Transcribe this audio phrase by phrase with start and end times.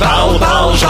[0.00, 0.89] Parle, parle, change,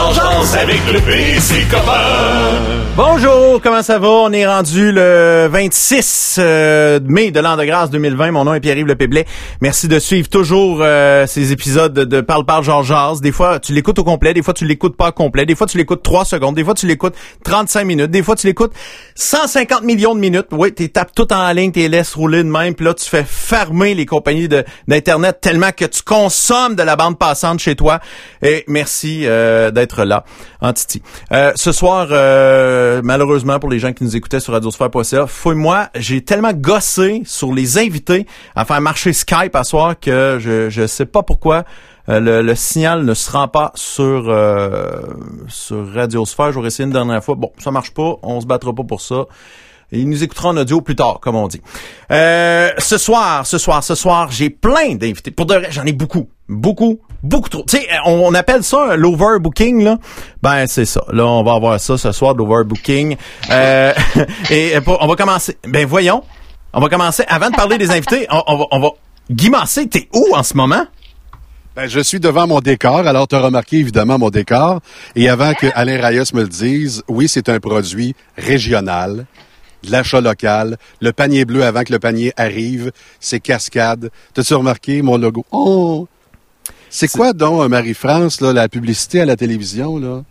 [2.97, 4.09] Bonjour, comment ça va?
[4.09, 8.33] On est rendu le 26 euh, mai de l'an de grâce 2020.
[8.33, 9.27] Mon nom est Pierre-Yves Lepéblet.
[9.61, 13.21] Merci de suivre toujours euh, ces épisodes de Parle, parle, Georges Jazz.
[13.21, 14.35] Des fois, tu l'écoutes au complet.
[14.35, 15.47] Des fois, tu l'écoutes pas au complet.
[15.47, 16.55] Des fois, tu l'écoutes 3 secondes.
[16.55, 18.11] Des fois, tu l'écoutes 35 minutes.
[18.11, 18.73] Des fois, tu l'écoutes
[19.15, 20.49] 150 millions de minutes.
[20.53, 22.75] Oui, tu tapes tout en ligne, tu laisses rouler de même.
[22.75, 27.19] Puis là, tu fais fermer les compagnies d'Internet tellement que tu consommes de la bande
[27.19, 28.01] passante chez toi.
[28.43, 30.25] Et merci euh, d'être là,
[30.61, 31.03] Antiti.
[31.33, 36.23] Euh, ce soir, euh, malheureusement, pour les gens qui nous écoutaient sur radiosphère.ca, fouille-moi, j'ai
[36.23, 41.07] tellement gossé sur les invités à faire marcher Skype à soir que je je sais
[41.07, 41.65] pas pourquoi
[42.09, 45.03] le, le, signal ne se rend pas sur euh,
[45.49, 46.51] sur Radiosphère.
[46.53, 47.37] J'aurais essayé une dernière fois.
[47.37, 48.17] Bon, ça marche pas.
[48.23, 49.27] On se battra pas pour ça.
[49.93, 51.61] Il nous écoutera en audio plus tard, comme on dit.
[52.13, 55.31] Euh, ce soir, ce soir, ce soir, j'ai plein d'invités.
[55.33, 56.29] Pour de vrai, j'en ai beaucoup.
[56.51, 57.63] Beaucoup, beaucoup trop.
[57.63, 59.99] Tu sais, on, appelle ça l'overbooking, là.
[60.43, 61.01] Ben, c'est ça.
[61.13, 63.17] Là, on va avoir ça ce soir, l'overbooking.
[63.51, 63.95] Euh,
[64.51, 65.57] et on va commencer.
[65.69, 66.25] Ben, voyons.
[66.73, 67.23] On va commencer.
[67.29, 68.89] Avant de parler des invités, on, va, on va...
[69.31, 70.85] Guy Massé, t'es où en ce moment?
[71.77, 73.07] Ben, je suis devant mon décor.
[73.07, 74.81] Alors, tu as remarqué évidemment mon décor.
[75.15, 79.27] Et avant que Alain Rayos me le dise, oui, c'est un produit régional
[79.85, 84.11] l'achat local, le panier bleu avant que le panier arrive, c'est cascade.
[84.35, 85.45] T'as-tu remarqué mon logo?
[85.53, 86.07] Oh!
[86.93, 90.23] C'est quoi donc, Marie-France, la publicité à la télévision, là?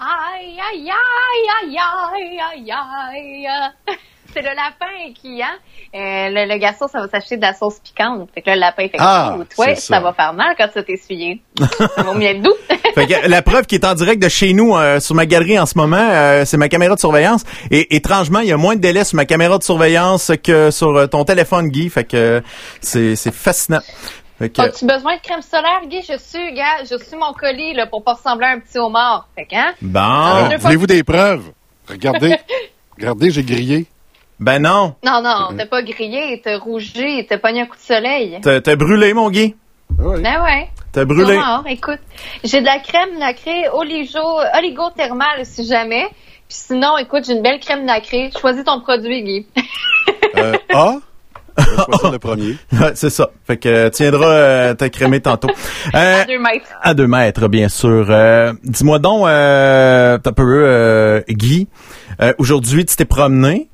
[0.00, 3.96] Aïe, aïe, aïe, aïe, aïe, aïe, aïe.
[4.32, 5.56] C'est le lapin qui, hein?
[5.92, 8.28] Euh, le, le, garçon, ça va s'acheter de la sauce piquante.
[8.32, 9.80] Fait que le lapin fait ah, toi, ça.
[9.80, 10.00] ça.
[10.00, 11.42] va faire mal quand ça t'essuyer.
[11.58, 12.54] ça va mieux doux.
[12.94, 15.58] fait que la preuve qui est en direct de chez nous euh, sur ma galerie
[15.58, 17.42] en ce moment, euh, c'est ma caméra de surveillance.
[17.72, 20.96] Et étrangement, il y a moins de délai sur ma caméra de surveillance que sur
[20.96, 21.90] euh, ton téléphone, Guy.
[21.90, 22.40] Fait que
[22.80, 23.80] c'est fascinant.
[24.40, 26.02] As-tu besoin de crème solaire, Guy?
[26.02, 29.28] Je suis, gars, je suis mon colis là, pour pas ressembler à un petit homard.
[29.34, 29.74] Fait que, hein?
[29.82, 30.56] Bon.
[30.58, 31.50] Voulez-vous des preuves?
[31.88, 32.36] Regardez.
[32.98, 33.86] Regardez, j'ai grillé.
[34.38, 34.94] Ben non.
[35.04, 38.40] Non, non, t'as pas grillé, t'as rougi, t'as pogné un coup de soleil.
[38.42, 39.54] T'as brûlé, mon Guy.
[39.98, 40.22] Oui.
[40.22, 40.70] Ben ouais.
[40.92, 41.36] T'as brûlé.
[41.36, 42.00] Non, écoute,
[42.42, 46.06] j'ai de la crème nacrée oligothermale si jamais.
[46.48, 48.30] Puis sinon, écoute, j'ai une belle crème nacrée.
[48.40, 49.46] Choisis ton produit, Guy.
[50.36, 50.94] euh, A?
[52.12, 52.56] le premier.
[52.94, 53.30] c'est ça.
[53.46, 55.48] Fait que tu tiendras euh, t'accrémer tantôt.
[55.94, 56.66] Euh, à deux mètres.
[56.82, 58.06] À deux mètres, bien sûr.
[58.10, 61.68] Euh, dis-moi donc, euh, t'as peu, euh, Guy,
[62.38, 63.68] aujourd'hui, tu t'es promené.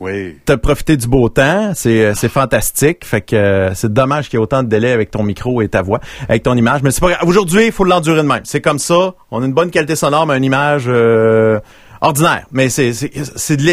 [0.00, 0.36] Oui.
[0.44, 3.04] T'as profité du beau temps, c'est c'est fantastique.
[3.04, 5.82] Fait que c'est dommage qu'il y ait autant de délai avec ton micro et ta
[5.82, 6.82] voix, avec ton image.
[6.82, 8.42] Mais c'est pas Aujourd'hui, il faut l'endurer de même.
[8.44, 9.14] C'est comme ça.
[9.30, 10.88] On a une bonne qualité sonore, mais une image
[12.04, 12.46] ordinaire.
[12.52, 13.10] Mais c'est c'est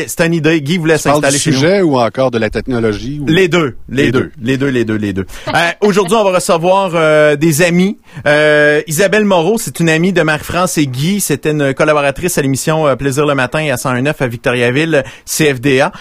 [0.08, 0.62] c'est une idée.
[0.62, 1.58] Guy voulait s'installer chez nous.
[1.58, 4.32] sujet ou encore de la technologie Les deux, les, deux.
[4.42, 5.26] les deux, les deux, les deux.
[5.48, 7.98] euh, Aujourd'hui, on va recevoir euh, des amis.
[8.28, 11.20] Euh, Isabelle Moreau, c'est une amie de Marie-France et Guy.
[11.22, 15.92] C'était une collaboratrice à l'émission euh, Plaisir le matin à 109 à Victoriaville, CFDA.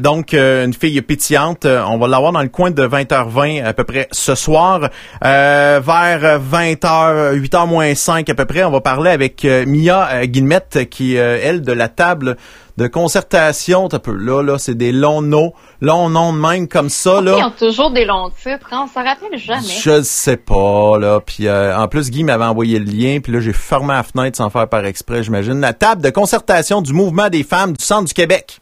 [0.00, 1.66] donc une fille pétillante.
[1.66, 4.88] On va l'avoir dans le coin de 20h20 à peu près ce soir.
[5.22, 11.14] vers 20h, 8h moins 5 à peu près, on va parler avec Mia Guillemette qui
[11.14, 12.36] elle de la table
[12.76, 13.88] de concertation.
[13.92, 17.20] Un peu là, là, c'est des longs noms, longs noms de même comme ça.
[17.20, 17.36] Là.
[17.38, 18.86] Ils ont toujours des longs titres, hein?
[18.88, 19.62] on s'en rappelle jamais.
[19.62, 21.20] Je sais pas, là.
[21.20, 24.36] Puis euh, en plus, Guy m'avait envoyé le lien, puis là, j'ai fermé la fenêtre
[24.36, 25.60] sans faire par exprès, j'imagine.
[25.60, 28.60] La table de concertation du mouvement des femmes du centre du Québec.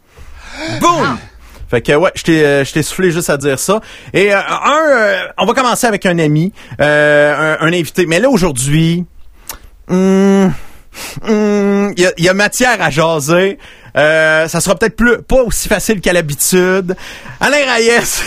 [0.80, 1.18] Boum!
[1.70, 3.80] Fait que ouais, je t'ai euh, je t'ai soufflé juste à dire ça.
[4.12, 8.06] Et euh, un, on va commencer avec un ami, un, un, invité.
[8.06, 9.04] Mais là aujourd'hui,
[9.88, 10.48] hmm,
[11.26, 13.58] il hmm, y, a, matière à jaser.
[13.96, 16.96] Euh, ça sera peut-être plus pas aussi facile qu'à l'habitude.
[17.40, 18.22] Alain Reyes,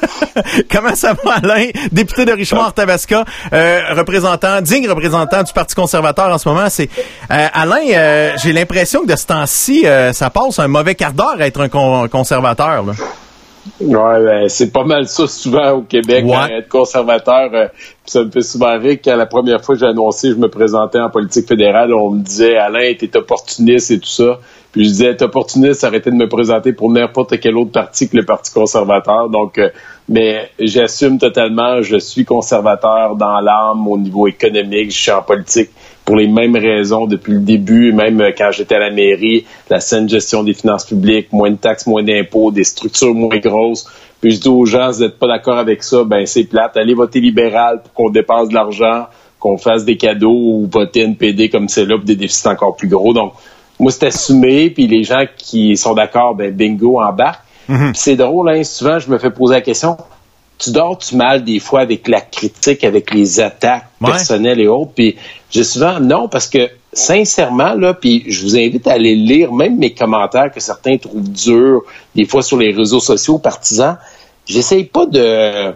[0.70, 6.38] comment ça va Alain, député de Richemont-Tabasca, euh, représentant, digne représentant du Parti conservateur en
[6.38, 6.68] ce moment.
[6.68, 6.90] C'est
[7.30, 11.46] euh, Alain, j'ai l'impression que de ce temps-ci, ça passe un mauvais quart d'heure à
[11.46, 12.84] être un conservateur.
[12.84, 12.92] Là.
[13.80, 17.50] Ouais, ben, c'est pas mal ça souvent au Québec, hein, être conservateur.
[17.52, 17.68] Euh,
[18.04, 20.98] ça me fait souvent rire quand la première fois que j'ai annoncé je me présentais
[20.98, 24.40] en politique fédérale, on me disait Alain, t'es opportuniste et tout ça.
[24.72, 28.16] Puis je disais être opportuniste, arrêtez de me présenter pour n'importe quel autre parti que
[28.16, 29.30] le Parti conservateur.
[29.30, 29.70] Donc, euh,
[30.08, 35.70] mais j'assume totalement, je suis conservateur dans l'âme au niveau économique, je suis en politique
[36.08, 39.78] pour les mêmes raisons depuis le début, même euh, quand j'étais à la mairie, la
[39.78, 43.86] saine gestion des finances publiques, moins de taxes, moins d'impôts, des structures moins grosses.
[44.22, 46.78] Puis je dis aux gens, si vous n'êtes pas d'accord avec ça, ben c'est plate.
[46.78, 49.04] Allez voter libéral pour qu'on dépasse de l'argent,
[49.38, 52.88] qu'on fasse des cadeaux ou voter NPD comme c'est là pour des déficits encore plus
[52.88, 53.12] gros.
[53.12, 53.34] Donc,
[53.78, 57.44] moi, c'est assumé, puis les gens qui sont d'accord, ben bingo, embarquent.
[57.68, 59.98] Mm C'est drôle, hein, souvent, je me fais poser la question,
[60.58, 64.92] tu dors tu mal des fois avec la critique, avec les attaques personnelles et autres.
[64.94, 65.16] Puis
[65.50, 69.78] j'ai souvent non parce que sincèrement là, puis je vous invite à aller lire même
[69.78, 71.82] mes commentaires que certains trouvent durs
[72.14, 73.96] des fois sur les réseaux sociaux partisans.
[74.46, 75.72] J'essaye pas de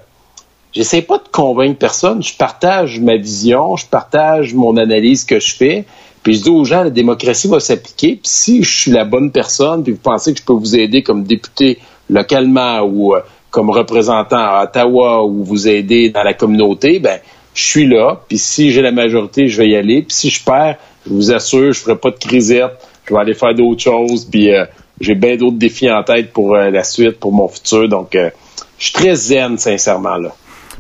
[0.73, 2.23] j'essaie pas de convaincre personne.
[2.23, 5.85] Je partage ma vision, je partage mon analyse que je fais.
[6.23, 8.17] Puis je dis aux gens, la démocratie va s'appliquer.
[8.17, 11.03] Puis si je suis la bonne personne, puis vous pensez que je peux vous aider
[11.03, 11.79] comme député
[12.09, 13.21] localement ou euh,
[13.53, 17.21] comme représentant à Ottawa ou vous aider dans la communauté, ben
[17.55, 18.21] je suis là.
[18.27, 20.03] Puis si j'ai la majorité, je vais y aller.
[20.03, 22.73] Puis si je perds, je vous assure, je ferai pas de crisette.
[23.05, 24.25] Je vais aller faire d'autres choses.
[24.25, 24.65] Puis euh,
[25.01, 27.89] j'ai bien d'autres défis en tête pour euh, la suite, pour mon futur.
[27.89, 30.35] Donc, je suis très zen, sincèrement, là.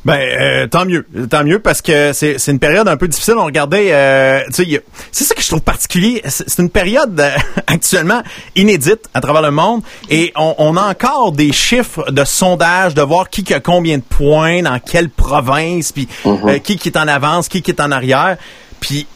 [0.04, 3.34] Ben euh, tant mieux, tant mieux parce que c'est c'est une période un peu difficile.
[3.37, 6.22] On regardait, euh, tu sais, c'est ça que je trouve particulier.
[6.26, 7.31] C'est une période euh,
[7.69, 8.22] actuellement
[8.56, 13.02] inédite à travers le monde et on, on, a encore des chiffres de sondage de
[13.02, 16.60] voir qui a combien de points dans quelle province, puis mm-hmm.
[16.62, 18.38] qui qui est en avance, qui qui est en arrière.
[18.81, 19.06] Puis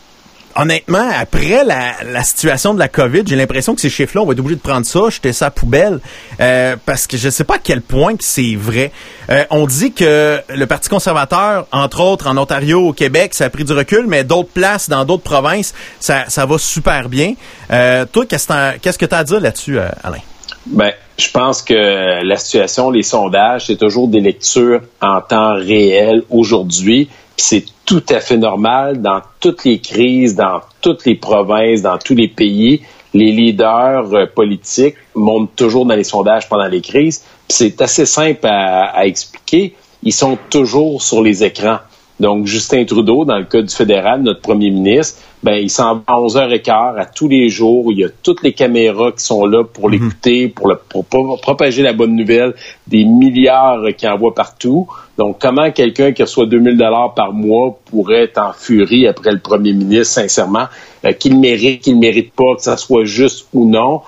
[0.57, 4.41] honnêtement, après la, situation de la COVID, j'ai l'impression que ces chiffres-là, on va être
[4.41, 6.01] obligé de prendre ça, jeter ça à poubelle,
[6.41, 8.91] euh, parce que je ne sais pas à quel point c'est vrai.
[9.31, 13.51] Euh, on dit que le Parti conservateur, entre autres en Ontario, au Québec, ça a
[13.51, 17.35] pris du recul, mais d'autres places, dans d'autres provinces, ça, ça va super bien.
[17.71, 20.21] Euh, toi, qu'est-ce que tu as à dire là-dessus, Alain?
[20.67, 26.23] Ben, je pense que la situation, les sondages, c'est toujours des lectures en temps réel
[26.29, 27.09] aujourd'hui.
[27.37, 32.15] C'est tout à fait normal dans toutes les crises, dans toutes les provinces, dans tous
[32.15, 32.83] les pays.
[33.15, 37.25] Les leaders euh, politiques montent toujours dans les sondages pendant les crises.
[37.49, 39.75] C'est assez simple à expliquer.
[40.03, 41.79] Ils sont toujours sur les écrans.
[42.19, 46.03] Donc, Justin Trudeau, dans le cas du fédéral, notre premier ministre, ben, il s'en va
[46.07, 47.93] à 11h15 à tous les jours.
[47.93, 49.93] Il y a toutes les caméras qui sont là pour mhm.
[49.93, 51.05] l'écouter, pour, le, pour,
[51.41, 52.55] propager la bonne nouvelle,
[52.87, 54.89] des milliards qui envoient partout.
[55.19, 59.39] Donc, comment quelqu'un qui reçoit 2000 dollars par mois pourrait être en furie après le
[59.39, 60.67] premier ministre, sincèrement,
[61.05, 64.01] euh, qu'il mérite, qu'il mérite pas, que ça soit juste ou non?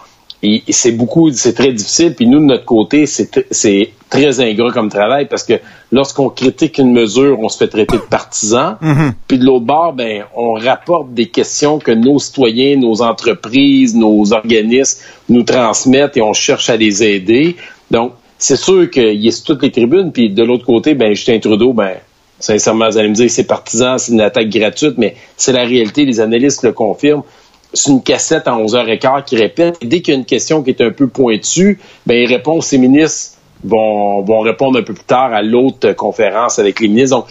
[0.43, 2.15] Et c'est beaucoup, c'est très difficile.
[2.15, 5.55] Puis nous, de notre côté, c'est très ingrat comme travail parce que
[5.91, 8.77] lorsqu'on critique une mesure, on se fait traiter de partisan.
[8.81, 9.13] Mm-hmm.
[9.27, 14.33] Puis de l'autre bord, ben, on rapporte des questions que nos citoyens, nos entreprises, nos
[14.33, 17.57] organismes nous transmettent et on cherche à les aider.
[17.91, 20.13] Donc, c'est sûr qu'il y a toutes les tribunes.
[20.13, 21.95] Puis de l'autre côté, ben, Justin Trudeau, ben,
[22.39, 26.05] sincèrement, vous allez me dire c'est partisan, c'est une attaque gratuite, mais c'est la réalité.
[26.05, 27.25] Les analystes le confirment
[27.73, 29.77] c'est une cassette à 11h15 qui répète.
[29.81, 32.61] Et dès qu'il y a une question qui est un peu pointue, ben, il répond,
[32.61, 37.17] ses ministres vont, vont répondre un peu plus tard à l'autre conférence avec les ministres.
[37.17, 37.27] Donc,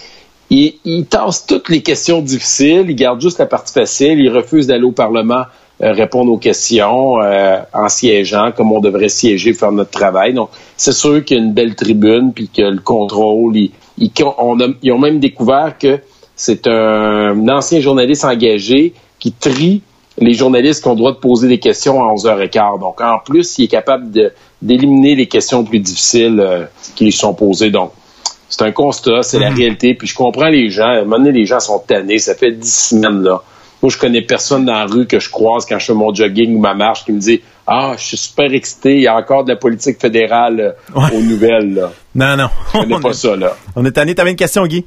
[0.50, 1.06] il, il,
[1.48, 5.44] toutes les questions difficiles, il garde juste la partie facile, il refuse d'aller au Parlement
[5.82, 10.34] euh, répondre aux questions euh, en siégeant comme on devrait siéger faire notre travail.
[10.34, 14.92] Donc, c'est sûr qu'il y a une belle tribune, puis que le contrôle, ils, ils
[14.92, 16.00] ont même découvert que
[16.36, 19.82] c'est un ancien journaliste engagé qui trie
[20.20, 22.80] les journalistes qui ont le droit de poser des questions à 11h15.
[22.80, 24.10] Donc, en plus, il est capable
[24.62, 26.66] d'éliminer les questions plus difficiles euh,
[26.96, 27.70] qui lui sont posées.
[27.70, 27.92] Donc,
[28.50, 29.58] c'est un constat, c'est la mhm.
[29.58, 29.94] réalité.
[29.94, 30.88] Puis je comprends les gens.
[30.88, 32.18] À un moment donné, les gens sont tannés.
[32.18, 33.42] Ça fait dix semaines, là.
[33.84, 36.56] Moi, je connais personne dans la rue que je croise quand je fais mon jogging
[36.56, 39.44] ou ma marche qui me dit Ah, je suis super excité, il y a encore
[39.44, 41.76] de la politique fédérale euh, aux nouvelles.
[41.76, 41.92] Là.
[42.16, 42.50] Non, non.
[42.74, 43.56] Je connais pas ça, là.
[43.76, 44.16] On est tanné.
[44.16, 44.84] T'avais une question, Guy?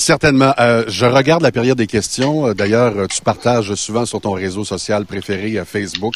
[0.00, 0.54] Certainement.
[0.58, 2.46] Euh, je regarde la période des questions.
[2.46, 6.14] Euh, d'ailleurs, euh, tu partages souvent sur ton réseau social préféré, Facebook,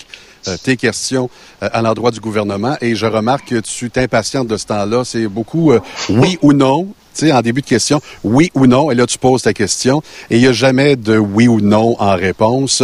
[0.62, 1.28] tes questions
[1.60, 2.78] à l'endroit du gouvernement.
[2.80, 5.04] Et je remarque que tu t'impatientes de ce temps-là.
[5.04, 5.74] C'est beaucoup
[6.08, 6.86] oui ou non.
[7.14, 10.02] Tu sais, en début de question, oui ou non, et là, tu poses ta question,
[10.30, 12.82] et il n'y a jamais de oui ou non en réponse.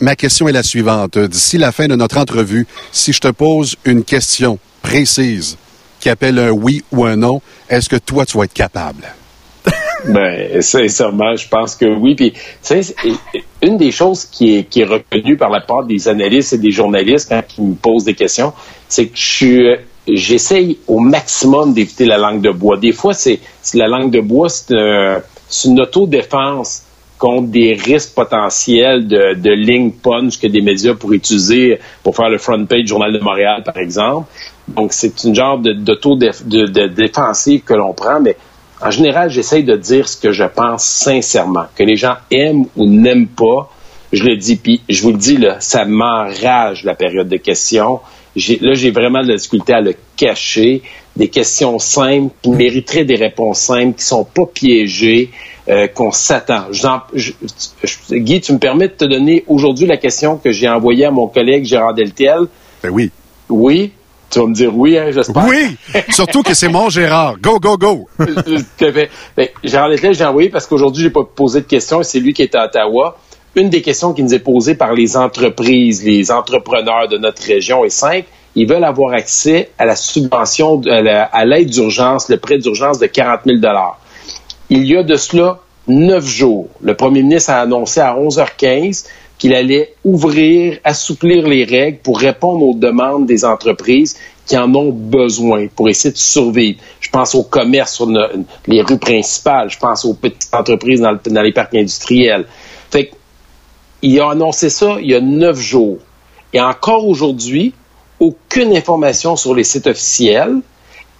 [0.00, 1.18] ma question est la suivante.
[1.18, 5.58] D'ici la fin de notre entrevue, si je te pose une question précise
[6.00, 9.19] qui appelle un oui ou un non, est-ce que toi, tu vas être capable?
[10.08, 12.14] Ben, sincèrement, je pense que oui.
[12.14, 12.32] Puis,
[13.62, 16.70] une des choses qui est, qui est reconnue par la part des analystes et des
[16.70, 18.52] journalistes quand ils me posent des questions,
[18.88, 19.76] c'est que je
[20.08, 22.76] j'essaye au maximum d'éviter la langue de bois.
[22.76, 23.38] Des fois, c'est
[23.74, 26.82] la langue de bois, c'est une autodéfense
[27.18, 32.30] contre des risques potentiels de, de ligne punch que des médias pourraient utiliser pour faire
[32.30, 34.26] le front page du Journal de Montréal, par exemple.
[34.68, 38.36] Donc, c'est une genre d'auto-défensive de, de, que l'on prend, mais
[38.82, 41.66] en général, j'essaye de dire ce que je pense sincèrement.
[41.76, 43.70] Que les gens aiment ou n'aiment pas,
[44.12, 48.00] je le dis, puis je vous le dis, là, ça m'enrage la période de questions.
[48.36, 50.82] Là, j'ai vraiment de la difficulté à le cacher.
[51.16, 55.30] Des questions simples qui mériteraient des réponses simples, qui sont pas piégées,
[55.68, 56.66] euh, qu'on s'attend.
[58.10, 61.26] Guy, tu me permets de te donner aujourd'hui la question que j'ai envoyée à mon
[61.26, 62.46] collègue Gérard Deltiel?
[62.82, 63.10] Ben oui.
[63.48, 63.92] Oui?
[64.30, 65.44] Tu vas me dire oui, hein, j'espère.
[65.48, 65.76] Oui,
[66.10, 67.36] surtout que c'est mon Gérard.
[67.40, 68.08] Go, go, go.
[68.18, 72.32] Ben, Gérard Lettel, j'ai envoyé parce qu'aujourd'hui, j'ai pas posé de questions et c'est lui
[72.32, 73.18] qui est à Ottawa.
[73.56, 77.84] Une des questions qui nous est posée par les entreprises, les entrepreneurs de notre région
[77.84, 78.28] est simple.
[78.54, 83.40] Ils veulent avoir accès à la subvention, à l'aide d'urgence, le prêt d'urgence de 40
[83.46, 83.58] 000
[84.70, 85.58] Il y a de cela
[85.88, 86.68] neuf jours.
[86.80, 89.06] Le premier ministre a annoncé à 11h15
[89.40, 94.16] qu'il allait ouvrir, assouplir les règles pour répondre aux demandes des entreprises
[94.46, 96.78] qui en ont besoin pour essayer de survivre.
[97.00, 98.06] Je pense au commerce sur
[98.66, 102.44] les rues principales, je pense aux petites entreprises dans, les parcs industriels.
[102.90, 103.12] Fait
[104.02, 105.98] il a annoncé ça il y a neuf jours.
[106.52, 107.72] Et encore aujourd'hui,
[108.18, 110.58] aucune information sur les sites officiels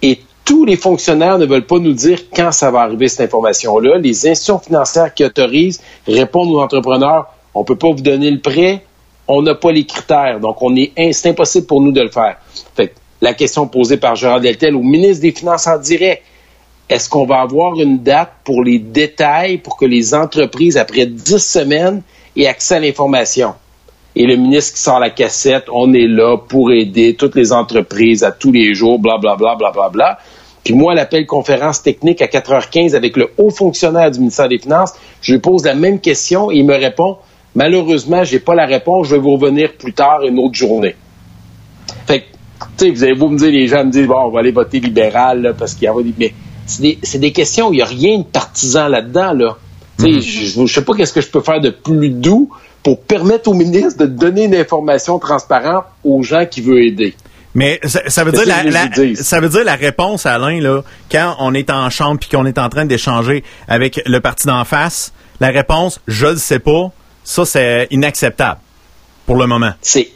[0.03, 3.97] et tous les fonctionnaires ne veulent pas nous dire quand ça va arriver cette information-là.
[3.97, 8.39] Les institutions financières qui autorisent répondent aux entrepreneurs on ne peut pas vous donner le
[8.39, 8.83] prêt,
[9.27, 12.37] on n'a pas les critères, donc on est, c'est impossible pour nous de le faire.
[12.75, 16.23] Fait la question posée par Gérard Deltel au ministre des Finances en direct,
[16.89, 21.39] est-ce qu'on va avoir une date pour les détails pour que les entreprises, après dix
[21.39, 22.01] semaines,
[22.35, 23.53] aient accès à l'information?
[24.15, 28.23] Et le ministre qui sort la cassette, on est là pour aider toutes les entreprises
[28.23, 29.71] à tous les jours, blablabla, blablabla.
[29.71, 30.19] Bla, bla, bla.
[30.63, 34.93] Puis moi, l'appel conférence technique à 4h15 avec le haut fonctionnaire du ministère des Finances,
[35.21, 37.17] je lui pose la même question et il me répond
[37.55, 39.07] Malheureusement, j'ai pas la réponse.
[39.07, 40.95] Je vais vous revenir plus tard une autre journée.
[42.07, 42.25] Fait que,
[42.77, 44.51] tu sais, vous allez vous me dire, les gens me disent, bon, on va aller
[44.51, 46.33] voter libéral parce qu'il y a mais
[47.03, 49.57] c'est des, questions où il n'y a rien de partisan là-dedans, là.
[49.99, 50.53] Mm-hmm.
[50.53, 52.49] Je ne sais pas qu'est-ce que je peux faire de plus doux
[52.81, 57.13] pour permettre au ministre de donner une information transparente aux gens qui veulent aider.
[57.53, 61.69] Mais ça, veut dire la, ça veut dire la réponse, Alain, là, quand on est
[61.69, 65.99] en chambre puis qu'on est en train d'échanger avec le parti d'en face, la réponse,
[66.07, 66.91] je ne sais pas,
[67.23, 68.59] ça, c'est inacceptable
[69.25, 69.71] pour le moment.
[69.81, 70.11] C'est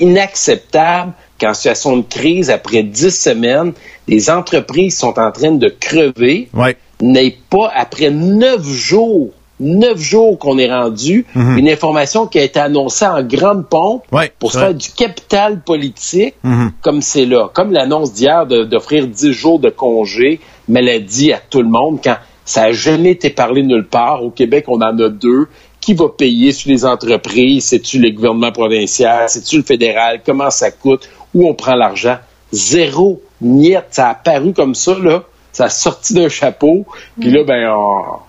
[0.00, 3.72] inacceptable qu'en situation de crise, après dix semaines,
[4.06, 6.48] les entreprises sont en train de crever.
[6.54, 6.76] Ouais.
[7.00, 11.58] N'est pas après neuf jours neuf jours qu'on est rendu, mhm.
[11.58, 14.04] une information qui a été annoncée en grande pompe
[14.38, 16.72] pour se faire du capital politique, mhm.
[16.80, 17.50] comme c'est là.
[17.52, 22.16] Comme l'annonce d'hier d'offrir dix jours de congé maladie à tout le monde, quand
[22.50, 24.24] ça n'a jamais été parlé nulle part.
[24.24, 25.46] Au Québec, on en a deux
[25.80, 27.66] qui va payer sur les entreprises?
[27.66, 29.28] C'est-tu le gouvernement provincial?
[29.28, 30.20] C'est-tu le fédéral?
[30.24, 31.08] Comment ça coûte?
[31.34, 32.18] Où on prend l'argent?
[32.52, 33.22] Zéro.
[33.40, 33.78] Niet.
[33.90, 35.24] Ça a apparu comme ça, là.
[35.52, 36.86] Ça a sorti d'un chapeau.
[37.18, 37.74] Puis là, ben,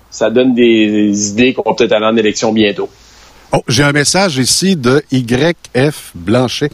[0.09, 2.89] ça donne des, idées qu'on va peut-être aller en élection bientôt.
[3.53, 6.71] Oh, j'ai un message ici de YF Blanchet.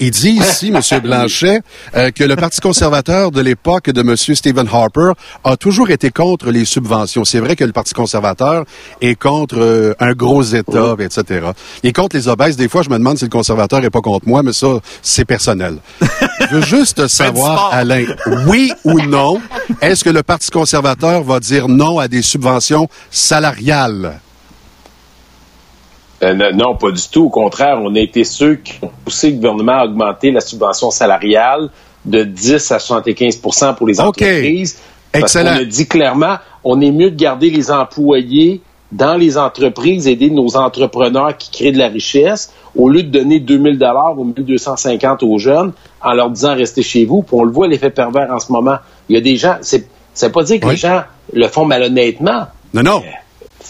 [0.00, 1.00] Il dit ici, M.
[1.00, 1.60] Blanchet,
[1.94, 4.16] euh, que le Parti conservateur de l'époque de M.
[4.16, 5.12] Stephen Harper
[5.44, 7.24] a toujours été contre les subventions.
[7.24, 8.64] C'est vrai que le Parti conservateur
[9.00, 11.46] est contre euh, un gros État, etc.
[11.82, 12.56] Il est contre les obèses.
[12.56, 14.66] Des fois, je me demande si le conservateur est pas contre moi, mais ça,
[15.00, 15.78] c'est personnel.
[16.00, 18.04] je veux juste savoir, Alain,
[18.46, 19.40] oui ou non,
[19.80, 24.20] est-ce que le Parti conservateur va dire non à des subventions salariales?
[26.24, 27.24] Euh, non, pas du tout.
[27.24, 30.90] Au contraire, on a été ceux qui ont poussé le gouvernement à augmenter la subvention
[30.90, 31.68] salariale
[32.04, 34.78] de 10 à 75% pour les entreprises.
[35.12, 35.52] Excellent.
[35.54, 40.30] on a dit clairement, on est mieux de garder les employés dans les entreprises, aider
[40.30, 45.22] nos entrepreneurs qui créent de la richesse, au lieu de donner 2000 dollars ou 1250
[45.22, 47.22] aux jeunes en leur disant restez chez vous.
[47.22, 48.76] Puis on le voit l'effet pervers en ce moment.
[49.08, 51.02] Il y a des gens, c'est, ça veut pas dire que les gens
[51.32, 52.46] le font malhonnêtement.
[52.72, 53.02] Non, non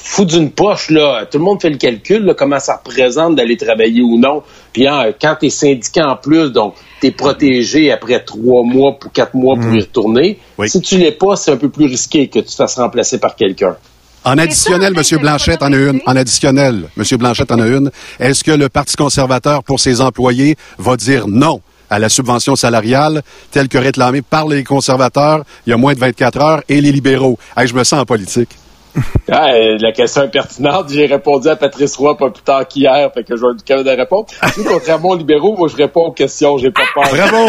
[0.05, 1.25] fou d'une poche, là.
[1.29, 4.43] Tout le monde fait le calcul, là, comment ça représente d'aller travailler ou non.
[4.73, 8.99] Puis hein, quand tu es syndiqué en plus, donc tu es protégé après trois mois
[8.99, 9.81] pour quatre mois pour y mhm.
[9.81, 10.39] retourner.
[10.67, 13.35] Si tu l'es pas, c'est un peu plus risqué que tu te fasses remplacer par
[13.35, 13.77] quelqu'un.
[14.25, 15.19] En additionnel, M.
[15.21, 16.01] Blanchette en a une.
[16.07, 17.19] En additionnel, M.
[17.19, 17.91] Blanchette en a une.
[18.21, 23.23] Est-ce que le Parti conservateur, pour ses employés, va dire non à la subvention salariale
[23.51, 26.93] telle que réclamée par les conservateurs il y a moins de 24 heures et les
[26.93, 27.39] libéraux?
[27.57, 28.51] je me sens en politique.
[29.31, 30.87] Ah, euh, la question est pertinente.
[30.91, 33.91] J'ai répondu à Patrice Roy pas plus tard qu'hier, fait que je vais être de
[33.91, 34.27] répondre.
[34.69, 37.05] contrairement aux libéraux, moi, je réponds aux questions, j'ai pas peur.
[37.11, 37.49] Bravo!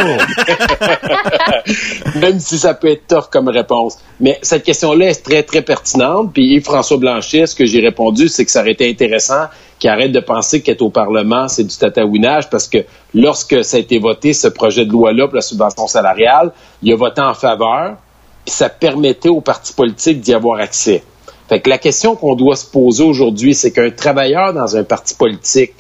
[2.20, 4.00] Même si ça peut être tough comme réponse.
[4.20, 6.32] Mais cette question-là est très, très pertinente.
[6.34, 9.46] Puis François Blanchet, ce que j'ai répondu, c'est que ça aurait été intéressant
[9.78, 12.80] qu'il arrête de penser qu'être au Parlement, c'est du tatouinage, parce que
[13.14, 16.96] lorsque ça a été voté, ce projet de loi-là pour la subvention salariale, il a
[16.96, 17.98] voté en faveur,
[18.46, 21.04] puis ça permettait aux partis politiques d'y avoir accès.
[21.48, 25.14] Fait que la question qu'on doit se poser aujourd'hui, c'est qu'un travailleur dans un parti
[25.14, 25.74] politique,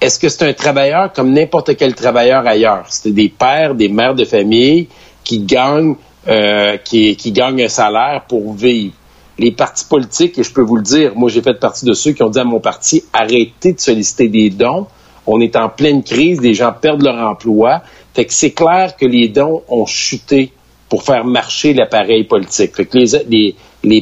[0.00, 2.86] est-ce que c'est un travailleur comme n'importe quel travailleur ailleurs?
[2.88, 4.88] C'est des pères, des mères de famille
[5.24, 5.94] qui gagnent,
[6.28, 8.94] euh, qui, gagnent un salaire pour vivre.
[9.38, 12.12] Les partis politiques, et je peux vous le dire, moi j'ai fait partie de ceux
[12.12, 14.86] qui ont dit à mon parti, arrêtez de solliciter des dons,
[15.26, 17.82] On est en pleine crise, des gens perdent leur emploi.
[18.14, 20.52] Fait que c'est clair que les dons ont chuté
[20.88, 22.74] pour faire marcher l'appareil politique.
[22.74, 23.54] Fait que les,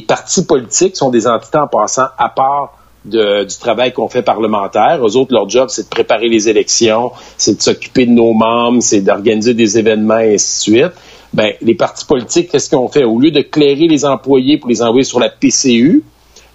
[0.07, 4.99] partis politiques sont des entités en passant à part du travail qu'on fait parlementaire.
[5.05, 8.81] Eux autres, leur job, c'est de préparer les élections, c'est de s'occuper de nos membres,
[8.81, 10.93] c'est d'organiser des événements et ainsi de suite.
[11.33, 13.03] Ben, les partis politiques, qu'est-ce qu'ils ont fait?
[13.03, 16.03] Au lieu de clairer les employés pour les envoyer sur la PCU,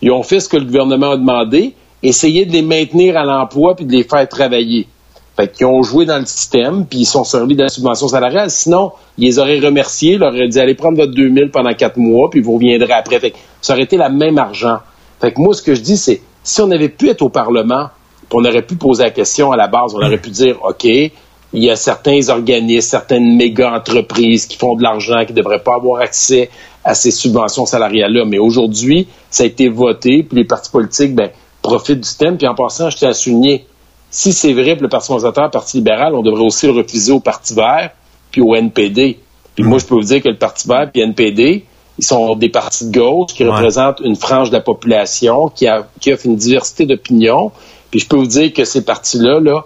[0.03, 3.77] ils ont fait ce que le gouvernement a demandé, essayer de les maintenir à l'emploi
[3.77, 4.89] puis de les faire travailler.
[5.37, 8.51] Fait qu'ils ont joué dans le système, puis ils sont servis de la subvention salariale.
[8.51, 12.31] Sinon, ils les auraient remerciés, leur auraient dit allez prendre votre 2000 pendant quatre mois,
[12.31, 13.19] puis vous reviendrez après.
[13.19, 14.79] Fait que ça aurait été la même argent.
[15.21, 17.89] Fait que moi, ce que je dis, c'est si on avait pu être au Parlement,
[18.33, 21.63] on aurait pu poser la question à la base, on aurait pu dire OK, il
[21.63, 25.77] y a certains organismes, certaines méga entreprises qui font de l'argent, qui ne devraient pas
[25.77, 26.51] avoir accès
[26.85, 28.25] à ces subventions salariales-là.
[28.25, 31.31] Mais aujourd'hui, ça a été voté, puis les partis politiques, ben,
[31.63, 32.37] profitent du système.
[32.37, 33.67] Puis en passant, je tiens à souligner,
[34.15, 37.11] si c'est vrai pour le Parti conservateur, le Parti libéral, on devrait aussi le refuser
[37.11, 37.91] au Parti vert
[38.31, 39.19] puis au NPD.
[39.57, 41.65] Puis moi, je peux vous dire que le Parti vert puis NPD,
[41.99, 45.89] ils sont des partis de gauche qui représentent une frange de la population qui, a,
[46.01, 47.51] qui offre une diversité d'opinions.
[47.91, 49.65] Puis je peux vous dire que ces partis-là, là,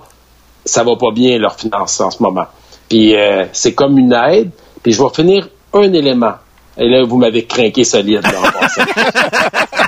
[0.65, 2.47] ça va pas bien leur finances en ce moment.
[2.89, 4.51] Puis euh, c'est comme une aide.
[4.83, 6.35] Puis je vais finir un élément.
[6.79, 9.88] Et là, vous m'avez craqué solide là, en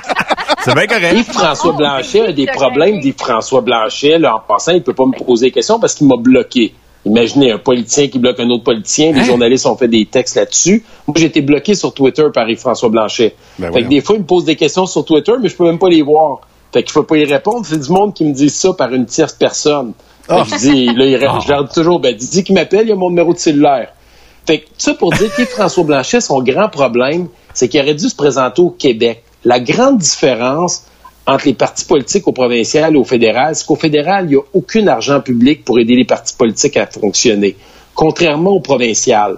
[0.63, 1.13] C'est bien correct.
[1.17, 4.19] Yves-François Blanchet a des problèmes d'Yves-François Blanchet.
[4.19, 6.73] Là, en passant, il peut pas me poser des questions parce qu'il m'a bloqué.
[7.03, 9.11] Imaginez un politicien qui bloque un autre politicien.
[9.11, 9.23] Les hein?
[9.23, 10.83] journalistes ont fait des textes là-dessus.
[11.07, 13.35] Moi, j'ai été bloqué sur Twitter par Yves-François Blanchet.
[13.57, 15.65] Ben fait que des fois, il me pose des questions sur Twitter, mais je peux
[15.65, 16.41] même pas les voir.
[16.71, 17.65] Fait qu'il faut pas y répondre.
[17.65, 19.93] C'est du monde qui me dit ça par une tierce personne.
[20.29, 20.43] Oh.
[20.45, 21.39] Je dis, là, il, oh.
[21.43, 23.93] je leur dis toujours, ben, dis qu'il m'appelle, il y a mon numéro de cellulaire.
[24.45, 28.15] Fait que ça pour dire qu'Yves-François Blanchet, son grand problème, c'est qu'il aurait dû se
[28.15, 29.23] présenter au Québec.
[29.43, 30.83] La grande différence
[31.25, 34.43] entre les partis politiques au provincial et au fédéral, c'est qu'au fédéral, il n'y a
[34.53, 37.55] aucun argent public pour aider les partis politiques à fonctionner,
[37.95, 39.37] contrairement au provincial.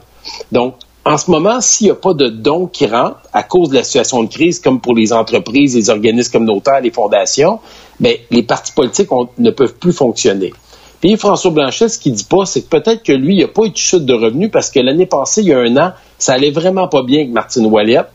[0.52, 3.76] Donc, en ce moment, s'il n'y a pas de dons qui rentrent à cause de
[3.76, 7.60] la situation de crise, comme pour les entreprises, les organismes communautaires, les fondations,
[8.00, 10.54] bien, les partis politiques ne peuvent plus fonctionner.
[11.02, 13.50] Puis François Blanchet, ce qu'il dit pas, c'est que peut-être que lui, il n'y a
[13.50, 15.92] pas eu de chute de revenus parce que l'année passée, il y a un an,
[16.18, 18.08] ça allait vraiment pas bien avec Martine Ouellette.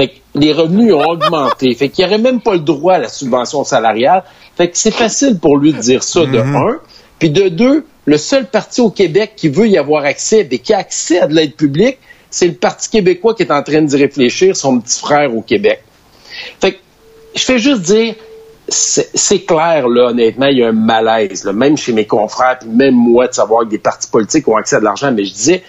[0.00, 1.74] Fait que les revenus ont augmenté.
[1.74, 4.24] Fait qu'il n'y aurait même pas le droit à la subvention salariale.
[4.56, 6.56] Fait que c'est facile pour lui de dire ça, de mhm.
[6.56, 6.80] un.
[7.18, 10.72] Puis de deux, le seul parti au Québec qui veut y avoir accès, et qui
[10.72, 11.98] a accès à de l'aide publique,
[12.30, 15.82] c'est le Parti québécois qui est en train d'y réfléchir, son petit frère au Québec.
[16.62, 16.78] Fait que
[17.34, 18.14] je fais juste dire,
[18.68, 22.70] c'est clair, là, honnêtement, il y a un malaise, là, même chez mes confrères, puis
[22.70, 25.34] même moi, de savoir que des partis politiques ont accès à de l'argent, mais je
[25.34, 25.62] disais,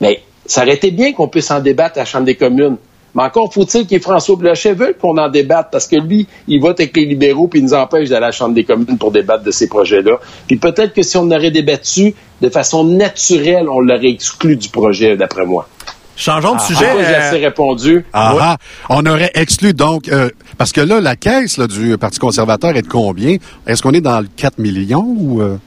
[0.00, 2.78] mais ça aurait été bien qu'on puisse en débattre à la Chambre des communes.
[3.14, 6.78] Mais encore faut-il que François Blanchet veuille qu'on en débatte parce que lui, il vote
[6.80, 9.44] avec les libéraux puis il nous empêche d'aller à la Chambre des communes pour débattre
[9.44, 10.18] de ces projets-là.
[10.46, 15.16] Puis peut-être que si on aurait débattu de façon naturelle, on l'aurait exclu du projet,
[15.16, 15.68] d'après moi.
[16.16, 16.86] Changeons de ah, sujet.
[16.98, 18.04] j'ai assez répondu.
[18.12, 18.56] Ah, ah,
[18.90, 22.88] on aurait exclu donc euh, parce que là la caisse du Parti conservateur est de
[22.88, 23.36] combien?
[23.68, 25.58] Est-ce qu'on est dans le 4 millions ou euh?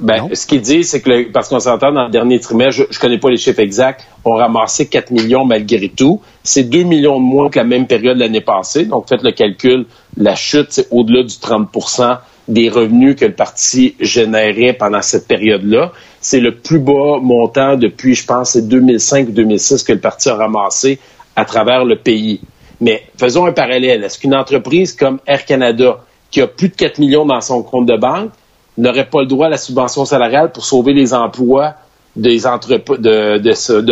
[0.00, 3.00] Ben, ce qu'il dit, c'est que le Parti conservateur, dans le dernier trimestre, je ne
[3.00, 6.20] connais pas les chiffres exacts, ont ramassé 4 millions malgré tout.
[6.44, 8.84] C'est 2 millions de moins que la même période l'année passée.
[8.84, 13.94] Donc, faites le calcul, la chute, c'est au-delà du 30% des revenus que le parti
[14.00, 15.92] générait pendant cette période-là.
[16.20, 20.98] C'est le plus bas montant depuis, je pense, c'est 2005-2006 que le parti a ramassé
[21.36, 22.40] à travers le pays.
[22.80, 24.04] Mais faisons un parallèle.
[24.04, 25.98] Est-ce qu'une entreprise comme Air Canada,
[26.30, 28.30] qui a plus de 4 millions dans son compte de banque,
[28.78, 31.74] n'aurait pas le droit à la subvention salariale pour sauver les emplois
[32.16, 32.38] de,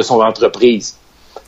[0.00, 0.96] son entreprise.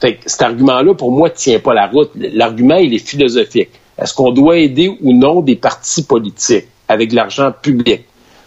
[0.01, 2.11] Fait cet argument-là, pour moi, ne tient pas la route.
[2.14, 3.70] L'argument, il est philosophique.
[3.96, 8.03] Est-ce qu'on doit aider ou non des partis politiques avec de l'argent public?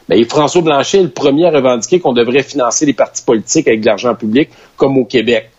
[0.08, 3.82] Bien, François Blanchet est le premier à revendiquer qu'on devrait financer les partis politiques avec
[3.82, 5.51] de l'argent public, comme au Québec.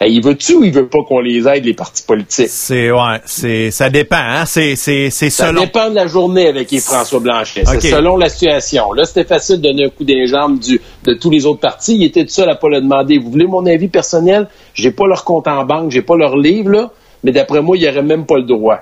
[0.00, 2.48] Ben, il veut-tu ou il veut pas qu'on les aide, les partis politiques?
[2.48, 4.46] C'est, ouais, c'est, ça dépend, hein?
[4.46, 5.60] C'est, c'est, c'est selon.
[5.60, 7.64] Ça dépend de la journée avec François Blanchet.
[7.66, 8.94] C'est selon la situation.
[8.94, 11.96] Là, c'était facile de donner un coup des jambes du, de tous les autres partis.
[11.96, 13.18] Il était tout seul à pas le demander.
[13.18, 14.48] Vous voulez mon avis personnel?
[14.72, 16.90] J'ai pas leur compte en banque, j'ai pas leur livre, là.
[17.22, 18.78] Mais d'après moi, il y aurait même pas le droit.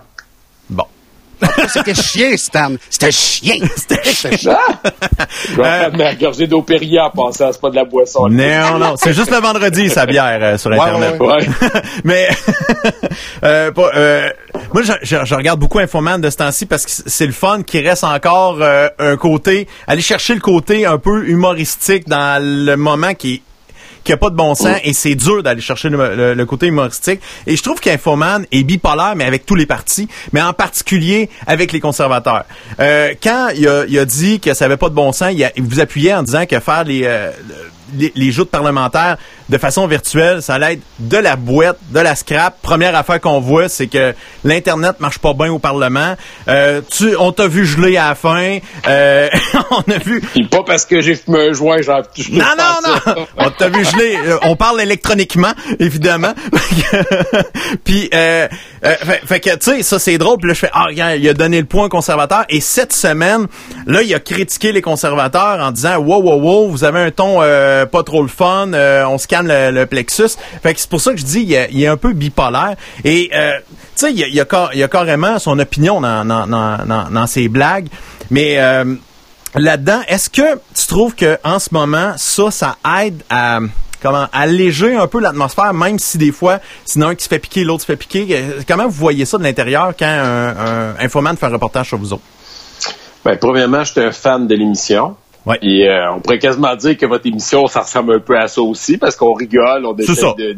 [1.69, 2.73] C'était chien, Stan.
[2.91, 3.57] C'était chien.
[3.77, 4.57] C'était chien.
[5.51, 7.53] Je vais euh, ma gorgée d'eau Perrier en passant.
[7.53, 8.29] C'est pas de la boisson.
[8.29, 8.95] Non, non.
[8.97, 11.21] C'est juste le vendredi, sa bière euh, sur Internet.
[11.21, 11.47] Ouais,
[12.05, 12.29] Mais
[13.45, 14.31] euh, euh,
[14.73, 17.81] moi, je, je, regarde beaucoup Infoman de ce temps-ci parce que c'est le fun qui
[17.81, 19.69] reste encore un côté...
[19.87, 23.43] Aller chercher le côté un peu humoristique dans le moment qui
[24.09, 27.21] qui a pas de bon sens et c'est dur d'aller chercher le, côté humoristique.
[27.47, 31.73] Et je trouve qu'Infoman est bipolaire, mais avec tous les partis, mais en particulier avec
[31.73, 32.45] les conservateurs.
[32.81, 35.63] Euh, quand il a, il a, dit que ça avait pas de bon sens, il,
[35.63, 37.31] vous appuyait en disant que faire les, euh,
[37.97, 39.17] les, les joutes parlementaires
[39.49, 42.61] de façon virtuelle, ça l'aide de la boîte, de la scrap.
[42.61, 46.17] Première affaire qu'on voit, c'est que l'internet marche pas bien au Parlement.
[46.49, 48.59] Euh, tu, on t'a vu geler à la fin.
[48.87, 49.29] Euh,
[49.71, 50.23] on a vu.
[50.51, 52.03] pas parce que j'ai fumé un joint, genre.
[52.31, 53.27] Non non non.
[53.39, 54.19] on t'a vu geler.
[54.27, 56.35] Euh, on parle électroniquement, évidemment.
[57.85, 58.49] Puis, euh,
[58.85, 58.95] euh,
[59.27, 60.39] fait, que tu sais, ça c'est drôle.
[60.39, 62.45] Puis là, je fais, ah, il a donné le point conservateur.
[62.49, 63.47] Et cette semaine,
[63.87, 67.39] là, il a critiqué les conservateurs en disant, wow, wow, wow, vous avez un ton
[67.41, 68.73] euh, pas trop le fun.
[68.73, 70.37] on se le, plexus.
[70.63, 72.77] Fait que c'est pour ça que je dis il, est un peu bipolaire.
[73.05, 73.59] Et euh,
[73.97, 77.89] tu sais, il y a, il, carrément son opinion dans, ses blagues.
[78.31, 78.95] Mais euh,
[79.55, 83.61] là-dedans, est-ce que tu trouves que en ce moment, ça, ça aide à
[84.33, 87.83] alléger un peu l'atmosphère, même si des fois, sinon un qui se fait piquer, l'autre
[87.83, 88.27] se fait piquer?
[88.31, 92.13] Euh, comment vous voyez ça de l'intérieur quand un, un fait un reportage sur vous
[92.13, 92.23] autres?
[93.25, 95.17] Ben, premièrement, j'étais un fan de l'émission.
[95.63, 98.63] Et euh, on pourrait quasiment dire que votre émission, ça ressemble un peu à ça
[98.63, 100.53] aussi, parce qu'on rigole, on essaie de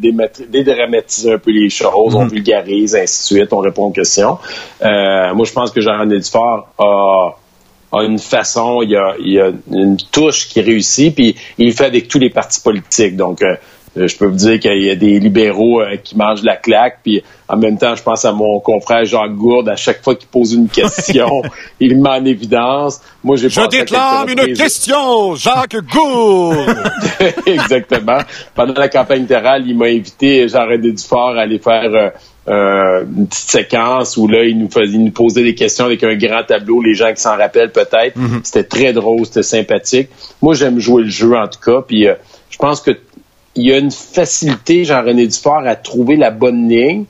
[0.47, 2.31] dédramatiser un peu les choses, on mhm.
[2.31, 4.39] vulgarise, ainsi de suite, on répond aux questions.
[4.83, 7.37] Euh, moi, je pense que Jean-René Dufort a
[7.93, 11.73] a une façon, il y a, il a une touche qui réussit, puis il le
[11.73, 13.17] fait avec tous les partis politiques.
[13.17, 13.57] Donc, euh,
[13.97, 17.23] je peux vous dire qu'il y a des libéraux euh, qui mangent la claque, puis
[17.49, 20.53] en même temps, je pense à mon confrère Jacques Gourde, à chaque fois qu'il pose
[20.53, 21.43] une question,
[21.81, 23.01] il met en évidence.
[23.25, 26.77] Moi, j'ai Je déclare une question, Jacques Gourde!
[27.47, 28.19] Exactement.
[28.55, 32.13] Pendant la campagne électorale, il m'a invité, Jean-René Dufort, à aller faire
[32.49, 36.15] euh, une petite séquence où là, il nous, faisait, nous posait des questions avec un
[36.15, 38.17] grand tableau, les gens qui s'en rappellent peut-être.
[38.17, 38.41] Mm-hmm.
[38.45, 40.11] C'était très drôle, c'était sympathique.
[40.41, 42.07] Moi, j'aime jouer le jeu en tout cas, puis
[42.51, 42.93] je pense que
[43.57, 47.05] il y a une facilité, Jean-René Dufort, à trouver la bonne ligne.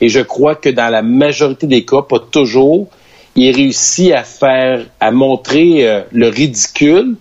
[0.00, 2.88] Et je crois que dans la majorité des cas, pas toujours,
[3.36, 7.16] il réussit à faire, à montrer euh, le ridicule,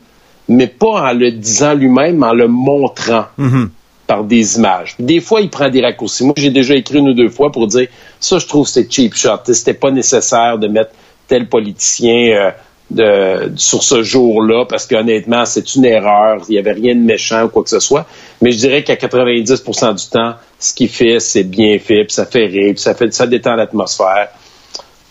[0.48, 3.70] mais pas en le disant lui-même, en le montrant mm-hmm.
[4.08, 4.96] par des images.
[5.00, 6.26] Des fois, il prend des raccourcis.
[6.26, 7.88] Moi, j'ai déjà écrit une ou deux fois pour dire
[8.20, 9.40] ça, je trouve que c'est cheap shot.
[9.46, 10.92] C'était pas nécessaire de mettre
[11.28, 12.36] tel politicien.
[12.36, 12.52] Euh,
[12.94, 16.42] de, sur ce jour-là, parce qu'honnêtement, c'est une erreur.
[16.48, 18.06] Il n'y avait rien de méchant ou quoi que ce soit.
[18.42, 22.26] Mais je dirais qu'à 90% du temps, ce qu'il fait, c'est bien fait, puis ça
[22.26, 24.30] fait rire, puis ça, fait, ça détend l'atmosphère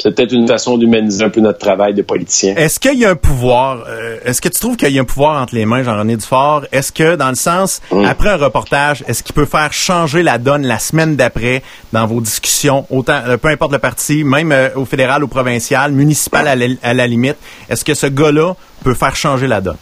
[0.03, 2.57] c'est peut-être une façon d'humaniser un peu notre travail de politicien.
[2.57, 5.05] Est-ce qu'il y a un pouvoir, euh, est-ce que tu trouves qu'il y a un
[5.05, 6.65] pouvoir entre les mains, Jean-René Dufort?
[6.73, 8.05] Est-ce que, dans le sens, mm.
[8.07, 11.62] après un reportage, est-ce qu'il peut faire changer la donne la semaine d'après
[11.93, 15.93] dans vos discussions, autant, euh, peu importe le parti, même euh, au fédéral, au provincial,
[15.93, 17.37] municipal à la, limite,
[17.71, 19.79] est-ce que ce gars-là peut faire changer la donne?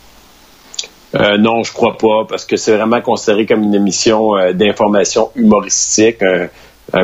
[1.39, 6.49] non, je crois pas, parce que c'est vraiment considéré comme une émission d'information humoristique un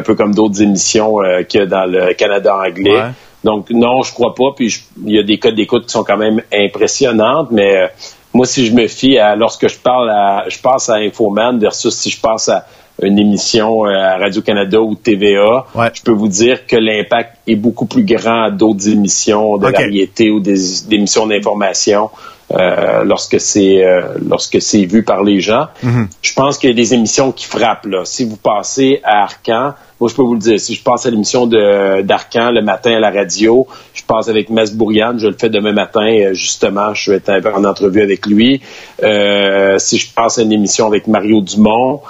[0.02, 3.02] peu comme d'autres émissions euh, que dans le Canada anglais.
[3.44, 4.52] Donc non, je crois pas.
[4.56, 7.86] Puis il y a des codes d'écoute qui sont quand même impressionnantes, mais euh,
[8.34, 11.94] moi, si je me fie à lorsque je parle à, je passe à Infoman versus
[11.94, 12.66] si je passe à
[13.02, 17.86] une émission euh, à Radio-Canada ou TVA, je peux vous dire que l'impact est beaucoup
[17.86, 22.10] plus grand à d'autres émissions de variété ou des, émissions d'information.
[22.52, 25.66] Euh, lorsque c'est euh, lorsque c'est vu par les gens.
[25.82, 26.08] Mhm.
[26.22, 28.04] Je pense qu'il y a des émissions qui frappent là.
[28.04, 31.10] Si vous passez à Arcan, moi je peux vous le dire, si je passe à
[31.10, 35.36] l'émission de d'Arcan le matin à la radio, je passe avec Mas Bourriane, je le
[35.36, 38.60] fais demain matin euh, justement, je vais être en entrevue avec lui.
[39.00, 42.00] si je passe à une émission avec Mario Dumont,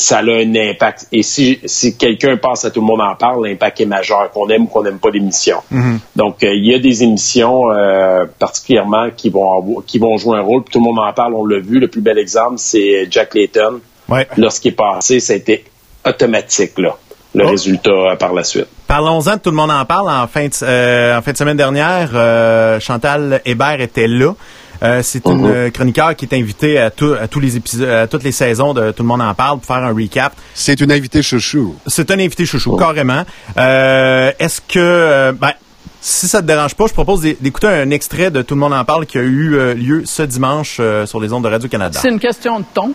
[0.00, 1.06] ça a un impact.
[1.12, 4.48] Et si, si quelqu'un passe à tout le monde en parle, l'impact est majeur, qu'on
[4.48, 5.58] aime ou qu'on n'aime pas l'émission.
[5.70, 6.00] Mhm.
[6.16, 10.42] Donc, euh, il y a des émissions euh, particulièrement qui vont qui vont jouer un
[10.42, 10.64] rôle.
[10.64, 11.78] tout le monde en parle, on l'a vu.
[11.78, 13.80] Le plus bel exemple, c'est Jack Layton.
[14.08, 14.26] Ouais.
[14.36, 15.64] Lorsqu'il est passé, ça a été
[16.04, 16.96] automatique, là,
[17.34, 17.50] le oh.
[17.50, 18.66] résultat euh, par la suite.
[18.88, 20.10] Parlons-en tout le monde en parle.
[20.10, 24.34] En fin de, en fin de semaine dernière, Chantal Hébert était là.
[24.82, 25.50] Euh, c'est une mhm.
[25.50, 29.02] euh, chroniqueur qui est invitée à, tous les épisodes, à toutes les saisons de Tout
[29.02, 30.32] le monde en parle pour faire un recap.
[30.54, 31.76] C'est une invitée chouchou.
[31.86, 33.24] C'est un invité chouchou, carrément.
[33.58, 35.52] Euh, est-ce que, ben,
[36.00, 38.84] si ça te dérange pas, je propose d'écouter un extrait de Tout le monde en
[38.84, 41.98] parle qui a eu lieu ce dimanche sur les ondes de Radio-Canada.
[42.00, 42.92] C'est une question de ton.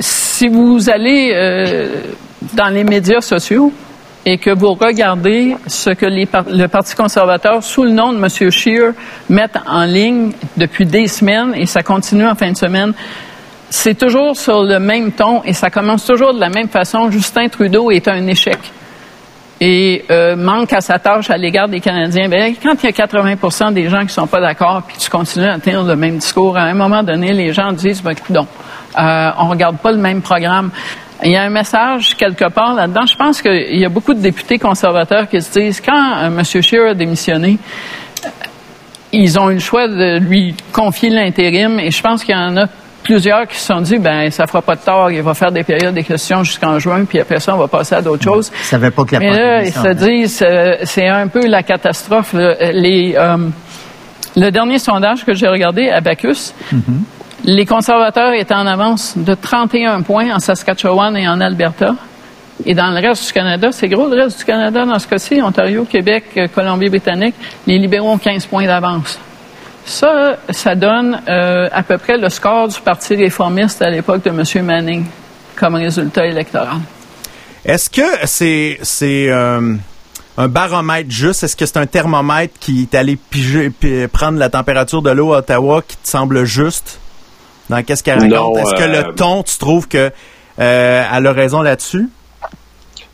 [0.00, 1.90] si vous allez
[2.54, 3.72] dans les médias sociaux,
[4.26, 8.50] et que vous regardez ce que les, le Parti conservateur, sous le nom de M.
[8.50, 8.92] Scheer,
[9.28, 12.94] met en ligne depuis des semaines, et ça continue en fin de semaine,
[13.70, 17.10] c'est toujours sur le même ton et ça commence toujours de la même façon.
[17.10, 18.58] Justin Trudeau est un échec
[19.60, 22.28] et euh, manque à sa tâche à l'égard des Canadiens.
[22.28, 25.46] Bien, quand il y a 80 des gens qui sont pas d'accord, puis tu continues
[25.46, 28.46] à tenir le même discours, à un moment donné, les gens disent, ben, non,
[28.96, 30.70] Euh, on regarde pas le même programme.
[31.22, 33.06] Il y a un message quelque part là-dedans.
[33.06, 36.42] Je pense qu'il y a beaucoup de députés conservateurs qui se disent quand euh, M.
[36.44, 37.58] Scheer a démissionné,
[39.12, 42.56] ils ont eu le choix de lui confier l'intérim et je pense qu'il y en
[42.56, 42.66] a
[43.04, 45.62] plusieurs qui se sont dit, ben ça fera pas de tort, il va faire des
[45.62, 48.50] périodes de questions jusqu'en juin, puis après ça, on va passer à d'autres choses.
[48.60, 51.62] Ils savaient pas que la Mais là, ils se disent, euh, c'est un peu la
[51.62, 52.34] catastrophe.
[52.34, 53.36] Les, euh,
[54.36, 57.02] le dernier sondage que j'ai regardé à Bacchus, mm-hmm.
[57.44, 61.94] Les conservateurs étaient en avance de 31 points en Saskatchewan et en Alberta.
[62.64, 65.42] Et dans le reste du Canada, c'est gros le reste du Canada dans ce cas-ci,
[65.42, 67.34] Ontario, Québec, euh, Colombie-Britannique,
[67.66, 69.18] les libéraux ont 15 points d'avance.
[69.84, 74.30] Ça, ça donne euh, à peu près le score du Parti réformiste à l'époque de
[74.30, 74.64] M.
[74.64, 75.04] Manning
[75.56, 76.78] comme résultat électoral.
[77.64, 78.26] Est-ce que
[78.84, 79.74] c'est euh,
[80.38, 81.44] un baromètre juste?
[81.44, 83.70] Est-ce que c'est un thermomètre qui est allé piger,
[84.10, 87.00] prendre la température de l'eau à Ottawa qui te semble juste?
[87.74, 88.58] Dans qu'est-ce qu'elle raconte?
[88.58, 90.10] Est-ce que le ton, tu trouves que
[90.60, 92.08] euh, elle a raison là-dessus?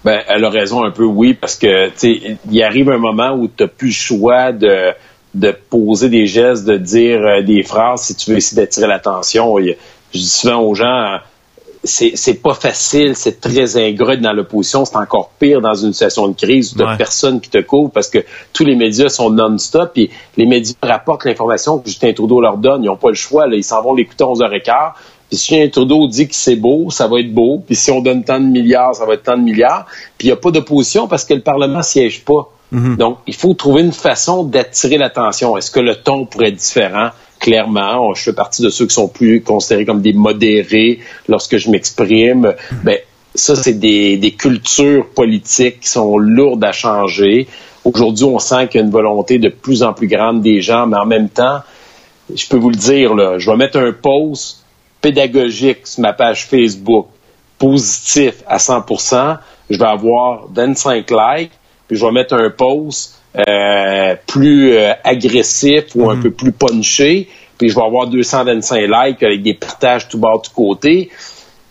[0.05, 3.31] Ben, elle a raison un peu, oui, parce que tu sais, il arrive un moment
[3.33, 4.93] où tu n'as plus le choix de,
[5.35, 9.57] de poser des gestes, de dire euh, des phrases si tu veux essayer d'attirer l'attention.
[9.59, 9.75] Je
[10.13, 11.19] dis souvent aux gens,
[11.83, 16.35] c'est, pas facile, c'est très ingrat dans l'opposition, c'est encore pire dans une situation de
[16.35, 18.19] crise où tu personne qui te couvre parce que
[18.53, 22.83] tous les médias sont non-stop et les médias rapportent l'information que Justin Trudeau leur donne.
[22.83, 23.57] Ils n'ont pas le choix, là.
[23.57, 24.93] ils s'en vont l'écouter à 11h15
[25.31, 27.63] puis si un Trudeau dit que c'est beau, ça va être beau.
[27.65, 29.87] Puis si on donne tant de milliards, ça va être tant de milliards.
[30.19, 32.51] Puis il n'y a pas d'opposition parce que le Parlement siège pas.
[32.73, 32.97] Mhm.
[32.97, 35.57] Donc, il faut trouver une façon d'attirer l'attention.
[35.57, 37.11] Est-ce que le ton pourrait être différent?
[37.41, 41.71] Clairement, je fais partie de ceux qui sont plus considérés comme des modérés lorsque je
[41.71, 42.55] m'exprime.
[42.85, 42.99] Ben,
[43.35, 47.49] ça, c'est des, des cultures politiques qui sont lourdes à changer.
[47.85, 50.87] Aujourd'hui, on sent qu'il y a une volonté de plus en plus grande des gens,
[50.87, 51.61] mais en même temps,
[52.35, 54.65] je peux vous le dire, là, je vais mettre un post
[55.01, 57.09] pédagogique sur ma page Facebook,
[57.59, 59.39] positif à 100%,
[59.71, 61.53] je vais avoir 25 likes,
[61.89, 66.23] puis je vais mettre un post euh, plus euh, agressif ou un mhm.
[66.23, 70.51] peu plus punché, puis je vais avoir 225 likes avec des partages tout bas, tout
[70.53, 71.11] côté.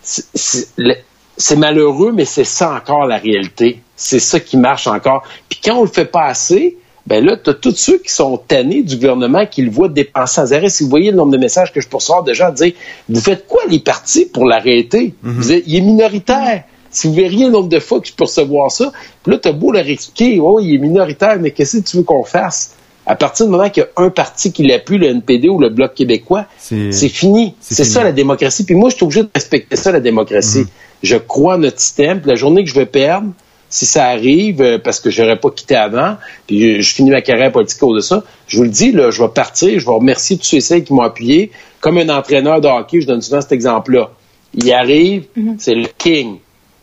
[0.02, 3.82] C'est malheureux, mais c'est ça encore la réalité.
[3.96, 5.24] C'est ça qui marche encore.
[5.50, 8.38] Puis quand on le fait pas assez, ben là, tu as tous ceux qui sont
[8.38, 10.70] tannés du gouvernement qui le voient dépenser à arrêt.
[10.70, 12.74] Si vous voyez le nombre de messages que je peux recevoir de gens dire
[13.10, 15.16] Vous faites quoi les partis pour l'arrêter?
[15.24, 15.62] Mhm.
[15.66, 16.64] Il est minoritaire.
[16.92, 18.92] Si vous verriez le nombre de fois que je peux recevoir ça,
[19.24, 21.98] puis là, tu as beau leur expliquer, oh, il est minoritaire, mais qu'est-ce que tu
[21.98, 22.76] veux qu'on fasse?
[23.06, 25.70] À partir du moment qu'il y a un parti qui l'appuie, le NPD ou le
[25.70, 27.56] Bloc québécois, c'est fini.
[27.60, 28.66] C'est ça la démocratie.
[28.66, 30.60] Puis moi, je suis obligé de respecter ça, la démocratie.
[30.60, 30.68] Mhm.
[31.02, 32.22] Je crois à notre système.
[32.22, 33.30] Puis la journée que je vais perdre,
[33.70, 37.52] si ça arrive, euh, parce que j'aurais pas quitté avant, puis je, finis ma carrière
[37.52, 40.38] politique au de ça, je vous le dis, là, je vais partir, je vais remercier
[40.38, 41.52] tous ceux qui m'ont appuyé.
[41.80, 44.12] Comme un entraîneur de hockey, je donne souvent cet exemple-là.
[44.56, 45.56] Il arrive, mhm.
[45.60, 46.38] c'est le king.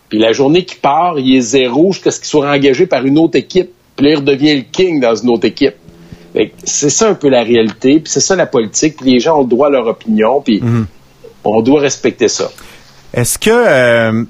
[0.09, 3.19] Puis la journée qu'il part, il est zéro jusqu'à ce qu'il soit engagé par une
[3.19, 3.71] autre équipe.
[3.97, 5.75] Puis là, il redevient le king dans une autre équipe.
[6.65, 8.97] C'est ça un peu la réalité, puis c'est ça la politique.
[8.99, 10.87] Puis les gens ont le droit à leur opinion, puis mhm.
[11.45, 12.51] on doit respecter ça.
[13.15, 14.25] Est-ce que, euh,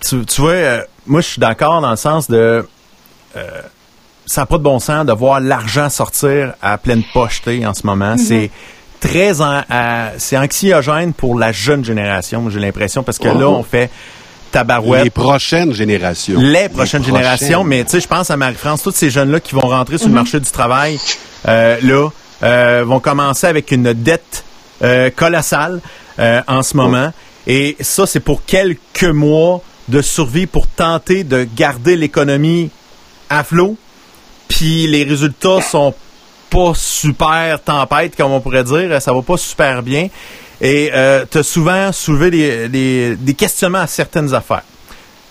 [0.00, 2.64] tu, tu, vois, euh, moi, je suis d'accord dans le sens de.
[3.36, 3.42] Euh,
[4.24, 7.84] ça n'a pas de bon sens de voir l'argent sortir à pleine poche en ce
[7.84, 8.12] moment.
[8.12, 8.18] Mhm.
[8.18, 8.50] C'est
[9.00, 9.32] très
[10.18, 13.56] c'est anxiogène pour la jeune génération, j'ai l'impression, parce que là, oh.
[13.58, 13.90] on fait
[14.50, 15.04] tabarouette.
[15.04, 16.40] Les prochaines générations.
[16.40, 19.60] Les prochaines générations, mais tu sais, je pense à Marie-France, tous ces jeunes-là qui vont
[19.68, 20.18] rentrer sur le mhm.
[20.18, 20.98] marché du travail,
[21.46, 22.08] euh, là,
[22.42, 24.44] euh, vont commencer avec une dette
[24.82, 25.80] euh, colossale
[26.48, 27.12] en ce moment.
[27.46, 32.70] Et ça, c'est pour quelques mois de survie pour tenter de garder l'économie
[33.30, 33.76] à flot.
[34.48, 35.94] Puis les résultats sont
[36.50, 39.00] pas super tempête, comme on pourrait dire.
[39.00, 40.08] Ça va pas super bien.
[40.60, 44.64] Et euh, tu as souvent soulevé des, des, questionnements à certaines affaires.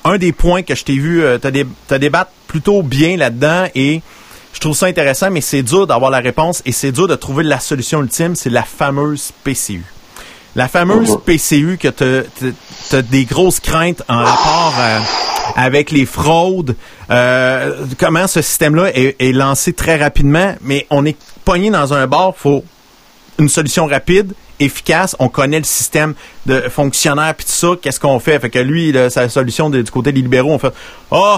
[0.06, 1.48] Un des points que je t'ai vu, euh, tu
[1.94, 4.02] as, débattu plutôt bien là-dedans et
[4.54, 7.44] je trouve ça intéressant, mais c'est dur d'avoir la réponse et c'est dur de trouver
[7.44, 9.84] la solution ultime, c'est la fameuse PCU.
[10.56, 11.22] La fameuse uh-huh.
[11.22, 15.00] PCU que tu as des grosses craintes en rapport euh,
[15.56, 16.76] avec les fraudes.
[17.12, 22.34] Euh, comment ce système-là est, lancé très rapidement, mais on est pogné dans un bar,
[22.36, 22.64] faut
[23.40, 25.16] une solution rapide, efficace.
[25.20, 26.14] On connaît le système
[26.46, 27.68] de fonctionnaire puis tout ça.
[27.82, 28.40] Qu'est-ce qu'on fait?
[28.40, 30.74] Fait que lui, sa solution du côté des libéraux, on fait
[31.12, 31.38] oh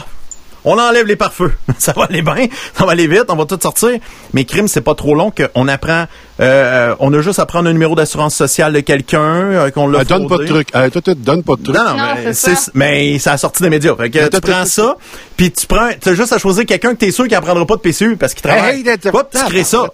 [0.65, 1.53] on enlève les pare-feux.
[1.77, 3.99] ça va aller bien, ça va aller vite, on va tout sortir.
[4.33, 6.05] Mais crime, c'est pas trop long qu'on apprend.
[6.39, 9.99] Euh, on a juste à prendre un numéro d'assurance sociale de quelqu'un, euh, qu'on l'a.
[9.99, 10.69] Euh, donne pas de truc.
[10.75, 11.75] Euh, toi, donne pas de truc.
[11.75, 13.95] Non, non, mais, c'est, mais ça a sorti des médias.
[13.95, 14.97] Fait que tu prends ça,
[15.37, 17.81] puis tu prends, as juste à choisir quelqu'un que t'es sûr qu'il apprendra pas de
[17.81, 18.81] PCU parce qu'il travaille.
[18.87, 19.87] Hey, Hop, tu crées ça.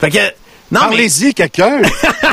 [0.00, 0.18] Fait que
[0.72, 1.82] Non, Parlez-y, quelqu'un!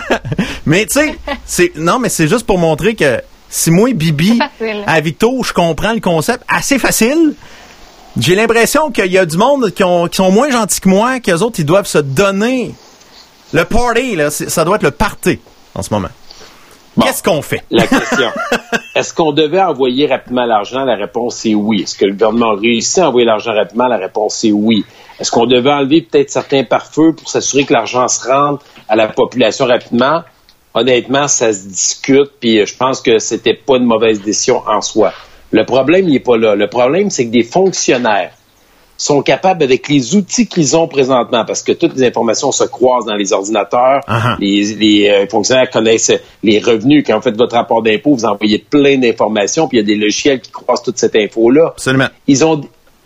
[0.65, 4.39] mais tu sais, c'est non, mais c'est juste pour montrer que si moi, Bibi,
[4.87, 7.33] à Victo, je comprends le concept assez facile.
[8.17, 11.19] J'ai l'impression qu'il y a du monde qui, ont, qui sont moins gentils que moi,
[11.19, 12.73] qu'eux autres, ils doivent se donner.
[13.51, 15.39] Le party, là, ça doit être le party
[15.75, 16.09] en ce moment.
[17.01, 17.63] Qu'est-ce qu'on fait?
[17.69, 18.29] La question.
[18.95, 20.83] Est-ce qu'on devait envoyer rapidement l'argent?
[20.83, 21.83] La réponse est oui.
[21.83, 23.87] Est-ce que le gouvernement a réussi à envoyer l'argent rapidement?
[23.87, 24.83] La réponse est oui.
[25.19, 29.07] Est-ce qu'on devait enlever peut-être certains pare-feux pour s'assurer que l'argent se rende à la
[29.07, 30.23] population rapidement?
[30.73, 35.13] Honnêtement, ça se discute, puis je pense que c'était pas une mauvaise décision en soi.
[35.51, 36.55] Le problème, il n'est pas là.
[36.55, 38.31] Le problème, c'est que des fonctionnaires
[38.99, 43.05] sont capables, avec les outils qu'ils ont présentement, parce que toutes les informations se croisent
[43.05, 44.35] dans les ordinateurs, uh-huh.
[44.39, 46.11] les, euh, fonctionnaires connaissent
[46.43, 47.05] les revenus.
[47.07, 49.95] Quand vous faites votre rapport d'impôt, vous envoyez plein d'informations, puis il y a des
[49.95, 51.69] logiciels qui croisent toute cette info-là.
[51.69, 52.07] Absolument.
[52.27, 52.61] Ils ont,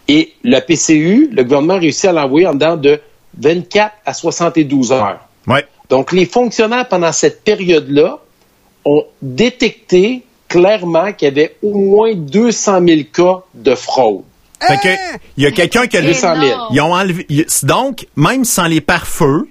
[0.08, 3.00] et le PCU, le gouvernement a réussi à l'envoyer en dedans de
[3.40, 5.20] 24 à 72 heures.
[5.48, 5.64] Ouais.
[5.90, 8.18] Donc, les fonctionnaires, pendant cette période-là,
[8.84, 14.24] ont détecté clairement qu'il y avait au moins 200 000 cas de fraude.
[14.68, 16.60] Fait que, il y a quelqu'un qui a 200 000.
[16.72, 17.26] Ils ont enlevé,
[17.64, 19.48] donc, même sans les pare-feux,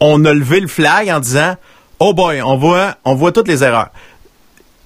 [0.00, 1.56] on a levé le flag en disant,
[2.00, 3.90] oh boy, on voit, on voit toutes les erreurs.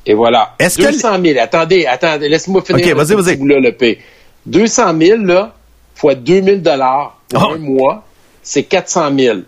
[0.05, 0.55] Et voilà.
[0.59, 1.39] Est-ce 200 000.
[1.41, 2.87] Attendez, attendez, laisse-moi finir.
[2.87, 3.37] OK, vas-y, vas-y.
[3.39, 4.01] le P.
[4.47, 5.55] 200 000, là,
[5.95, 7.55] fois 2000 dollars pour ah.
[7.55, 8.05] un mois,
[8.43, 9.39] c'est 400 000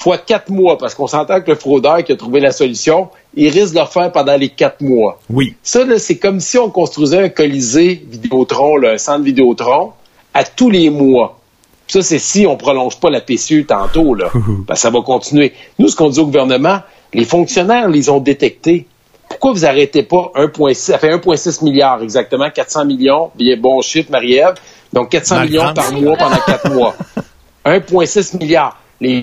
[0.00, 3.48] fois quatre mois, parce qu'on s'entend que le fraudeur qui a trouvé la solution, il
[3.48, 5.20] risque de le faire pendant les quatre mois.
[5.30, 5.54] Oui.
[5.62, 9.92] Ça, c'est comme si on construisait un colisée Vidéotron, un centre Vidéotron,
[10.34, 11.38] à tous les mois.
[11.86, 14.30] Ça, c'est si on prolonge pas la PCU tantôt, là.
[14.66, 15.52] ben, ça va continuer.
[15.78, 16.80] Nous, ce qu'on dit au gouvernement,
[17.12, 18.86] les fonctionnaires les ont détectés.
[19.28, 24.10] Pourquoi vous arrêtez pas 1,6, ça fait 1,6 milliard exactement, 400 millions, bien bon chiffre,
[24.10, 24.54] Marie-Ève.
[24.92, 26.96] Donc 400 millions par mois pendant quatre mois.
[27.64, 28.79] 1,6 milliard.
[29.02, 29.22] Euh,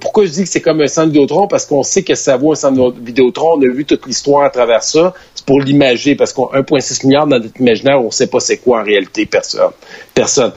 [0.00, 1.48] pourquoi je dis que c'est comme un centre Vidéotron?
[1.48, 3.56] Parce qu'on sait que ça vaut un centre Vidéotron.
[3.56, 5.12] On a vu toute l'histoire à travers ça.
[5.34, 8.58] C'est pour l'imager, parce qu'on 1,6 milliard dans notre imaginaire, on ne sait pas c'est
[8.58, 10.52] quoi en réalité, personne.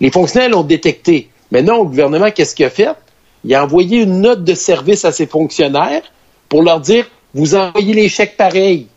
[0.00, 1.30] Les fonctionnaires l'ont détecté.
[1.50, 2.88] Maintenant, le gouvernement, qu'est-ce qu'il a fait?
[3.44, 6.02] Il a envoyé une note de service à ses fonctionnaires
[6.48, 8.88] pour leur dire vous envoyez les chèques pareils.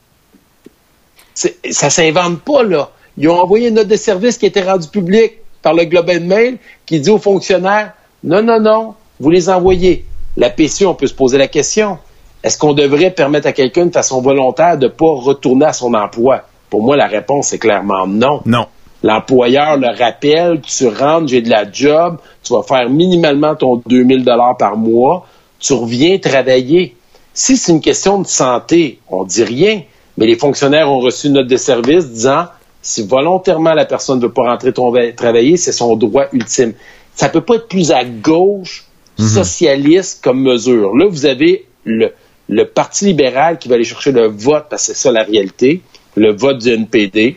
[1.35, 2.89] Ça s'invente pas, là.
[3.17, 6.09] Ils ont envoyé une note de service qui a été rendue publique par le Globe
[6.09, 10.05] and Mail qui dit aux fonctionnaires non, non, non, vous les envoyez.
[10.35, 11.97] La PCU, on peut se poser la question.
[12.43, 15.93] Est-ce qu'on devrait permettre à quelqu'un de façon volontaire de ne pas retourner à son
[15.93, 16.43] emploi?
[16.69, 18.41] Pour moi, la réponse est clairement non.
[18.45, 18.67] Non.
[19.03, 24.25] L'employeur le rappelle, tu rentres, j'ai de la job, tu vas faire minimalement ton 2000
[24.25, 25.25] dollars par mois,
[25.59, 26.95] tu reviens travailler.
[27.33, 29.81] Si c'est une question de santé, on dit rien,
[30.17, 32.45] mais les fonctionnaires ont reçu une note de service disant
[32.81, 36.73] si volontairement la personne ne veut pas rentrer travailler, c'est son droit ultime
[37.19, 38.85] ça peut pas être plus à gauche
[39.17, 39.27] mhm.
[39.27, 40.95] socialiste comme mesure.
[40.95, 42.13] Là, vous avez le,
[42.47, 45.81] le Parti libéral qui va aller chercher le vote, parce que c'est ça la réalité,
[46.15, 47.35] le vote du NPD.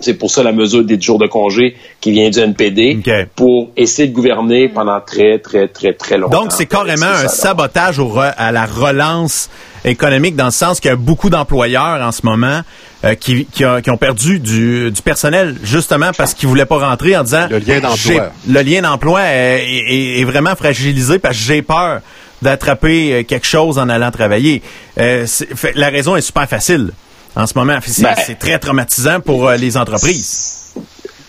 [0.00, 2.98] C'est pour ça la mesure des jours de congé qui vient du NPD
[3.36, 6.42] pour essayer de gouverner pendant très, très, très, très longtemps.
[6.42, 8.00] Donc, c'est carrément un sabotage
[8.36, 9.48] à la relance
[9.84, 12.62] économique dans le sens qu'il y a beaucoup d'employeurs en ce moment
[13.04, 17.24] euh, qui, qui, ont perdu du, du personnel justement parce qu'ils voulaient pas rentrer en
[17.24, 18.32] disant le lien d'emploi.
[18.48, 22.00] Le lien d'emploi est, est, vraiment fragilisé parce que j'ai peur
[22.42, 24.62] d'attraper euh, quelque chose en allant travailler.
[24.98, 25.26] Euh,
[25.74, 26.90] la raison est super facile
[27.34, 27.78] en ce moment.
[27.84, 30.74] C'est ben, très traumatisant pour les entreprises.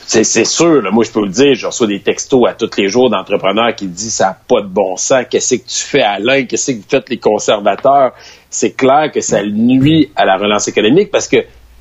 [0.06, 2.90] C'est sûr, moi je peux vous le dire, je reçois des textos à tous les
[2.90, 6.44] jours d'entrepreneurs qui disent ça n'a pas de bon sens, qu'est-ce que tu fais Alain,
[6.46, 8.12] qu'est-ce que vous faites les conservateurs?
[8.50, 11.38] C'est clair que ça nuit à la relance économique parce que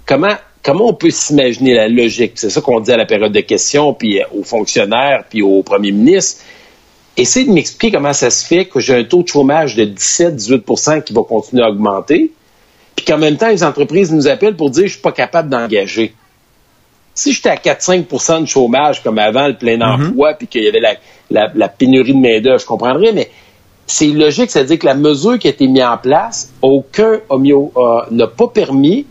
[0.06, 2.32] comment, on peut s'imaginer la logique?
[2.36, 5.62] C'est ça qu'on dit à la période de questions, puis euh, aux fonctionnaires, puis au
[5.62, 6.42] premier ministre.
[7.16, 11.04] Essayez de m'expliquer comment ça se fait que j'ai un taux de chômage de 17-18%
[11.04, 12.32] qui va continuer à augmenter,
[12.96, 16.14] puis qu'en même temps, les entreprises nous appellent pour dire je suis pas capable d'engager.
[17.14, 20.06] Si j'étais à 4-5% de chômage comme avant le plein mm-hmm.
[20.06, 20.80] emploi, puis qu'il y avait
[21.30, 23.30] la, pénurie de main-d'œuvre, je comprendrais, mais
[23.86, 27.20] c'est logique, c'est-à-dire que la mesure qui a été mise en place, aucun
[28.10, 29.06] n'a pas permis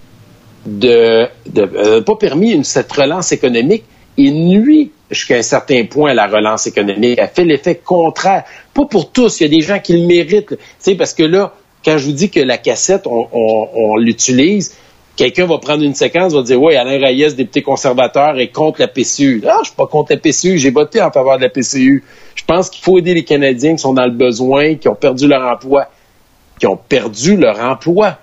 [0.65, 3.83] de, de euh, pas permis une, cette relance économique
[4.17, 7.19] et nuit jusqu'à un certain point à la relance économique.
[7.21, 8.43] Elle fait l'effet contraire.
[8.73, 9.39] Pas pour tous.
[9.39, 10.57] Il y a des gens qui le méritent.
[10.97, 14.75] Parce que là, quand je vous dis que la cassette, on, on, l'utilise,
[15.21, 18.87] quelqu'un va prendre une séquence, va dire, oui, Alain Reyes, député conservateur, est contre la
[18.87, 19.43] PCU.
[19.47, 20.57] Ah, je suis pas contre la PCU.
[20.57, 22.03] J'ai voté en faveur de la PCU.
[22.33, 25.27] Je pense qu'il faut aider les Canadiens qui sont dans le besoin, qui ont perdu
[25.27, 25.85] leur emploi.
[26.59, 28.17] Qui ont perdu leur emploi.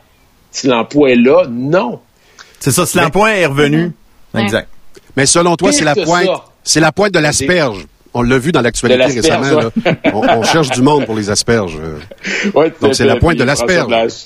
[0.50, 2.00] Si l'emploi est là, non.
[2.58, 3.92] C'est ça, si l'emploi est revenu.
[4.36, 4.68] Exact.
[5.16, 6.28] Mais selon toi, c'est la pointe,
[6.64, 7.86] c'est la pointe de l'asperge.
[8.14, 9.70] On l'a vu dans l'actualité récemment.
[10.12, 11.78] On, cherche du monde pour les asperges.
[12.80, 14.24] Donc, c'est la pointe de l'asperge.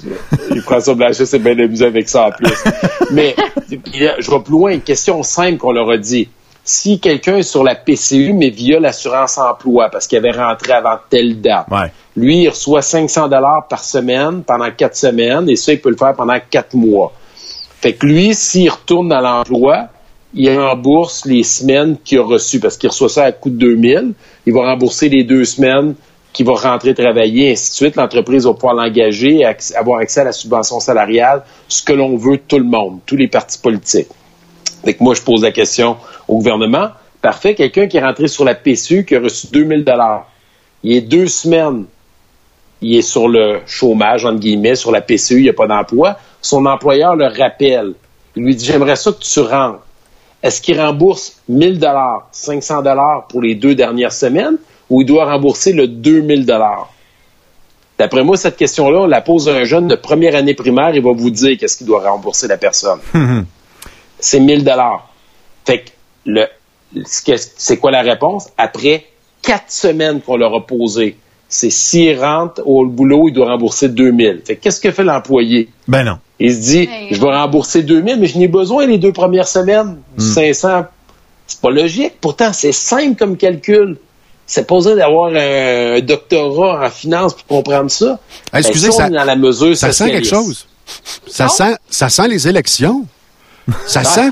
[0.50, 2.52] Il prend son Blanchet, c'est bien amusé avec ça en plus.
[3.10, 3.34] Mais
[3.70, 4.70] je vais plus loin.
[4.72, 6.28] Une question simple qu'on leur a dit.
[6.64, 10.96] Si quelqu'un est sur la PCU, mais via l'assurance emploi, parce qu'il avait rentré avant
[11.10, 11.66] telle date,
[12.16, 15.96] lui, il reçoit 500 dollars par semaine pendant quatre semaines, et ça, il peut le
[15.96, 17.12] faire pendant quatre mois.
[17.80, 19.88] Fait que lui, s'il retourne dans l'emploi,
[20.34, 24.12] il rembourse les semaines qu'il a reçues parce qu'il reçoit ça à coût de 2000.
[24.46, 25.94] Il va rembourser les deux semaines
[26.32, 27.96] qu'il va rentrer travailler, ainsi de suite.
[27.96, 32.58] L'entreprise va pouvoir l'engager, avoir accès à la subvention salariale, ce que l'on veut tout
[32.58, 34.08] le monde, tous les partis politiques.
[34.84, 36.88] Que moi, je pose la question au gouvernement.
[37.20, 40.26] Parfait, quelqu'un qui est rentré sur la PCU, qui a reçu 2000 dollars.
[40.82, 41.84] Il est deux semaines,
[42.80, 46.18] il est sur le chômage, entre guillemets, sur la PCU, il n'y a pas d'emploi.
[46.40, 47.92] Son employeur le rappelle.
[48.34, 49.82] Il lui dit, j'aimerais ça que tu rentres
[50.42, 54.56] est-ce qu'il rembourse 1000 dollars, 500 dollars pour les deux dernières semaines
[54.90, 56.92] ou il doit rembourser le 2000 dollars?
[57.98, 61.02] D'après moi, cette question-là, on la pose à un jeune de première année primaire, il
[61.02, 62.98] va vous dire qu'est-ce qu'il doit rembourser la personne.
[64.18, 65.08] c'est 1000 dollars.
[65.64, 65.90] Fait que
[66.26, 66.46] le,
[67.04, 68.48] c'est quoi la réponse?
[68.58, 69.06] Après
[69.42, 71.16] quatre semaines qu'on leur a posé,
[71.48, 74.42] c'est s'il rentre au boulot, il doit rembourser 2000.
[74.44, 75.68] Fait qu'est-ce que fait l'employé?
[75.86, 76.18] Ben non.
[76.44, 79.98] Il se dit, je vais rembourser 2000, mais je n'ai besoin les deux premières semaines.
[80.18, 80.84] 500, hmm.
[81.46, 82.14] c'est pas logique.
[82.20, 83.96] Pourtant, c'est simple comme calcul.
[84.44, 88.18] C'est pas besoin d'avoir un, doctorat en finance pour comprendre ça.
[88.52, 90.66] excusez, ça, dans la mesure, ça, sent quelque chose.
[91.28, 93.06] Ça sent, ça sent les élections.
[93.86, 94.30] Ça sent,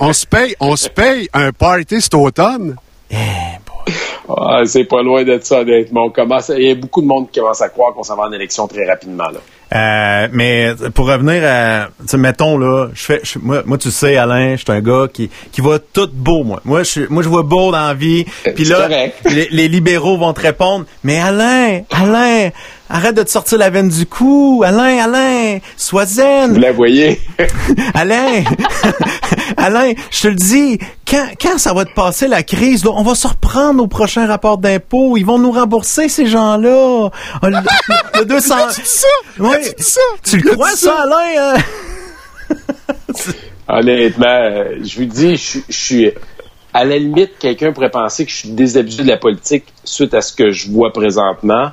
[0.00, 2.76] on se paye, on se paye un party cet automne.
[3.10, 3.16] Eh,
[4.28, 6.12] ah, c'est pas loin d'être ça, honnêtement.
[6.50, 8.68] il y a beaucoup de monde qui commence à croire qu'on s'en va en élection
[8.68, 9.30] très rapidement.
[9.30, 9.40] Là.
[9.74, 14.62] Euh, mais pour revenir à, mettons là, je fais, moi, moi, tu sais, Alain, je
[14.62, 16.60] suis un gars qui qui voit tout beau, moi.
[16.64, 18.24] Moi, je, moi, je vois beau dans la vie.
[18.46, 22.50] Euh, Puis là, les, les, libéraux vont te répondre, mais Alain, Alain,
[22.90, 26.54] arrête de te sortir la veine du cou, Alain, Alain, sois zen.
[26.54, 27.20] Vous la voyez,
[27.94, 28.44] Alain,
[29.56, 30.78] Alain, je te le dis,
[31.08, 34.58] quand quand ça va te passer la crise, on va se reprendre au prochain rapport
[34.58, 37.10] d'impôt, ils vont nous rembourser ces gens-là.
[37.42, 37.50] Le,
[38.18, 38.54] le 200.
[38.70, 40.00] ça?
[40.24, 41.56] Tu le crois, ça, Alain?
[41.56, 42.54] Hein?
[43.68, 46.10] Honnêtement, euh, je vous dis, je, suis
[46.72, 50.22] à la limite, quelqu'un pourrait penser que je suis désabusé de la politique suite à
[50.22, 51.70] ce que je vois présentement.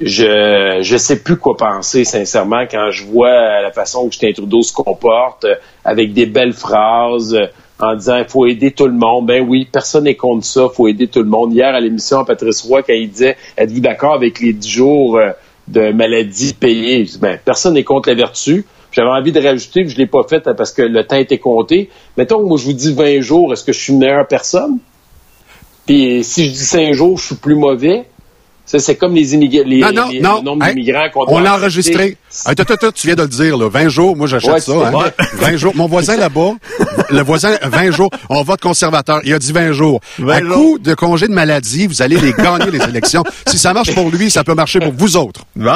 [0.00, 4.62] Je je sais plus quoi penser sincèrement quand je vois la façon que Justin Trudeau
[4.62, 7.46] se comporte euh, avec des belles phrases euh,
[7.78, 9.26] en disant il faut aider tout le monde.
[9.26, 11.54] Ben oui, personne n'est contre ça, il faut aider tout le monde.
[11.54, 15.18] Hier à l'émission Patrice Roy quand il disait êtes-vous d'accord avec les 10 jours
[15.68, 17.06] de maladies payées?
[17.18, 18.66] Ben, personne n'est contre la vertu.
[18.92, 21.90] J'avais envie de rajouter, mais je l'ai pas fait parce que le temps était compté.
[22.16, 24.78] Mettons que moi, je vous dis 20 jours, est-ce que je suis une meilleure personne?
[25.86, 28.06] Puis si je dis 5 jours, je suis plus mauvais.
[28.66, 32.16] C'est comme les, immigrants, les, non, non, le nombre d'immigrants qu'on On l'a enregistré.
[32.94, 33.68] Tu viens de le dire, là.
[33.68, 34.72] 20 jours, moi j'achète ça.
[34.72, 35.10] Hein.
[35.34, 35.72] 20 jours.
[35.74, 36.52] Mon voisin là-bas,
[37.10, 39.20] le voisin, 20 jours, on vote conservateur.
[39.24, 40.00] Il a dit 20 jours.
[40.18, 43.24] 20 à coup de congé de maladie, vous allez les gagner les élections.
[43.46, 45.42] Si ça marche pour lui, ça peut marcher pour vous autres.
[45.54, 45.70] Bon,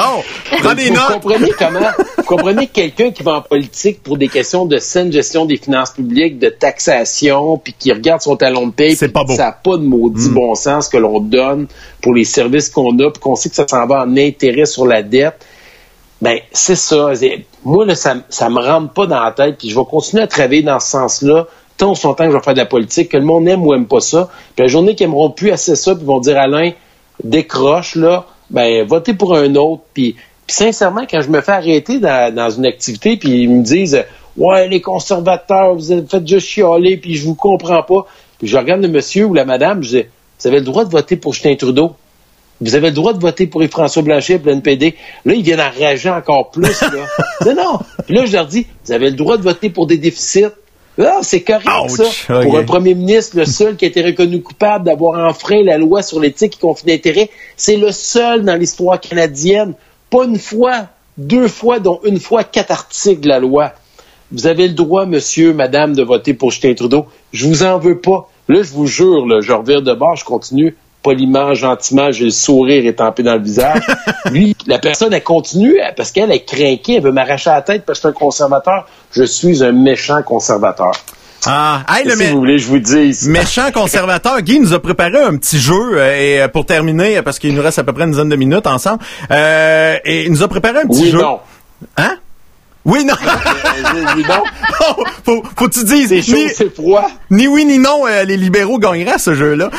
[0.61, 1.01] prends des notes.
[1.07, 1.79] Vous comprenez comment,
[2.17, 5.91] vous comprenez quelqu'un qui va en politique pour des questions de saine gestion des finances
[5.91, 9.77] publiques, de taxation, puis qui regarde son talon de paye, c'est pas Ça n'a pas
[9.77, 10.33] de maudit hmm.
[10.33, 11.67] bon sens que l'on donne
[12.01, 14.85] pour les services qu'on a, puis qu'on sait que ça s'en va en intérêt sur
[14.85, 15.35] la dette.
[16.21, 17.11] Ben, c'est ça.
[17.63, 20.27] Moi, là, ça, ça me rentre pas dans la tête, puis je vais continuer à
[20.27, 21.47] travailler dans ce sens-là,
[21.77, 23.73] tant son temps que je vais faire de la politique, que le monde aime ou
[23.73, 24.29] aime pas ça.
[24.55, 26.71] Puis la journée qu'ils aimeront plus assez ça, puis vont dire Alain,
[27.23, 29.81] décroche là, ben votez pour un autre.
[29.93, 30.15] Puis,
[30.47, 34.03] sincèrement, quand je me fais arrêter dans, une activité, puis ils me disent
[34.37, 38.05] Ouais, les conservateurs, vous faites juste chialer, puis je vous comprends pas.
[38.37, 40.05] Puis je regarde le monsieur ou la madame, je dis
[40.39, 41.95] Vous avez le droit de voter pour Justin Trudeau.
[42.61, 44.95] Vous avez le droit de voter pour François Blanchet pour l'NPD.
[45.25, 46.79] Là, ils viennent enrager encore plus.
[46.81, 47.07] Là.
[47.45, 47.79] non, non.
[48.05, 50.45] Puis là, je leur dis, vous avez le droit de voter pour des déficits.
[50.99, 52.41] Ah, c'est correct, ça.
[52.41, 56.03] Pour un premier ministre, le seul qui a été reconnu coupable d'avoir enfreint la loi
[56.03, 59.73] sur l'éthique et conflit d'intérêt, c'est le seul dans l'histoire canadienne.
[60.11, 60.87] Pas une fois,
[61.17, 63.73] deux fois, dont une fois quatre articles de la loi.
[64.31, 67.07] Vous avez le droit, monsieur, madame, de voter pour Justin Trudeau.
[67.33, 68.29] Je vous en veux pas.
[68.47, 72.31] Là, je vous jure, là, je revire de bord, je continue poliment, gentiment, j'ai le
[72.31, 73.81] sourire étampé dans le visage.
[74.31, 77.99] Lui, la personne, elle continue parce qu'elle est craquée, elle veut m'arracher la tête parce
[77.99, 78.87] que je suis un conservateur.
[79.11, 80.93] Je suis un méchant conservateur.
[81.45, 83.17] Ah, le si vous voulez, je vous dis.
[83.27, 84.41] Méchant conservateur.
[84.41, 87.63] Guy nous a préparé un petit jeu euh, et euh, pour terminer, parce qu'il nous
[87.63, 90.79] reste à peu près une dizaine de minutes ensemble, euh, et il nous a préparé
[90.79, 91.21] un petit oui, jeu.
[91.21, 91.39] Non.
[91.97, 92.17] Hein?
[92.85, 93.13] Oui, non.
[94.15, 94.43] oui, non.
[95.23, 96.09] Faut, faut que tu dises.
[96.09, 97.07] C'est chaud, c'est froid.
[97.29, 99.69] Ni oui, ni non, les libéraux gagneraient ce jeu-là.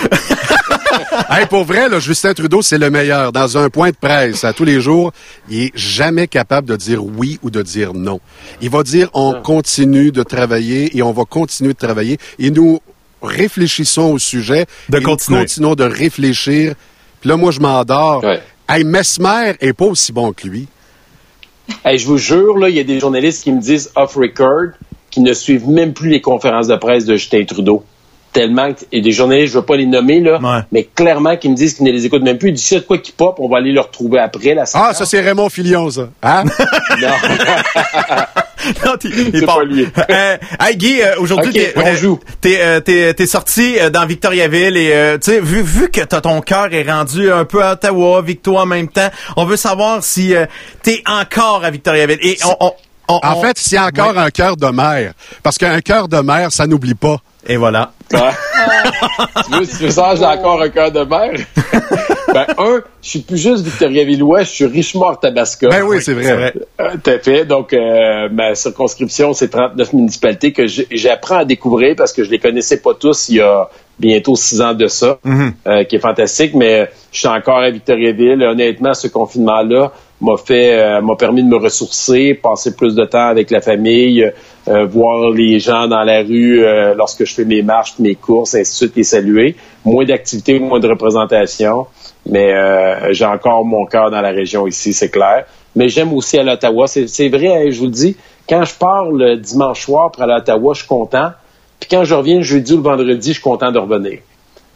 [1.30, 3.32] hey, pour vrai, là, Justin Trudeau, c'est le meilleur.
[3.32, 5.12] Dans un point de presse, à tous les jours,
[5.48, 8.20] il est jamais capable de dire oui ou de dire non.
[8.60, 12.18] Il va dire on continue de travailler et on va continuer de travailler.
[12.38, 12.80] Et nous
[13.22, 14.66] réfléchissons au sujet.
[14.88, 15.38] De et continuer.
[15.38, 16.74] Nous continuons de réfléchir.
[17.20, 18.24] Puis là, moi, je m'endors.
[18.24, 18.40] Ouais.
[18.68, 20.66] Hey, Mesmer est pas aussi bon que lui.
[21.84, 24.72] Hey, je vous jure, là, il y a des journalistes qui me disent off record
[25.10, 27.84] qui ne suivent même plus les conférences de presse de Justin Trudeau.
[28.32, 30.60] Tellement que, et des journalistes, je veux pas les nommer, là, Ouais.
[30.72, 32.50] mais clairement qu'ils me disent qu'ils ne les écoutent même plus.
[32.52, 35.20] D'ici de quoi qui pop, on va aller le retrouver après la Ah, ça, c'est
[35.20, 36.08] Raymond Filion, ça.
[36.22, 36.44] Hein?
[37.00, 37.08] Non.
[38.86, 39.88] Non, t'es- pas lié.
[40.08, 44.06] Euh, hey Guy, euh, aujourd'hui Ok, t'es, euh, t'es, euh, t'es, t'es sorti euh, dans
[44.06, 47.60] Victoriaville et euh, tu sais vu vu que t'as ton cœur est rendu un peu
[47.62, 50.46] à Ottawa, Victoire en même temps, on veut savoir si euh,
[50.82, 52.72] t'es encore à Victoriaville et on, on-
[53.08, 55.12] on- En on- fait, c'est encore un cœur de mère.
[55.42, 57.16] Parce qu'un cœur de mère, ça n'oublie pas.
[57.46, 57.92] Et voilà.
[58.12, 58.18] Ouais.
[59.46, 61.32] tu veux, tu veux savoir, j'ai encore un cœur de mère?
[62.32, 65.68] ben, un, je suis plus juste Victoriavillois, je suis Richemont-Tabasca.
[65.68, 66.54] Ben oui, c'est vrai.
[66.80, 67.44] Euh, Tout à fait.
[67.44, 72.38] Donc, euh, ma circonscription, c'est 39 municipalités que j'apprends à découvrir parce que je les
[72.38, 73.68] connaissais pas tous il y a
[73.98, 76.54] bientôt six ans de ça, euh, qui est fantastique.
[76.54, 78.42] Mais je suis encore à Victoriaville.
[78.42, 79.92] Honnêtement, ce confinement-là
[80.22, 84.30] m'a fait, euh, m'a permis de me ressourcer, passer plus de temps avec la famille,
[84.68, 88.54] euh, voir les gens dans la rue euh, lorsque je fais mes marches, mes courses,
[88.54, 89.56] ainsi de suite, les saluer.
[89.84, 91.86] Moins d'activités, moins de représentation.
[92.26, 95.44] Mais euh, j'ai encore mon cœur dans la région ici, c'est clair.
[95.74, 96.86] Mais j'aime aussi à l'Ottawa.
[96.86, 98.16] C'est, c'est vrai, hein, je vous le dis,
[98.48, 101.30] quand je pars le dimanche soir pour aller à Ottawa, je suis content.
[101.80, 104.20] Puis quand je reviens le jeudi ou le vendredi, je suis content de revenir.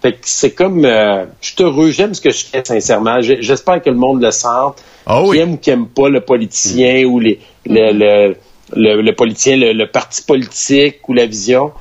[0.03, 3.21] Fait que c'est comme, euh, je suis heureux, j'aime ce que je fais sincèrement.
[3.21, 5.37] J'espère que le monde le sente, Ah oui.
[5.37, 8.37] qui aime ou qui aime pas le politicien ou les, le, le,
[8.75, 11.73] le, le politicien, le, le parti politique ou la vision.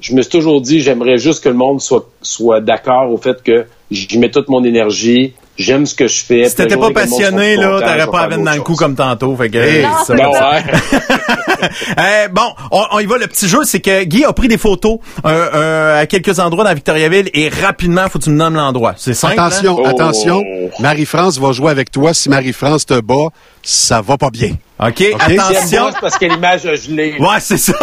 [0.00, 3.42] Je me suis toujours dit, j'aimerais juste que le monde soit, soit d'accord au fait
[3.42, 6.48] que j'y mets toute mon énergie, j'aime ce que je fais.
[6.48, 9.36] Si t'étais pas passionné là, je t'aurais pas à venir dans le coup comme tantôt.
[9.36, 10.52] Fait que, Hey, ça Non, va.
[10.56, 10.62] ouais.
[12.32, 13.18] Bon, on, on y va.
[13.18, 16.64] Le petit jeu, c'est que Guy a pris des photos euh, euh, à quelques endroits
[16.64, 18.94] dans Victoriaville et rapidement, faut que tu me nommes l'endroit.
[18.96, 19.34] C'est simple.
[19.38, 19.44] hein?
[19.46, 19.86] Attention, Oh.
[19.86, 20.42] attention.
[20.80, 22.14] Marie-France va jouer avec toi.
[22.14, 23.28] Si Marie-France te bat,
[23.62, 24.52] ça va pas bien.
[24.80, 25.90] OK, me attention.
[26.00, 27.14] parce que l'image a gelé.
[27.20, 27.74] Ouais, c'est ça.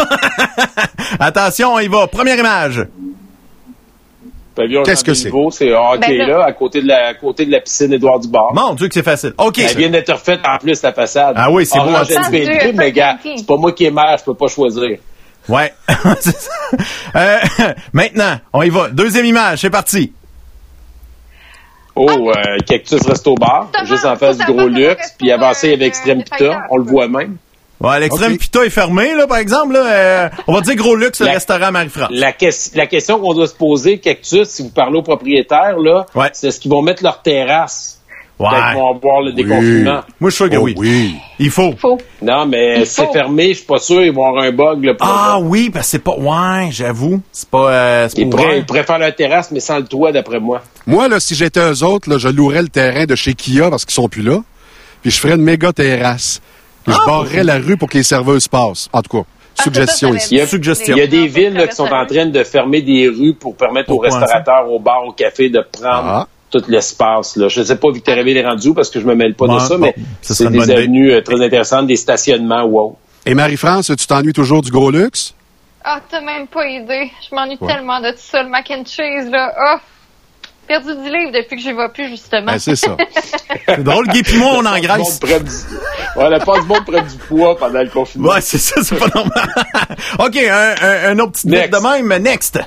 [1.19, 2.07] attention, on y va.
[2.07, 2.85] Première image.
[4.59, 5.31] Pavillon Qu'est-ce que c'est?
[5.51, 8.51] C'est hockey Ben là- à côté de la, à côté de la piscine Édouard Dubois.
[8.53, 9.33] Mon Dieu que c'est facile.
[9.37, 9.57] OK.
[9.59, 11.35] Elle vient d'être refaite en plus la façade.
[11.37, 11.85] Ah oui, c'est beau.
[12.05, 14.97] C'est pink, dur, mais gars, c'est pas moi qui est maire, je peux pas choisir.
[15.47, 15.73] Ouais.
[16.19, 16.51] C'est ça.
[17.15, 17.37] Euh,
[17.93, 18.89] maintenant, on y va.
[18.89, 20.13] Deuxième image, c'est parti.
[21.95, 26.19] Oh, euh, Cactus Resto Bar, juste en face du gros luxe, puis euh, avec Extreme
[26.19, 27.37] des Pita, on le voit même.
[27.81, 29.73] Ouais, l'extrême pita est fermé, là, par exemple.
[29.73, 32.09] Là, euh, on va dire gros luxe, le restaurant Marie-France.
[32.11, 36.05] La, ques- la question qu'on doit se poser, Cactus, si vous parlez aux propriétaires, là,
[36.13, 36.27] Ouais.
[36.33, 37.95] c'est est-ce qu'ils vont mettre leur terrasse
[38.37, 38.47] Ouais.
[38.49, 40.01] quand ils vont avoir le déconfinement?
[40.19, 40.73] Moi, je suis sûr que Oh oui.
[40.77, 41.15] oui.
[41.39, 41.73] Il faut.
[41.77, 41.97] Faux.
[42.21, 43.13] Non, mais Il c'est faut.
[43.13, 44.83] fermé, je suis pas sûr, ils vont avoir un bug.
[44.83, 46.15] Là, pour Ah oui, parce que c'est pas...
[46.17, 47.21] Ouais, j'avoue.
[47.31, 47.69] C'est pas...
[47.71, 50.61] Euh, ils, pourraient, ils pourraient faire leur terrasse, mais sans le toit, d'après moi.
[50.85, 53.85] Moi, là, si j'étais eux autres, là, je louerais le terrain de chez Kia parce
[53.85, 54.39] qu'ils sont plus là.
[55.01, 56.41] Puis je ferais une méga terrasse.
[56.87, 58.89] Je barrerais la rue pour que les serveuses passent.
[58.93, 59.23] En tout cas,
[59.57, 60.35] Ah, suggestion ici.
[60.35, 60.95] Il y a, Suggestion.
[60.95, 63.55] il y a des villes là, qui sont en train de fermer des rues pour
[63.55, 66.27] permettre Pourquoi aux restaurateurs, aux bars, aux cafés de prendre Ah.
[66.49, 67.35] tout l'espace.
[67.35, 67.47] Là.
[67.49, 69.59] Je ne sais pas Victoriaville est rendu où parce que je me mêle pas de
[69.59, 70.71] ça, bon, mais ça c'est des idée.
[70.73, 72.97] avenues euh, très intéressantes, des stationnements, wow.
[73.25, 75.33] Et Marie-France, tu t'ennuies toujours du gros luxe?
[75.83, 77.11] Ah, t'as même pas idée.
[77.29, 77.73] Je m'ennuie Ouais.
[77.73, 79.53] tellement de tout ça, le mac and cheese, là.
[79.75, 79.77] Oh!
[80.69, 82.51] Perdu du livre depuis que je vais plus, justement.
[82.53, 82.95] Ben, c'est ça.
[83.67, 85.19] C'est drôle, Guy puis moi, on engraisse.
[85.19, 85.27] du...
[86.15, 88.29] ouais, la passe du monde prenne du poids pendant le confinement.
[88.29, 89.49] Ouais, c'est ça, c'est pas normal.
[90.19, 91.73] OK, un, un, un autre petit Next.
[91.73, 92.21] de même.
[92.23, 92.59] Next.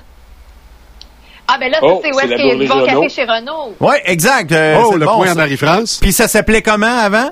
[1.46, 3.24] Ah, ben là, ça, Oh, c'est où est-ce qu'il y a du bon café chez
[3.24, 3.74] Renault.
[3.78, 4.50] Ouais, exact.
[4.53, 5.34] euh, Oh, le bon, point à ça.
[5.36, 5.98] Marie-France.
[6.03, 7.30] Puis ça s'appelait comment avant?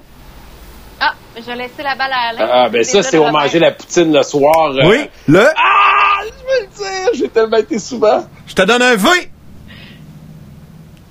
[1.00, 2.48] Ah, j'ai laissé la balle à Alain.
[2.52, 4.70] Ah, ben ça, c'est au on mangeait la poutine le soir.
[4.76, 5.46] euh, Oui, le...
[5.56, 8.24] Ah, je veux le dire, j'ai tellement été souvent.
[8.46, 9.08] Je te donne un V.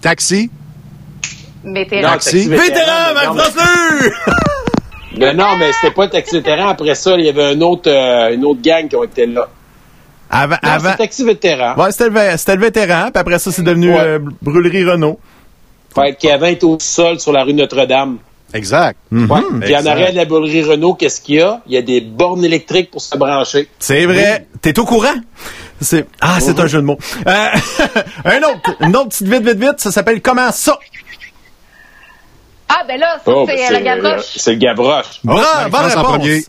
[0.02, 0.50] Taxi.
[1.64, 2.02] Vétéran.
[2.04, 2.48] Non, Taxi.
[2.48, 4.12] Vétéran, mais non, Marc-François!
[5.18, 6.70] mais- non, mais c'était pas taxi vétéran.
[6.70, 9.48] Après ça, il y avait un autre, euh, une autre gang qui ont été là.
[10.30, 10.94] Avant, Non, avant...
[10.96, 11.76] taxi vétéran.
[11.76, 14.00] Ouais, c'était le, vé- c'était le vétéran, puis après ça, c'est devenu Ouais.
[14.00, 15.20] euh, Brûlerie Renault.
[15.94, 18.18] Fait qui avant été au sol sur la rue Notre-Dame.
[18.54, 18.98] Exact.
[19.12, 19.42] Ouais.
[19.62, 21.62] Puis en arrière de la brûlerie Renault, qu'est-ce qu'il y a?
[21.68, 23.68] Il y a des bornes électriques pour se brancher.
[23.80, 24.48] C'est vrai.
[24.62, 25.16] T'es au courant?
[25.82, 26.98] C'est Ah, c'est un jeu de mots.
[27.28, 27.32] Euh,
[28.26, 30.78] un autre, une autre petite vite, vite, vite, ça s'appelle Comment ça?
[32.68, 34.26] Ah, ben là, ça, Oh, c'est ben, euh, la gabroche.
[34.36, 35.20] C'est le gabroche.
[35.24, 35.36] Bra-
[35.70, 36.18] bonne Marie-France en réponse.
[36.18, 36.44] premier.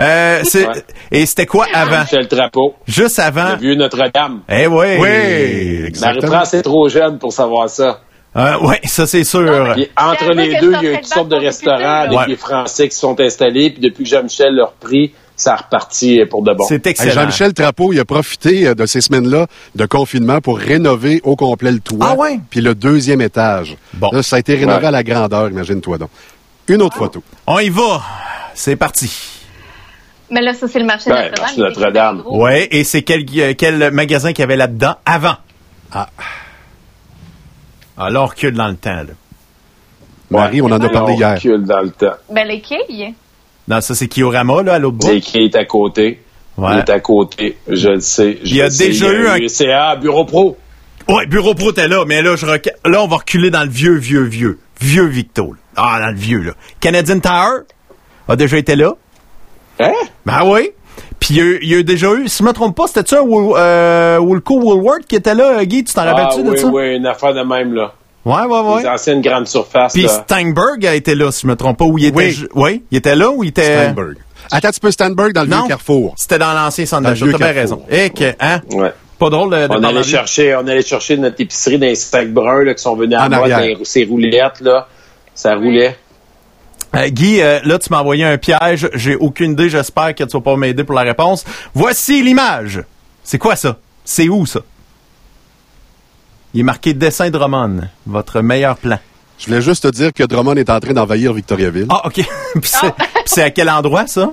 [0.00, 0.84] Euh, c'est- Ouais.
[1.12, 2.00] Et c'était quoi avant?
[2.00, 3.50] Michel Trapeau, Juste avant?
[3.50, 4.40] le vieux Notre-Dame.
[4.48, 4.86] Eh oui.
[4.98, 6.22] Oui, exactement.
[6.32, 8.00] Marie-France est trop jeune pour savoir ça.
[8.36, 9.74] Euh, oui, ça c'est sûr.
[9.96, 13.18] entre les deux, il y a une sorte de restaurant avec les Français qui sont
[13.20, 13.70] installés.
[13.70, 16.64] Puis depuis que Jean-Michel leur pris, ça a reparti pour de bon.
[16.68, 17.12] C'est excellent.
[17.12, 21.72] Jean-Michel Trapeau, il a profité euh, de ces semaines-là de confinement pour rénover au complet
[21.72, 22.08] le toit.
[22.10, 22.40] Ah ouais?
[22.50, 23.76] Puis le deuxième étage.
[23.94, 24.10] Bon.
[24.12, 26.10] Là, ça a été rénové à la grandeur, imagine-toi donc.
[26.68, 27.22] Une autre photo.
[27.46, 28.02] On y va.
[28.54, 29.10] C'est parti.
[30.30, 32.22] Mais là, ça, c'est le marché ben, Notre-Dame.
[32.26, 35.36] oui, et c'est quel, euh, quel magasin qu'il y avait là-dedans avant?
[35.92, 36.08] Ah.
[37.96, 39.14] Alors que dans le temps, là.
[40.30, 41.34] Marie, on en a parlé hier.
[41.34, 42.14] recule dans le temps.
[42.30, 43.14] Ben, les quilles.
[43.68, 45.10] Non, ça, c'est Kiorama, là, à l'autre bout.
[45.10, 46.20] Les quilles est à côté.
[46.56, 46.72] Ouais.
[46.74, 47.56] Il est à côté.
[47.68, 48.38] Je le sais.
[48.44, 49.48] il y a déjà eu un.
[49.48, 50.56] C'est à Bureau Pro.
[51.08, 53.94] Ouais, Bureau Pro, t'es là, mais là, je là, on va reculer dans le vieux,
[53.96, 54.58] vieux, vieux.
[54.80, 55.54] Vieux Victo.
[55.76, 56.52] Ah, dans le vieux, là.
[56.80, 57.62] Canadian Tower
[58.28, 58.92] a déjà été là.
[59.78, 59.92] Hein?
[60.24, 60.70] Ben oui.
[61.18, 64.58] Puis il y, a, déjà eu, si je me trompe pas, c'était ça euh, Woolco
[64.58, 66.66] Woolworth qui était là, Guy, tu t'en ah, rappelles-tu de ça?
[66.66, 67.92] Oui, oui, une affaire de même, là.
[68.24, 68.82] Ouais, ouais, ouais.
[68.82, 69.92] Les anciennes grandes surfaces.
[69.94, 72.16] Puis Steinberg a été là, si je me trompe pas, où il était.
[72.16, 73.84] Oui, oui il était là ou il était.
[73.84, 74.16] Steinberg.
[74.50, 76.14] Attends, tu peux Steinberg dans le vieux Carrefour.
[76.16, 77.82] C'était dans l'ancien centre d'achat, t'as bien raison.
[77.90, 78.60] Et que, hein?
[78.72, 78.92] Ouais.
[79.18, 82.64] Pas drôle de, on allait chercher, on allait chercher notre épicerie dans les sacs bruns
[82.64, 84.88] là, qui sont venus à mode, ces roulettes là,
[85.34, 85.94] ça roulait.
[86.96, 88.88] Euh, Guy, euh, là, tu m'as envoyé un piège.
[88.94, 89.68] J'ai aucune idée.
[89.68, 91.44] J'espère que tu vas pas m'aider pour la réponse.
[91.74, 92.82] Voici l'image.
[93.22, 93.76] C'est quoi ça?
[94.04, 94.60] C'est où ça?
[96.54, 97.82] Il est marqué dessin Drummond.
[98.06, 98.98] Votre meilleur plan.
[99.38, 101.86] Je voulais juste te dire que Drummond est en train d'envahir Victoriaville.
[101.88, 102.20] Ah, OK.
[103.24, 104.32] c'est à quel endroit, ça?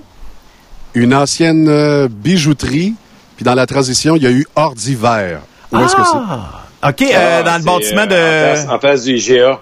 [0.95, 2.95] Une ancienne euh, bijouterie.
[3.35, 5.37] Puis dans la transition, il y a eu Ordiver.
[5.71, 6.17] Où est-ce que c'est?
[6.17, 6.89] Ah!
[6.89, 8.69] OK, ah, dans le bâtiment de...
[8.69, 9.59] En face, du IGA.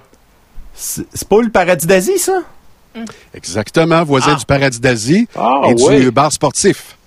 [0.74, 2.41] C'est pas le paradis d'Asie, ça?
[3.34, 4.39] Exactement, voisin ah.
[4.39, 6.97] du Paradis d'Asie ah, et du bar sportif.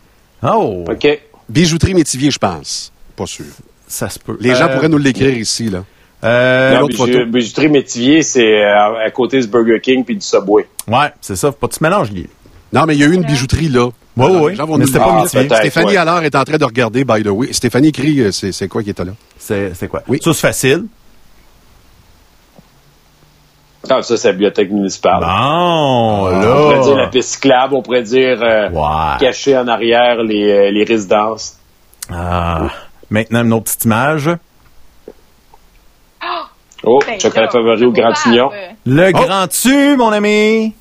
[0.42, 0.84] Oh!
[0.88, 1.20] OK.
[1.48, 2.92] Bijouterie Métivier, je pense.
[3.16, 3.46] Pas sûr.
[3.88, 4.36] Ça se peut.
[4.40, 5.84] Les gens euh, pourraient nous l'écrire ici, là.
[6.24, 6.86] Euh,
[7.26, 10.66] bijouterie Métivier, c'est euh, à, côté du Burger King puis du Subway.
[10.88, 11.52] Ouais, c'est ça.
[11.52, 12.26] Faut pas que tu mélanges, Guy.
[12.72, 13.88] Non, mais il y a eu une bijouterie là.
[14.16, 14.76] Oui, oui.
[14.78, 15.48] Mais c'était pas Métivier.
[15.48, 17.52] Stéphanie alors est en train de regarder, by the way.
[17.52, 19.12] Stéphanie écrit, euh, c'est quoi qui est là?
[19.38, 20.02] C'est quoi?
[20.08, 20.18] Oui.
[20.22, 20.84] Ça, c'est facile.
[23.88, 25.20] Ah, ça, c'est la bibliothèque municipale.
[25.20, 26.56] Non, là.
[26.56, 28.68] On pourrait dire la piste cyclable, on pourrait dire euh,
[29.20, 31.56] cacher en arrière les, les résidences.
[32.10, 32.66] Ah.
[33.10, 34.30] Maintenant, une autre petite image.
[36.84, 38.50] Oh, ben, chocolat favori au Grand Tignon.
[38.86, 39.12] Le oh.
[39.12, 40.72] Grand Tu, mon ami.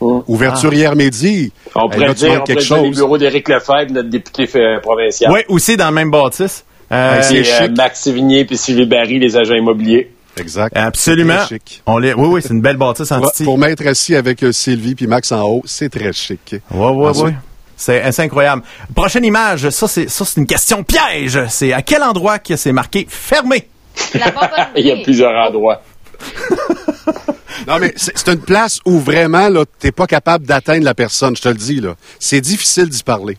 [0.00, 0.22] Hum.
[0.26, 0.76] Ouverture ah.
[0.76, 1.52] hier midi.
[1.74, 2.88] On pourrait dire, on quelque chose.
[2.88, 5.30] le bureau d'Éric Lefebvre, notre député euh, provincial.
[5.30, 6.64] Oui, aussi dans le même bâtisse.
[6.90, 10.10] Euh, c'est Max Sévigné puis Sylvie Barry, les agents immobiliers.
[10.36, 10.76] Exact.
[10.76, 11.40] Absolument.
[11.86, 12.12] On les...
[12.14, 13.46] Oui, oui, c'est une belle bâtisse en style.
[13.46, 16.56] Pour m'être assis avec euh, Sylvie puis Max en haut, c'est très chic.
[16.70, 17.30] Oui, oui, oui.
[17.76, 18.62] C'est incroyable.
[18.94, 21.40] Prochaine image, ça c'est ça c'est une question piège.
[21.48, 23.68] C'est à quel endroit que c'est marqué fermé?
[24.76, 25.82] Il y a plusieurs endroits.
[27.66, 31.42] non mais c'est une place où vraiment là t'es pas capable d'atteindre la personne, je
[31.42, 31.94] te le dis là.
[32.20, 33.36] C'est difficile d'y parler.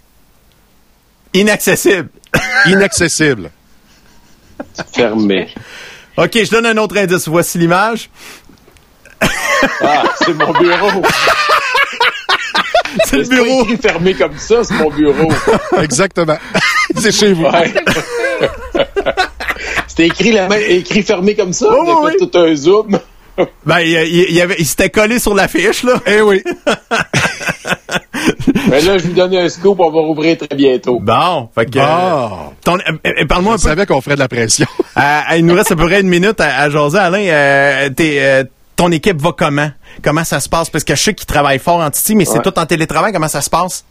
[1.33, 2.09] Inaccessible.
[2.65, 3.51] Inaccessible.
[4.93, 5.49] Fermé.
[6.17, 7.27] OK, je donne un autre indice.
[7.27, 8.09] Voici l'image.
[9.81, 11.01] Ah, c'est mon bureau.
[13.05, 13.63] C'est le bureau.
[13.63, 15.29] écrit fermé comme ça, c'est mon bureau.
[15.81, 16.37] Exactement.
[16.95, 17.45] c'est chez vous.
[19.87, 21.67] C'était écrit, la main, écrit fermé comme ça.
[21.69, 22.99] Oh, fait tout un zoom.
[23.65, 23.91] Ben, il,
[24.29, 26.01] il, avait, il s'était collé sur l'affiche, là.
[26.05, 26.41] Eh oui.
[28.69, 30.99] Mais là, je lui donne un scoop, on va rouvrir très bientôt.
[30.99, 31.79] Bon, fait que.
[31.79, 32.77] Bon.
[32.77, 33.61] Euh, euh, parle-moi un peu.
[33.61, 34.67] Je savais qu'on ferait de la pression.
[34.97, 36.97] Euh, il nous reste à peu près une minute à, à jaser.
[36.97, 37.89] Alain,
[38.75, 39.69] ton équipe va comment?
[40.03, 40.69] Comment ça se passe?
[40.69, 43.13] Parce que je sais qu'ils travaillent fort en Titi, mais c'est tout en télétravail.
[43.13, 43.85] Comment ça se passe?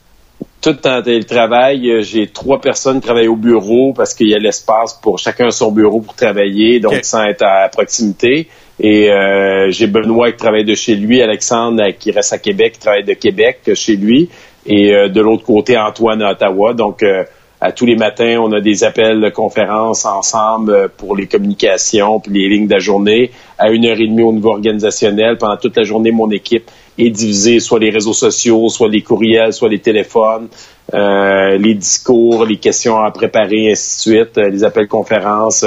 [0.60, 2.02] Tout en télétravail.
[2.02, 5.70] J'ai trois personnes qui travaillent au bureau parce qu'il y a l'espace pour chacun son
[5.72, 8.48] bureau pour travailler, donc sans être à proximité.
[8.80, 12.80] Et euh, j'ai Benoît qui travaille de chez lui, Alexandre qui reste à Québec, qui
[12.80, 14.28] travaille de Québec chez lui,
[14.66, 16.74] et euh, de l'autre côté Antoine à Ottawa.
[16.74, 17.24] Donc euh,
[17.60, 22.32] à tous les matins, on a des appels de conférences ensemble pour les communications puis
[22.32, 23.30] les lignes de la journée.
[23.58, 27.10] À une heure et demie au niveau organisationnel, pendant toute la journée, mon équipe est
[27.10, 30.48] divisée soit les réseaux sociaux, soit les courriels, soit les téléphones,
[30.92, 35.64] les discours, les questions à préparer, ainsi de suite, les appels conférences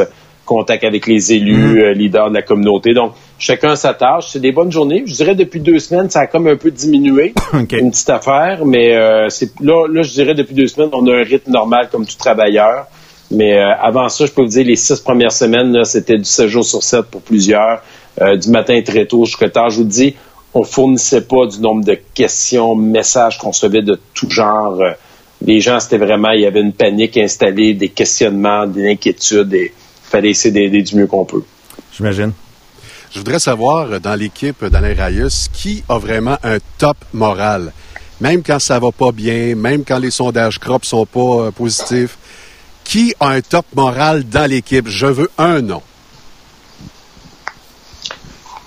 [0.48, 1.78] contact avec les élus, mm.
[1.78, 2.96] euh, leaders de la communauté.
[2.96, 4.28] Donc, chacun sa tâche.
[4.30, 5.04] C'est des bonnes journées.
[5.06, 7.34] Je dirais depuis deux semaines, ça a comme un peu diminué.
[7.54, 11.14] Une petite affaire, mais euh, c'est là, là, je dirais depuis deux semaines, on a
[11.14, 12.86] un rythme normal comme tout travailleur.
[13.30, 16.48] Mais euh, avant ça, je peux vous dire, les six premières semaines, c'était du 7
[16.48, 17.82] jours sur 7 pour plusieurs,
[18.20, 19.70] du matin très tôt jusqu'à tard.
[19.70, 20.16] Je vous dis,
[20.54, 24.82] on fournissait pas du nombre de questions, messages qu'on recevait de tout genre.
[25.46, 29.54] les gens, c'était vraiment, il y avait une panique installée, des questionnements, des inquiétudes.
[29.54, 29.74] Et,
[30.10, 31.44] fallait essayer d'aider du mieux qu'on peut.
[31.96, 32.32] J'imagine.
[33.18, 37.74] Je voudrais savoir, dans l'équipe d'Alain Rayus, qui a vraiment un top moral?
[38.22, 42.16] Même quand ça va pas bien, même quand les sondages crop sont pas euh, positifs,
[42.84, 44.88] qui a un top moral dans l'équipe?
[44.88, 45.82] Je veux un nom.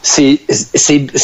[0.02, 0.40] C'est,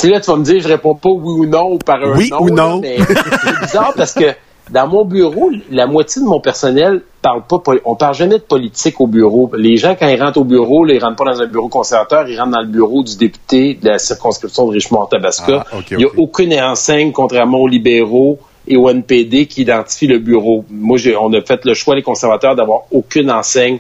[0.05, 2.51] là tu vas me dire, je réponds pas oui ou non par un oui ou
[2.51, 2.81] non.
[2.81, 4.37] c'est bizarre parce que
[4.71, 9.01] dans mon bureau, la moitié de mon personnel parle pas, on parle jamais de politique
[9.01, 9.51] au bureau.
[9.57, 12.29] Les gens, quand ils rentrent au bureau, là, ils rentrent pas dans un bureau conservateur,
[12.29, 15.65] ils rentrent dans le bureau du député de la circonscription de Richmond-Tabasca.
[15.71, 20.19] Ah, Il n'y a aucune enseigne, contrairement aux libéraux et au NPD, qui identifie le
[20.19, 20.65] bureau.
[20.69, 23.79] Moi, on a fait le choix, les conservateurs, d'avoir aucune enseigne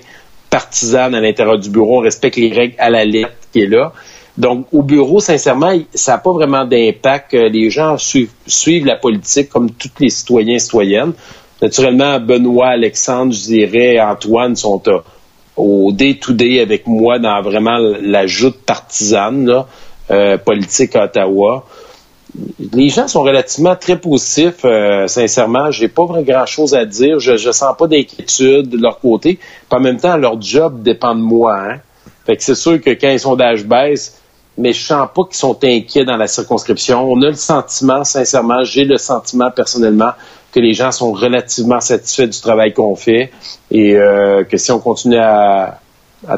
[0.50, 1.98] partisane à l'intérieur du bureau.
[1.98, 3.92] On respecte les règles à la lettre qui est là.
[4.38, 7.32] Donc, au bureau, sincèrement, ça n'a pas vraiment d'impact.
[7.32, 11.12] Les gens suivent, la politique comme tous les citoyens et citoyennes.
[11.62, 14.82] Naturellement, Benoît, Alexandre, je dirais, Antoine sont
[15.56, 19.64] au day-to-day avec moi dans vraiment la joute partisane
[20.10, 21.66] euh, politique à Ottawa.
[22.74, 25.70] Les gens sont relativement très positifs, euh, sincèrement.
[25.70, 27.18] J'ai pas vraiment grand-chose à dire.
[27.18, 29.38] Je, je sens pas d'inquiétude de leur côté.
[29.70, 31.56] en même temps, leur job dépend de moi.
[31.58, 31.80] Hein.
[32.26, 34.20] Fait que c'est sûr que quand les sondages baissent,
[34.58, 37.10] mais je sens pas qu'ils sont inquiets dans la circonscription.
[37.10, 40.12] On a le sentiment, sincèrement, j'ai le sentiment personnellement
[40.52, 43.30] que les gens sont relativement satisfaits du travail qu'on fait
[43.70, 45.80] et euh, que si on continue à,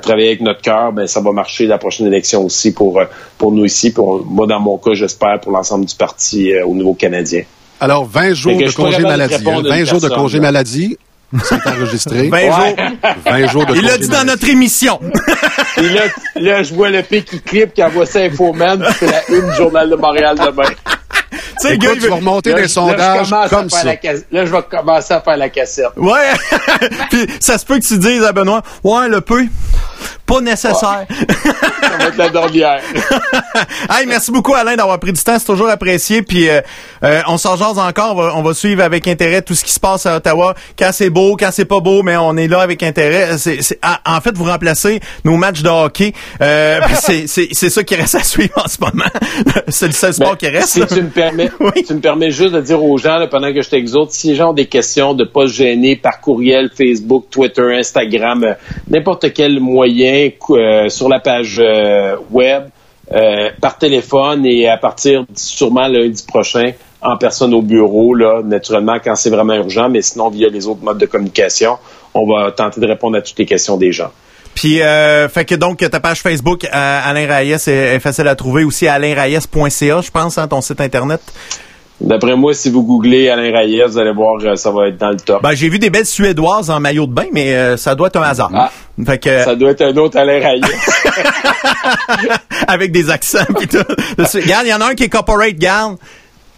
[0.03, 3.05] travailler avec notre cœur, ben ça va marcher la prochaine élection aussi pour euh,
[3.39, 6.75] pour nous ici, pour moi dans mon cas, j'espère pour l'ensemble du parti euh, au
[6.75, 7.45] niveau canadien.
[7.81, 10.99] Alors 20 jours de congé maladie, 20 jours de congé maladie,
[11.43, 12.29] c'est enregistré.
[12.29, 12.77] 20 jours.
[13.27, 15.01] 20 jours de Il l'a dit dans notre émission.
[15.77, 16.03] Et là,
[16.37, 19.51] là, je vois le P qui clip, qui envoie ça Infoman, puis c'est la une
[19.51, 20.69] du Journal de Montréal demain.
[21.61, 23.85] Tu sais, gars, il va remonter des sondages comme ça.
[23.85, 25.89] là, je vais commencer à faire la cassette.
[25.97, 26.33] Ouais.
[27.11, 29.45] puis ça se peut que tu dises à Benoît, ouais, le peu,
[30.29, 31.07] pas nécessaire.
[31.09, 32.83] ça va être la dernière.
[33.91, 36.21] hey, merci beaucoup Alain d'avoir pris du temps, c'est toujours apprécié.
[36.23, 36.61] Puis euh,
[37.03, 40.05] euh, on s'en jase encore, on va, suivre avec intérêt tout ce qui se passe
[40.05, 40.55] à Ottawa.
[40.79, 43.39] Quand c'est beau, quand c'est pas beau, mais on est là avec intérêt.
[43.39, 46.13] C'est, en fait, vous remplacez nos matchs de hockey.
[46.43, 49.11] Euh, c'est, ça qui reste à suivre en ce moment.
[49.69, 50.69] c'est le seul sport qui reste.
[50.69, 51.51] Si tu me permets,
[51.87, 54.51] tu me permets juste de dire aux gens pendant que je t'exhorte, si les gens
[54.51, 58.57] ont des questions, de pas se gêner par courriel, Facebook, Twitter, Instagram,
[58.91, 60.18] n'importe quel moyen
[60.51, 62.65] euh, sur la page euh, web,
[63.13, 68.99] euh, par téléphone et à partir sûrement lundi prochain en personne au bureau, là, naturellement,
[69.03, 71.79] quand c'est vraiment urgent, mais sinon via les autres modes de communication,
[72.13, 74.11] on va tenter de répondre à toutes les questions des gens.
[74.55, 80.01] Puis, fait que donc, ta page Facebook, Alain Reyes, est, facile à trouver aussi, alainrayes.ca,
[80.01, 81.21] je pense, hein, ton site Internet.
[82.01, 85.11] D'après moi, si vous googlez Alain Reyes, vous allez voir, euh, ça va être dans
[85.11, 85.43] le top.
[85.43, 88.17] Ben, j'ai vu des belles Suédoises en maillot de bain, mais euh, ça doit être
[88.17, 88.51] un hasard.
[88.55, 88.71] Ah,
[89.05, 89.43] fait que...
[89.43, 90.61] Ça doit être un autre Alain Reyes.
[92.69, 93.79] Avec des accents pis tout.
[94.17, 95.97] Regarde, il y en a un qui est corporate, garde.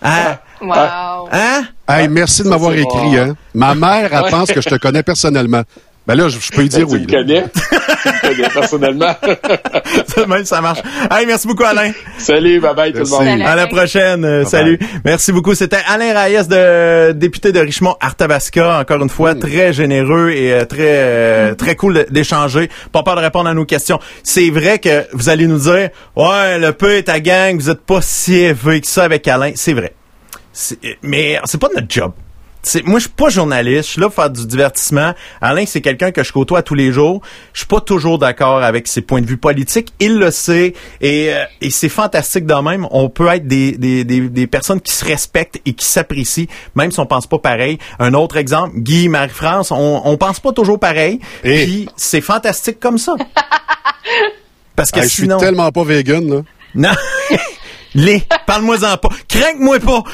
[0.03, 0.39] Hein?
[0.61, 1.29] Wow.
[1.33, 1.65] Hein?
[1.89, 3.17] Hey, merci de m'avoir écrit.
[3.17, 3.35] Hein?
[3.55, 5.63] Ma mère, elle pense que je te connais personnellement.
[6.11, 7.07] Ben là, je, peux lui dire oui.
[7.07, 7.45] Tu me connais?
[7.45, 9.15] tu me connais personnellement.
[10.45, 10.81] ça marche.
[11.09, 11.93] Hey, merci beaucoup, Alain.
[12.19, 13.47] Salut, bye bye tout le monde.
[13.47, 14.25] À la prochaine.
[14.25, 14.77] Euh, salut.
[15.05, 15.55] Merci beaucoup.
[15.55, 18.81] C'était Alain Reyes, de, député de Richmond-Arthabasca.
[18.81, 19.39] Encore une fois, mm.
[19.39, 22.71] très généreux et euh, très euh, très cool d'échanger.
[22.91, 24.01] Pas peur de répondre à nos questions.
[24.25, 27.83] C'est vrai que vous allez nous dire, ouais, le peu est ta gang, vous êtes
[27.83, 29.53] pas si élevé que ça avec Alain.
[29.55, 29.95] C'est vrai.
[31.05, 32.11] Mais c'est pas notre job
[32.85, 33.87] moi, je suis pas journaliste.
[33.87, 35.15] Je suis là pour faire du divertissement.
[35.41, 37.23] Alain, c'est quelqu'un que je côtoie tous les jours.
[37.53, 39.93] Je suis pas toujours d'accord avec ses points de vue politiques.
[40.01, 40.75] Il le sait.
[41.01, 42.87] Et, euh, et c'est fantastique de même.
[42.91, 46.93] On peut être des, des, des, des personnes qui se respectent et qui s'apprécient, même
[46.93, 47.79] si on pense pas pareil.
[47.99, 51.21] Un autre exemple, Guy, Marie-France, on, on pense pas toujours pareil.
[51.45, 53.15] Et Puis c'est fantastique comme ça.
[54.77, 55.37] Parce que sinon...
[55.37, 56.43] Je suis tellement pas vegan, là.
[56.75, 56.91] Non.
[57.95, 59.09] Les, parle-moi-en pas.
[59.29, 60.05] Crains-moi pas.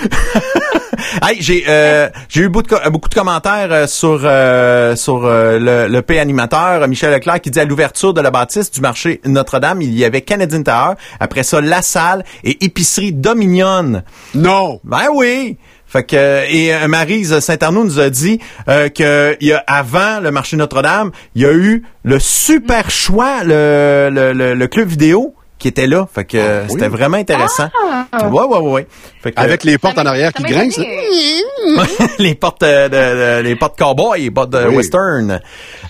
[1.28, 5.86] hey, j'ai euh, j'ai eu beaucoup de, beaucoup de commentaires euh, sur euh, sur le,
[5.88, 9.82] le P animateur Michel Leclerc qui dit à l'ouverture de la bâtisse du marché Notre-Dame,
[9.82, 14.02] il y avait Canadian Tower, après ça La Salle et épicerie Dominion.
[14.34, 14.80] Non.
[14.84, 15.58] Ben oui.
[15.86, 20.56] Fait que et Marise Saint-Arnaud nous a dit que il y a avant le marché
[20.56, 25.35] Notre-Dame, il y a eu le super choix le, le, le club vidéo
[25.66, 26.06] qui était là.
[26.12, 27.68] Fait que ah c'était vraiment intéressant.
[28.12, 28.28] Ah.
[28.28, 28.86] Ouais, ouais, ouais.
[29.20, 30.80] Fait que, Avec les portes en arrière qui grincent.
[32.20, 35.40] les portes de, de, les portes cowboy, les portes de western.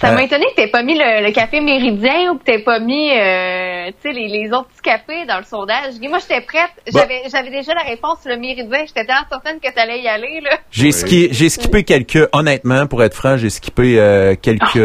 [0.01, 2.79] Ça m'a euh, étonné que t'aies pas mis le, café méridien ou que t'aies pas
[2.79, 5.95] mis euh, tu sais les, les, autres petits cafés dans le sondage.
[6.09, 7.01] Moi j'étais prête, bah.
[7.01, 10.41] j'avais j'avais déjà la réponse sur le méridien, j'étais tellement certaine que t'allais y aller
[10.41, 10.57] là.
[10.71, 10.91] J'ai
[11.33, 14.79] j'ai skippé quelques honnêtement pour être franc, j'ai skippé euh, quelques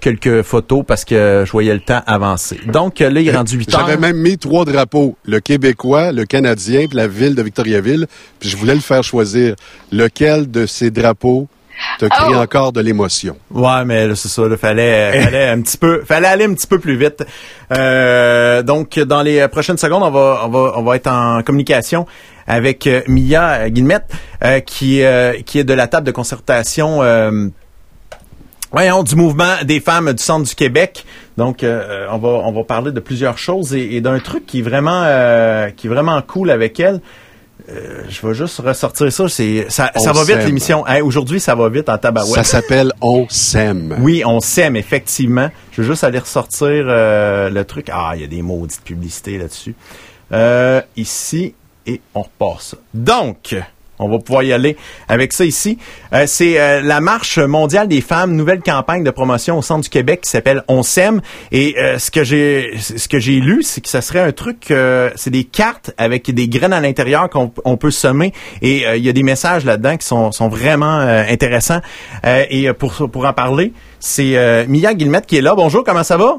[0.00, 2.60] quelques photos parce que je voyais le temps avancer.
[2.66, 3.80] Donc là, il est rendu 8 heures.
[3.80, 8.06] J'avais même mis trois drapeaux, le québécois, le canadien, puis la ville de Victoriaville,
[8.38, 9.54] puis je voulais le faire choisir.
[9.92, 11.48] Lequel de ces drapeaux
[11.98, 12.36] te crée oh!
[12.36, 13.36] encore de l'émotion?
[13.50, 16.78] Ouais, mais c'est ça, il fallait, fallait un petit peu, fallait aller un petit peu
[16.78, 17.24] plus vite.
[17.76, 22.06] Euh, donc, dans les prochaines secondes, on va, on va, on va être en communication
[22.46, 24.12] avec euh, Mia Guillemette,
[24.44, 25.02] euh, qui,
[25.46, 27.00] qui est de la table de concertation.
[28.72, 31.04] Voyons, du mouvement des femmes du centre du Québec.
[31.36, 34.62] Donc, on va on va parler de plusieurs choses et, et d'un truc qui est
[34.62, 35.02] vraiment
[35.76, 37.00] qui est vraiment cool avec elle.
[37.68, 39.28] Euh, je vais juste ressortir ça.
[39.28, 40.84] C'est ça, ça va vite l'émission.
[41.02, 42.34] Aujourd'hui, ça va vite en tabarouette.
[42.34, 43.96] Ça s'appelle On s'aime.
[44.00, 45.50] Oui, on s'aime effectivement.
[45.72, 47.88] Je vais juste aller ressortir euh, le truc.
[47.92, 49.74] Ah, il y a des maudites publicités là-dessus.
[50.32, 51.54] Euh, ici
[51.86, 52.76] et on repasse.
[52.94, 53.56] Donc.
[54.00, 54.76] On va pouvoir y aller
[55.08, 55.78] avec ça ici.
[56.12, 59.90] Euh, c'est euh, la marche mondiale des femmes, nouvelle campagne de promotion au centre du
[59.90, 61.20] Québec qui s'appelle On s'aime.
[61.52, 64.72] Et euh, ce que j'ai ce que j'ai lu, c'est que ça serait un truc,
[65.16, 68.32] c'est des cartes avec des graines à l'intérieur qu'on peut semer.
[68.62, 71.80] Et il y a des messages là-dedans qui sont, sont vraiment intéressants.
[72.24, 75.54] et pour pour en parler, c'est Mia Guillemette qui est là.
[75.54, 76.38] Bonjour, comment ça va?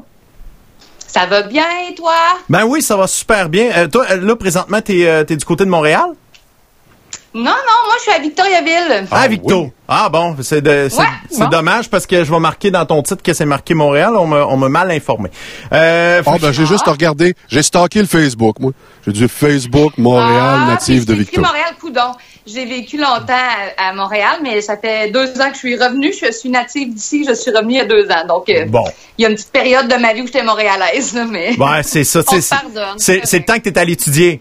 [1.06, 2.14] Ça va bien, et toi?
[2.48, 3.86] Ben oui, ça va super bien.
[3.88, 6.06] toi, là, présentement, t'es es du côté de Montréal?
[7.34, 7.50] Non, non,
[7.86, 9.06] moi je suis à Victoriaville.
[9.10, 9.72] Ah, Victo.
[9.88, 13.74] Ah bon, c'est dommage parce que je vais marquer dans ton titre que c'est marqué
[13.74, 14.14] Montréal.
[14.16, 15.30] On m'a on mal informé.
[15.72, 18.72] Euh, oh, ben j'ai juste regardé, j'ai stocké le Facebook, moi.
[19.06, 21.40] J'ai dit Facebook Montréal ah, natif de Victo.
[21.40, 22.12] Montréal, coudon.
[22.46, 23.34] J'ai vécu longtemps
[23.76, 26.12] à, Montréal, mais ça fait deux ans que je suis revenue.
[26.12, 27.24] Je suis native d'ici.
[27.26, 28.26] Je suis revenue il y a deux ans.
[28.28, 28.84] Donc, euh, bon.
[29.16, 31.56] il y a une petite période de ma vie où j'étais montréalaise, mais.
[31.56, 32.22] Ouais, c'est ça.
[32.96, 34.40] C'est le temps que tu es allé étudier.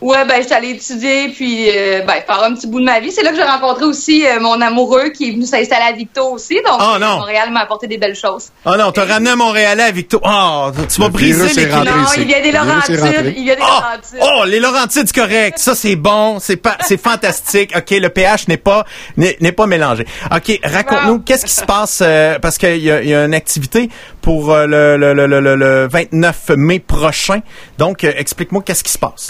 [0.00, 3.10] Ouais, ben, j'étais allée étudier, puis euh, ben, faire un petit bout de ma vie.
[3.10, 6.34] C'est là que j'ai rencontré aussi euh, mon amoureux qui est venu s'installer à Victo
[6.34, 6.54] aussi.
[6.64, 7.16] Donc, oh, non.
[7.18, 8.50] Montréal m'a apporté des belles choses.
[8.64, 10.20] Oh non, t'as ramené à Montréal à Victo.
[10.22, 11.82] Oh, tu m'as brisé les Non,
[12.16, 13.00] il vient des Laurentides.
[13.36, 14.20] Il vient des oh, Laurentides.
[14.22, 15.58] Oh, les Laurentides, correct.
[15.58, 16.38] Ça, c'est bon.
[16.38, 17.72] C'est pas, c'est fantastique.
[17.76, 18.84] OK, le pH n'est pas,
[19.16, 20.06] n'est pas mélangé.
[20.32, 23.88] OK, raconte-nous, qu'est-ce qui se passe, euh, parce qu'il y a, y a une activité
[24.22, 27.40] pour le, le, le, le, le 29 mai prochain.
[27.78, 29.28] Donc, explique-moi qu'est-ce qui se passe.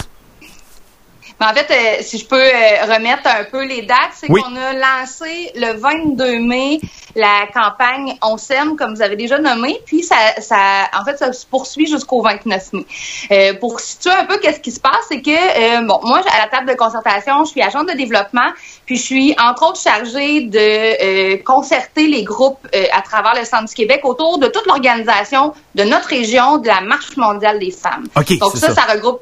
[1.39, 4.55] Mais en fait, euh, si je peux euh, remettre un peu les dates, c'est qu'on
[4.55, 6.79] a lancé le 22 mai
[7.15, 10.57] la campagne On s'aime, comme vous avez déjà nommé, puis ça, ça,
[10.99, 12.85] en fait, ça se poursuit jusqu'au 29 mai.
[13.31, 16.47] Euh, pour situer un peu qu'est-ce qui se passe, c'est que, bon, moi, à la
[16.47, 18.49] table de concertation, je suis agente de développement,
[18.85, 23.73] puis je suis entre autres chargée de concerter les groupes à travers le Centre du
[23.73, 28.07] Québec autour de toute l'organisation de notre région de la Marche mondiale des femmes.
[28.39, 29.21] Donc ça, ça regroupe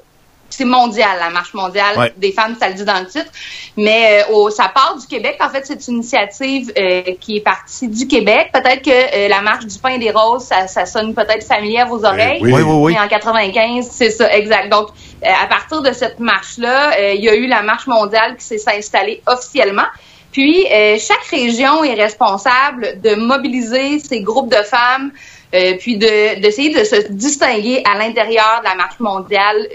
[0.57, 3.29] c'est mondial, la marche mondiale des femmes, ça le dit dans le titre.
[3.77, 5.37] Mais euh, au, ça part du Québec.
[5.39, 8.49] En fait, c'est une initiative euh, qui est partie du Québec.
[8.51, 11.81] Peut-être que euh, la marche du pain et des roses, ça, ça sonne peut-être familier
[11.81, 12.39] à vos oreilles.
[12.41, 12.93] Oui, oui, oui.
[12.93, 14.69] Mais en 95, c'est ça, exact.
[14.71, 14.87] Donc,
[15.23, 19.21] à partir de cette marche-là, il y a eu la marche mondiale qui s'est installée
[19.27, 19.87] officiellement.
[20.31, 20.65] Puis,
[20.99, 25.11] chaque région est responsable de mobiliser ces groupes de femmes,
[25.79, 29.67] puis d'essayer de, de se distinguer à l'intérieur de la marche mondiale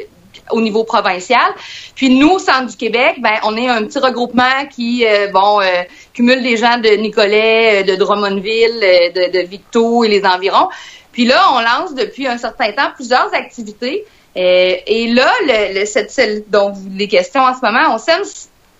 [0.52, 1.52] au niveau provincial.
[1.94, 5.60] Puis nous, au Centre du Québec, ben on est un petit regroupement qui, euh, bon,
[5.60, 5.82] euh,
[6.12, 8.80] cumule des gens de Nicolet, euh, de Drummondville,
[9.14, 10.68] de, Victo et les environs.
[11.12, 14.04] Puis là, on lance depuis un certain temps plusieurs activités.
[14.34, 18.22] et là, le, cette, celle dont les questions en ce moment, on s'aime,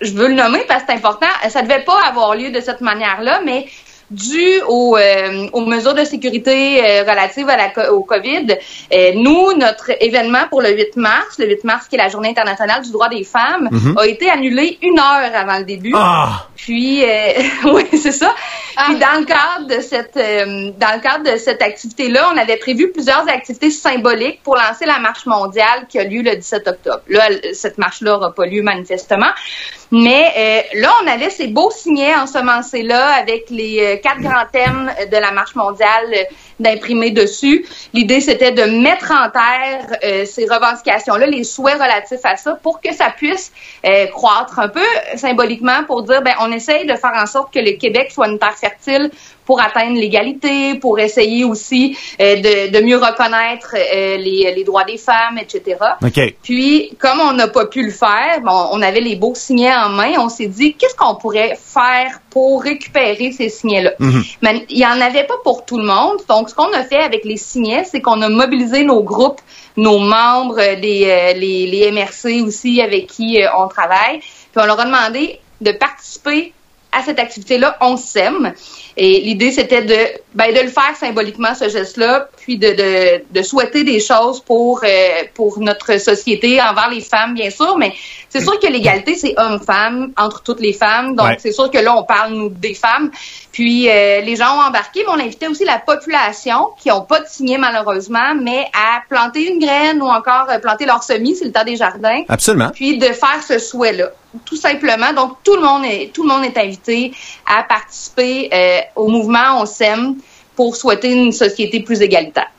[0.01, 1.27] je veux le nommer parce que c'est important.
[1.49, 3.67] Ça devait pas avoir lieu de cette manière-là, mais
[4.13, 8.47] dû aux, euh, aux, mesures de sécurité euh, relatives à la, au COVID,
[8.93, 12.29] euh, nous, notre événement pour le 8 mars, le 8 mars qui est la Journée
[12.29, 13.97] internationale du droit des femmes, mhm.
[13.99, 15.95] a été annulé une heure avant le début.
[15.97, 16.47] Ah!
[16.57, 17.03] Puis,
[17.65, 18.35] oui, c'est ça.
[18.77, 18.85] Ah.
[18.87, 22.93] Puis dans le cadre de cette, dans le cadre de cette activité-là, on avait prévu
[22.93, 27.03] plusieurs activités symboliques pour lancer la marche mondiale qui a lieu le 17 octobre.
[27.09, 29.31] Là, cette marche-là n'aura pas lieu manifestement.
[29.93, 35.31] Mais là, on avait ces beaux signets ensemencés-là avec les quatre grands thèmes de la
[35.33, 36.25] marche mondiale euh,
[36.61, 37.67] d'imprimer dessus.
[37.93, 42.81] L'idée, c'était de mettre en terre euh, ces revendications-là, les souhaits relatifs à ça, pour
[42.81, 43.53] que ça puisse
[43.85, 44.85] euh, croître un peu
[45.17, 48.39] symboliquement pour dire, ben, on essaye de faire en sorte que le Québec soit une
[48.39, 49.11] terre fertile
[49.45, 54.85] pour atteindre l'égalité, pour essayer aussi euh, de, de, mieux reconnaître euh, les, les, droits
[54.85, 55.77] des femmes, etc.
[56.05, 56.37] Okay.
[56.43, 59.89] Puis, comme on n'a pas pu le faire, bon, on avait les beaux signets en
[59.89, 63.93] main, on s'est dit, qu'est-ce qu'on pourrait faire pour récupérer ces signets-là?
[63.99, 64.23] Mhm.
[64.43, 66.19] Mais il n'y en avait pas pour tout le monde.
[66.29, 69.41] Donc, ce qu'on a fait avec les signets, c'est qu'on a mobilisé nos groupes,
[69.77, 74.19] nos membres, les, euh, les, les MRC aussi avec qui on travaille.
[74.21, 76.53] Puis, on leur a demandé de participer
[76.93, 78.53] à cette activité-là, on s'aime.
[78.97, 79.97] Et l'idée, c'était de,
[80.35, 84.81] ben, de le faire symboliquement, ce geste-là, puis de, de, de, souhaiter des choses pour,
[84.85, 84.89] euh,
[85.35, 87.95] pour notre société, envers les femmes, bien sûr, mais
[88.29, 91.15] c'est sûr que l'égalité, c'est homme-femme, entre toutes les femmes.
[91.15, 93.11] Donc, c'est sûr que là, on parle, nous, des femmes.
[93.51, 97.21] Puis, euh, les gens ont embarqué, mais on invitait aussi la population, qui n'ont pas
[97.21, 101.47] de signé malheureusement, mais à planter une graine ou encore euh, planter leur semis, c'est
[101.47, 102.23] le temps des jardins.
[102.29, 102.71] Absolument.
[102.75, 104.11] Puis, de faire ce souhait-là
[104.45, 105.13] tout simplement.
[105.13, 107.13] Donc, tout le monde est, tout le monde est invité
[107.47, 110.17] à participer euh, au mouvement On s'aime
[110.57, 112.51] pour souhaiter une société plus égalitaire.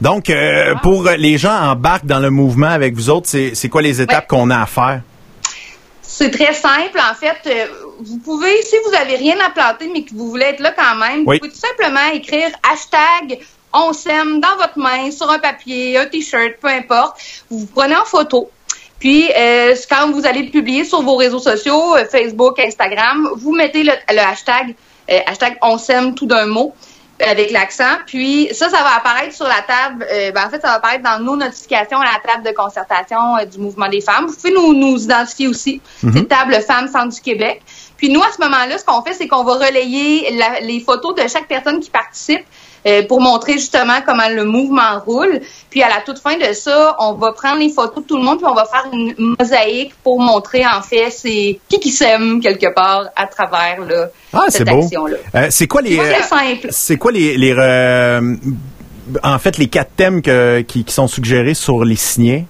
[0.00, 4.00] Donc, euh, pour les gens embarquent dans le mouvement avec vous autres, c'est quoi les
[4.00, 5.02] étapes qu'on a à faire?
[6.00, 6.98] C'est très simple.
[6.98, 7.66] En fait, euh,
[8.00, 10.96] vous pouvez, si vous n'avez rien à planter, mais que vous voulez être là quand
[10.96, 13.38] même, vous pouvez tout simplement écrire hashtag
[13.72, 17.16] on s'aime dans votre main, sur un papier, un t-shirt, peu importe.
[17.50, 18.50] Vous vous prenez en photo.
[18.98, 23.82] Puis, euh, quand vous allez publier sur vos réseaux sociaux, euh, Facebook, Instagram, vous mettez
[23.82, 24.74] le, hashtag,
[25.10, 26.74] euh, hashtag on s'aime tout d'un mot
[27.20, 27.98] avec l'accent.
[28.06, 30.04] Puis ça, ça va apparaître sur la table.
[30.34, 33.58] ben, en fait, ça va apparaître dans nos notifications à la table de concertation du
[33.58, 34.26] mouvement des femmes.
[34.26, 35.80] Vous pouvez nous, nous identifier aussi.
[36.02, 36.12] Mhm.
[36.16, 37.62] C'est table Femmes Centre du Québec.
[37.96, 41.28] Puis nous, à ce moment-là, ce qu'on fait, c'est qu'on va relayer les photos de
[41.28, 42.44] chaque personne qui participe
[42.86, 45.40] euh, pour montrer justement comment le mouvement roule.
[45.70, 48.22] Puis à la toute fin de ça, on va prendre les photos de tout le
[48.22, 52.40] monde puis on va faire une mosaïque pour montrer en fait c'est qui qui s'aime
[52.40, 55.16] quelque part à travers là, ah, cette action-là.
[55.34, 55.98] Euh, c'est quoi les
[56.70, 57.52] C'est quoi les, les
[59.22, 62.46] en fait les quatre thèmes que, qui, qui sont suggérés sur les signets?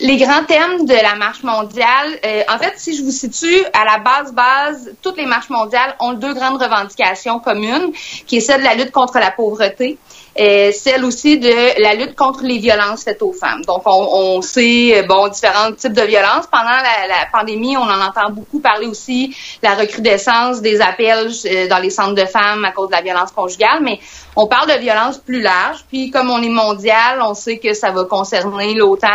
[0.00, 3.84] Les grands thèmes de la marche mondiale, euh, en fait, si je vous situe à
[3.84, 7.92] la base base, toutes les marches mondiales ont deux grandes revendications communes,
[8.26, 9.98] qui est celle de la lutte contre la pauvreté,
[10.36, 13.62] celle aussi de la lutte contre les violences faites aux femmes.
[13.66, 16.46] Donc, on, on sait, euh, bon, différents types de violences.
[16.50, 21.68] Pendant la, la, pandémie, on en entend beaucoup parler aussi la recrudescence des appels euh,
[21.68, 24.00] dans les centres de femmes à cause de la violence conjugale, mais
[24.36, 25.84] on parle de violence plus large.
[25.88, 29.08] Puis, comme on est mondial, on sait que ça va concerner l'OTAN,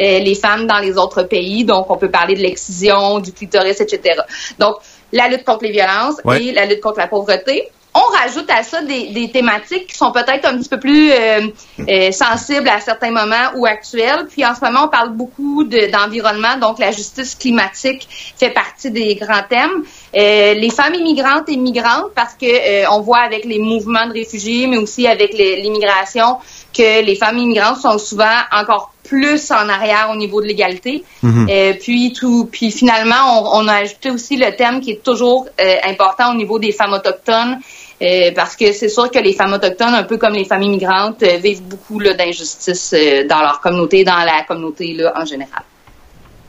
[0.00, 1.64] euh, les femmes dans les autres pays.
[1.64, 4.20] Donc, on peut parler de l'excision, du clitoris, etc.
[4.58, 4.76] Donc,
[5.12, 8.80] la lutte contre les violences et la lutte contre la pauvreté on rajoute à ça
[8.82, 11.48] des, des thématiques qui sont peut-être un petit peu plus euh,
[11.88, 14.26] euh, sensibles à certains moments ou actuelles.
[14.30, 19.14] Puis en ce moment, on parle beaucoup d'environnement, donc la justice climatique fait partie des
[19.16, 19.84] grands thèmes.
[20.16, 24.66] Euh, les femmes immigrantes et migrantes, parce que on voit avec les mouvements de réfugiés,
[24.66, 26.38] mais aussi avec l'immigration,
[26.74, 31.04] que les femmes immigrantes sont souvent encore plus en arrière au niveau de l'égalité.
[31.22, 31.78] Mm-hmm.
[31.78, 35.48] puis tout, puis finalement, on, on, a ajouté aussi le thème qui est toujours
[35.84, 37.58] important au niveau des femmes autochtones
[38.02, 41.22] euh, parce que c'est sûr que les femmes autochtones, un peu comme les familles migrantes,
[41.22, 45.62] euh, vivent beaucoup d'injustices euh, dans leur communauté, dans la communauté là, en général.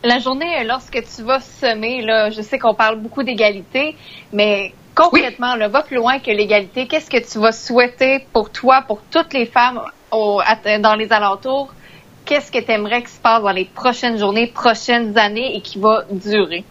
[0.04, 3.95] La journée, lorsque tu vas semer, là, je sais qu'on parle beaucoup d'égalité,
[4.34, 6.88] mais concrètement, là, va plus loin que l'égalité.
[6.88, 9.82] Qu'est-ce que tu vas souhaiter pour toi, pour toutes les femmes
[10.12, 11.74] dans les alentours?
[12.26, 15.80] Qu'est-ce que tu aimerais que se passe dans les prochaines journées, prochaines années et qui
[15.80, 16.66] va durer?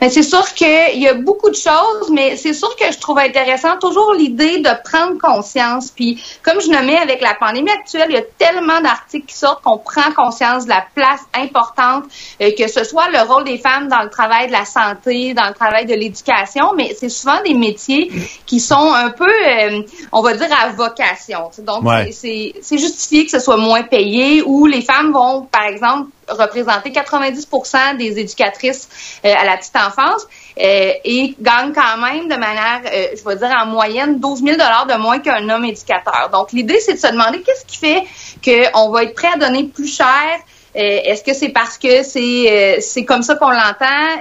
[0.00, 3.18] Mais c'est sûr qu'il y a beaucoup de choses, mais c'est sûr que je trouve
[3.18, 5.90] intéressant toujours l'idée de prendre conscience.
[5.90, 9.62] Puis, comme je nommais avec la pandémie actuelle, il y a tellement d'articles qui sortent
[9.62, 12.04] qu'on prend conscience de la place importante,
[12.40, 15.48] euh, que ce soit le rôle des femmes dans le travail de la santé, dans
[15.48, 18.10] le travail de l'éducation, mais c'est souvent des métiers
[18.46, 19.82] qui sont un peu, euh,
[20.12, 21.50] on va dire, à vocation.
[21.58, 26.90] Donc, c'est justifié que ce soit moins payé ou les femmes vont, par exemple, représenter
[26.90, 28.88] 90% des éducatrices
[29.24, 30.26] euh, à la petite enfance
[30.58, 34.56] euh, et gagnent quand même de manière, euh, je vais dire en moyenne, 12 000
[34.56, 36.30] de moins qu'un homme éducateur.
[36.32, 38.04] Donc, l'idée, c'est de se demander qu'est-ce qui fait
[38.44, 40.40] qu'on va être prêt à donner plus cher
[40.74, 44.18] Est-ce que c'est parce que c'est c'est comme ça qu'on l'entend?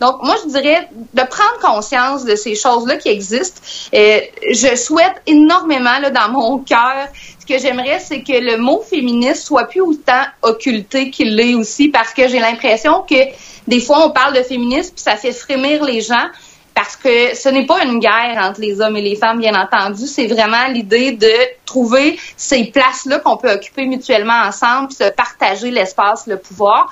[0.00, 3.60] Donc moi je dirais de prendre conscience de ces choses-là qui existent.
[3.92, 7.08] je souhaite énormément là, dans mon cœur
[7.48, 12.12] que j'aimerais, c'est que le mot féministe soit plus autant occulté qu'il l'est aussi, parce
[12.12, 13.16] que j'ai l'impression que
[13.66, 16.28] des fois, on parle de féminisme, puis ça fait frémir les gens,
[16.78, 20.06] parce que ce n'est pas une guerre entre les hommes et les femmes, bien entendu.
[20.06, 21.32] C'est vraiment l'idée de
[21.66, 26.88] trouver ces places-là qu'on peut occuper mutuellement ensemble, se partager l'espace, le pouvoir.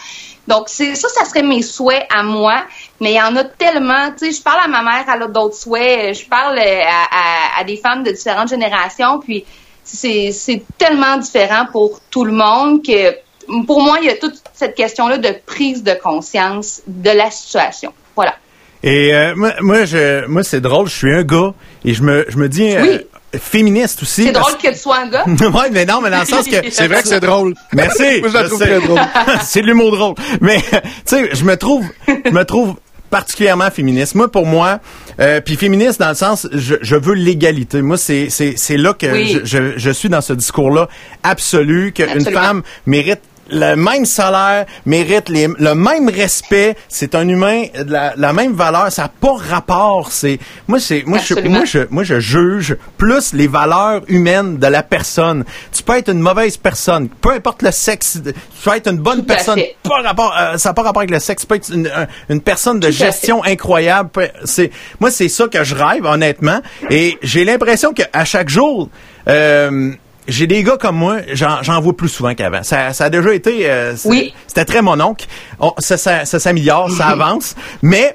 [0.49, 2.65] Donc, ça, ça serait mes souhaits à moi.
[3.01, 5.29] Mais il y en a tellement, tu sais, je parle à ma mère, elle a
[5.29, 9.45] d'autres souhaits, je parle à, à, des femmes de différentes générations, puis
[9.87, 13.15] c'est tellement différent pour tout le monde que
[13.67, 17.93] pour moi, il y a toute cette question-là de prise de conscience de la situation.
[18.15, 18.35] Voilà.
[18.83, 22.37] Et euh, moi, je, moi c'est drôle, je suis un gars et je me, je
[22.37, 22.99] me dis euh,
[23.39, 24.25] féministe aussi.
[24.25, 25.25] C'est drôle que tu sois un gars.
[25.27, 27.55] oui, mais non, mais dans le sens que c'est vrai que c'est drôle.
[27.73, 28.21] Merci.
[28.21, 29.01] moi, je la trouve très drôle.
[29.43, 30.15] c'est l'humour drôle.
[30.41, 32.77] Mais tu sais, je me trouve, je me trouve
[33.11, 34.15] particulièrement féministe.
[34.15, 34.81] Moi, pour moi,
[35.21, 37.83] euh, puis féministe dans le sens, je, je veux l'égalité.
[37.83, 40.89] Moi, c'est c'est là que je, je, je, suis dans ce discours-là
[41.23, 43.21] absolu qu'une femme mérite
[43.51, 46.77] le même salaire, mérite les, le même respect.
[46.89, 48.91] C'est un humain de la, la, même valeur.
[48.91, 50.11] Ça n'a pas rapport.
[50.13, 50.39] C'est
[50.69, 54.83] moi, c'est moi, je, moi, je, moi, je juge plus les valeurs humaines de la
[54.83, 55.45] personne.
[55.73, 58.21] Tu peux être une mauvaise personne, peu importe le sexe.
[58.25, 58.33] Tu
[58.65, 59.61] peux être une bonne personne.
[59.83, 61.43] Pas rapport, euh, ça n'a pas rapport avec le sexe.
[61.43, 61.91] Tu peux être une,
[62.29, 64.11] une personne de gestion incroyable.
[64.45, 64.71] C'est
[65.01, 66.61] moi, c'est ça que je rêve honnêtement.
[66.91, 68.89] Et j'ai l'impression qu'à chaque jour.
[69.29, 69.93] Euh,
[70.29, 72.63] j'ai des gars comme moi, j'en vois plus souvent qu'avant.
[72.63, 73.71] Ça, ça, a déjà été...
[73.71, 74.35] Euh, oui.
[74.47, 75.27] C'était très mon oncle.
[75.79, 77.55] ça, ça, ça s'améliore, ça avance.
[77.83, 78.15] Mais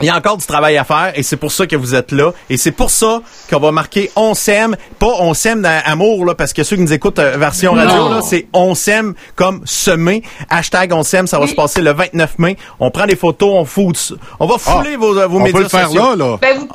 [0.00, 2.12] il y a encore du travail à faire et c'est pour ça que vous êtes
[2.12, 2.32] là.
[2.48, 3.20] Et c'est pour ça
[3.50, 4.76] qu'on va marquer On s'aime.
[4.98, 8.20] Pas On s'aime d'amour, là, parce que ceux qui nous écoutent euh, version radio, là,
[8.22, 10.22] c'est On s'aime comme semer.
[10.50, 12.56] Hashtag On s'aime, ça va se passer le 29 mai.
[12.78, 15.62] On prend des photos, on fout, on va fouler ah, vos, vos on médias peut
[15.64, 16.14] le faire sociaux.
[16.14, 16.36] là, là.
[16.40, 16.68] Ben, vous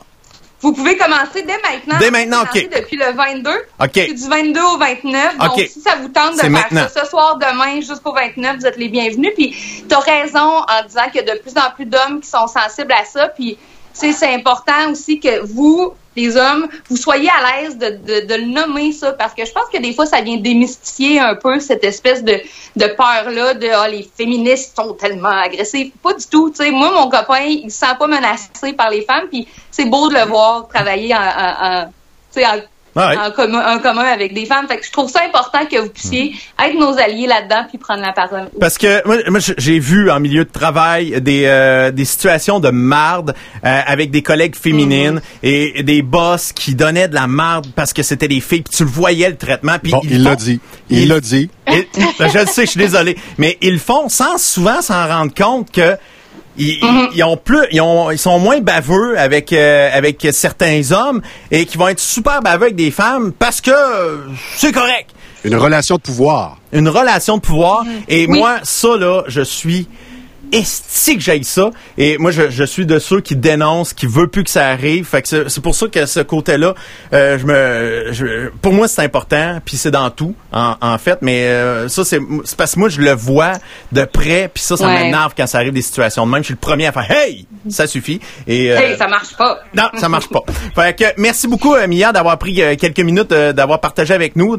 [0.63, 1.99] vous pouvez commencer dès maintenant.
[1.99, 2.69] Dès maintenant, OK.
[2.73, 3.51] Depuis le 22.
[3.81, 3.93] OK.
[3.93, 5.37] du 22 au 29.
[5.37, 8.77] Donc, si ça vous tente de faire ça ce soir, demain, jusqu'au 29, vous êtes
[8.77, 9.31] les bienvenus.
[9.35, 9.53] Puis,
[9.87, 12.47] tu as raison en disant qu'il y a de plus en plus d'hommes qui sont
[12.47, 13.27] sensibles à ça.
[13.27, 13.57] Puis,
[13.91, 18.45] c'est important aussi que vous, les hommes, vous soyez à l'aise de, de, de, le
[18.45, 21.83] nommer ça, parce que je pense que des fois, ça vient démystifier un peu cette
[21.83, 22.39] espèce de,
[22.75, 25.91] de peur-là de ah, les féministes sont tellement agressifs.
[26.01, 26.53] Pas du tout.
[26.53, 30.09] sais Moi, mon copain, il se sent pas menacé par les femmes, puis c'est beau
[30.09, 32.61] de le voir travailler en, en, en, en
[32.95, 34.67] en, commun, commun avec des femmes.
[34.67, 36.65] Fait que je trouve ça important que vous puissiez mhm.
[36.65, 38.49] être nos alliés là-dedans puis prendre la parole.
[38.59, 43.33] Parce que moi, j'ai vu en milieu de travail des, euh, des situations de marde
[43.65, 45.21] euh, avec des collègues féminines mhm.
[45.43, 48.61] et des boss qui donnaient de la marde parce que c'était des filles.
[48.61, 49.77] Puis tu le voyais le traitement.
[49.81, 50.59] Puis bon, il l'a dit.
[50.89, 51.49] Il l'a dit.
[51.65, 53.17] Ben, je le sais, je suis désolé.
[53.37, 55.97] Mais ils le font sans souvent s'en rendre compte que
[56.57, 57.09] Mhm.
[57.15, 61.65] Ils, ont plus, ils, ont, ils sont moins baveux avec euh, avec certains hommes et
[61.65, 63.71] qui vont être super baveux avec des femmes parce que
[64.55, 65.09] c'est correct.
[65.43, 66.57] Une relation de pouvoir.
[66.71, 67.83] Une relation de pouvoir.
[67.83, 67.91] Mhm.
[68.07, 69.87] Et moi, ça là, je suis
[70.53, 71.71] est-ce que j'aille ça?
[71.97, 75.05] Et moi, je, je, suis de ceux qui dénoncent, qui veut plus que ça arrive.
[75.05, 76.75] Fait que c'est pour ça que ce côté-là,
[77.13, 79.59] euh, je me, je, pour moi, c'est important.
[79.65, 81.19] Puis c'est dans tout, en, en fait.
[81.21, 82.19] Mais euh, ça, c'est
[82.55, 83.53] parce que moi, je le vois
[83.91, 84.49] de près.
[84.53, 86.43] Puis ça, ça m'énerve quand ça arrive des situations de même.
[86.43, 88.19] Je suis le premier à faire Hey, ça suffit.
[88.47, 89.59] Et euh, hey, ça marche pas.
[89.75, 90.41] Non, ça marche pas.
[90.75, 94.55] fait que merci beaucoup, Mia, d'avoir pris quelques minutes, d'avoir partagé avec nous.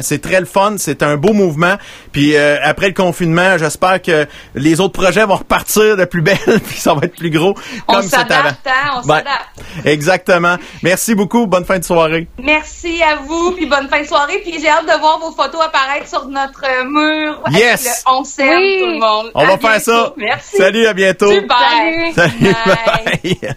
[0.00, 0.76] C'est très le fun.
[0.78, 1.76] C'est un beau mouvement.
[2.16, 6.78] Puis après le confinement, j'espère que les autres projets vont repartir de plus belle, puis
[6.78, 7.54] ça va être plus gros.
[7.88, 9.50] On s'adapte, hein, on s'adapte.
[9.84, 10.56] exactement.
[10.82, 11.46] Merci beaucoup.
[11.46, 12.26] Bonne fin de soirée.
[12.42, 14.40] Merci à vous, puis bonne fin de soirée.
[14.42, 17.42] Puis j'ai hâte de voir vos photos apparaître sur notre mur.
[17.50, 18.02] Yes.
[18.06, 19.30] on s'aime tout le monde.
[19.34, 20.14] On va faire ça.
[20.16, 20.56] Merci.
[20.56, 21.28] Salut, à bientôt.
[21.28, 22.12] Salut.
[22.14, 22.32] Salut.
[22.64, 23.54] Bye.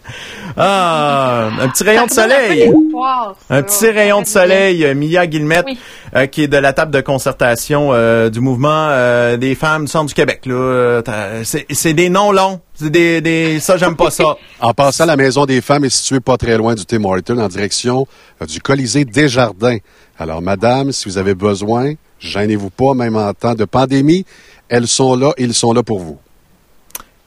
[0.58, 2.70] Ah, un petit rayon de soleil.
[3.50, 4.94] Un petit rayon de soleil.
[4.96, 5.66] Mia Guillemette,
[6.16, 9.92] euh, qui est de la table de concertation euh, du mouvement euh, des femmes du
[9.92, 10.46] centre du Québec.
[10.46, 11.02] Là,
[11.44, 12.60] c'est des noms longs.
[12.76, 14.38] C'est des, des, ça, j'aime pas ça.
[14.62, 17.48] En passant, la Maison des femmes est située pas très loin du Tim Horton, en
[17.48, 18.08] direction
[18.48, 19.78] du Colisée Desjardins.
[20.18, 24.26] Alors, madame, si vous avez besoin, gênez-vous pas, même en temps de pandémie,
[24.70, 26.18] elles sont là et ils sont là pour vous.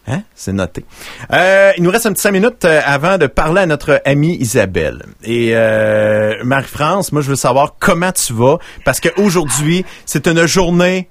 [0.09, 0.23] Hein?
[0.35, 0.85] C'est noté.
[1.33, 4.37] Euh, il nous reste un petit cinq minutes euh, avant de parler à notre amie
[4.37, 5.05] Isabelle.
[5.23, 11.09] Et euh, Marie-France, moi je veux savoir comment tu vas, parce qu'aujourd'hui, c'est une journée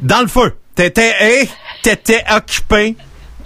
[0.00, 0.54] dans le feu.
[0.74, 1.50] T'étais, hey,
[1.82, 2.96] t'étais occupé.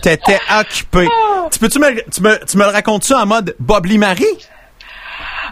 [0.03, 1.09] T'étais occupé.
[1.51, 4.25] Tu peux-tu me, tu me, tu me le racontes-tu en mode Bob Marie?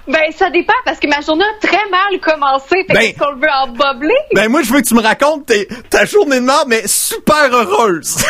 [0.07, 2.85] Ben, ça dépend parce que ma journée a très mal commencé.
[2.87, 4.15] Fait ben, qu'on le veut en bobler?
[4.35, 5.51] Ben, moi, je veux que tu me racontes
[5.89, 8.19] ta journée de mort, mais super heureuse.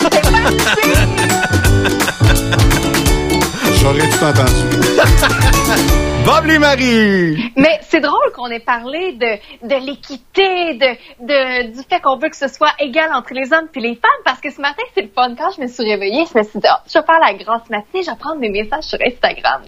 [0.00, 1.59] c'est
[3.80, 4.60] J'aurais tout entendu.
[6.26, 7.50] Bob Marie!
[7.56, 12.28] Mais c'est drôle qu'on ait parlé de, de l'équité, de, de, du fait qu'on veut
[12.28, 15.00] que ce soit égal entre les hommes et les femmes, parce que ce matin, c'est
[15.00, 15.34] le fun.
[15.34, 17.70] Quand je me suis réveillée, je me suis dit, oh, je vais faire la grosse
[17.70, 19.62] matinée, je vais prendre mes messages sur Instagram.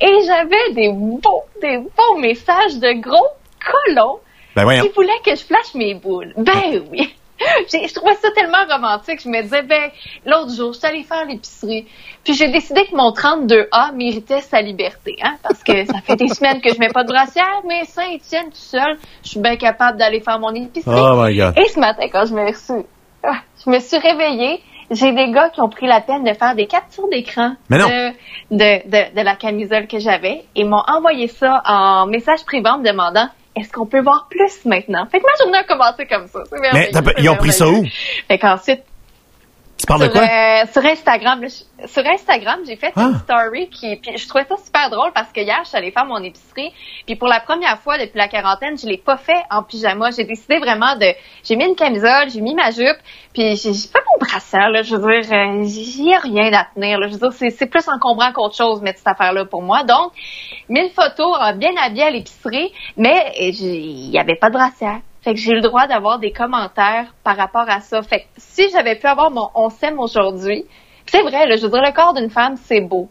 [0.00, 3.26] Et j'avais des beaux, des beaux messages de gros
[3.60, 4.20] colons
[4.54, 6.32] ben qui voulaient que je flash mes boules.
[6.36, 7.12] Ben oui!
[7.72, 9.20] je trouvais ça tellement romantique.
[9.22, 9.90] Je me disais, ben,
[10.26, 11.86] l'autre jour, je suis allée faire l'épicerie.
[12.24, 16.28] Puis j'ai décidé que mon 32A méritait sa liberté, hein, parce que ça fait des
[16.28, 19.98] semaines que je mets pas de brassière, mais Saint-Étienne tout seul, je suis bien capable
[19.98, 21.00] d'aller faire mon épicerie.
[21.00, 21.54] Oh my God.
[21.58, 22.86] Et ce matin, quand je me suis,
[23.22, 24.60] ah, je me suis réveillée,
[24.90, 28.10] j'ai des gars qui ont pris la peine de faire des captures d'écran de,
[28.50, 32.86] de, de, la camisole que j'avais et m'ont envoyé ça en message privé en me
[32.86, 33.28] demandant
[33.58, 35.06] est-ce qu'on peut voir plus maintenant?
[35.10, 36.40] Fait que ma journée a commencé comme ça.
[36.72, 37.84] Mais ils ont pris ça où?
[38.28, 38.82] Fait qu'ensuite,
[39.78, 40.22] Tu parles sur, de quoi?
[40.22, 41.44] Euh, sur Instagram,
[41.86, 43.18] sur Instagram, j'ai fait une ah.
[43.22, 46.04] story qui, puis je trouvais ça super drôle parce que hier, je suis allée faire
[46.04, 46.72] mon épicerie,
[47.06, 50.10] puis pour la première fois depuis la quarantaine, je l'ai pas fait en pyjama.
[50.10, 51.06] J'ai décidé vraiment de,
[51.44, 52.98] j'ai mis une camisole, j'ai mis ma jupe,
[53.32, 54.82] puis j'ai pas mon brassard, là.
[54.82, 57.06] Je veux dire, euh, j'y ai rien à tenir, là.
[57.06, 59.84] Je veux dire, c'est plus encombrant qu'autre chose, mettre cette affaire-là pour moi.
[59.84, 60.12] Donc,
[60.68, 64.98] mille photos, bien habillée à l'épicerie, mais il y avait pas de brassière.
[65.28, 68.00] Fait que j'ai le droit d'avoir des commentaires par rapport à ça.
[68.00, 70.64] Fait que si j'avais pu avoir mon on s'aime aujourd'hui,
[71.04, 73.10] c'est vrai, là, je veux dire, le corps d'une femme, c'est beau.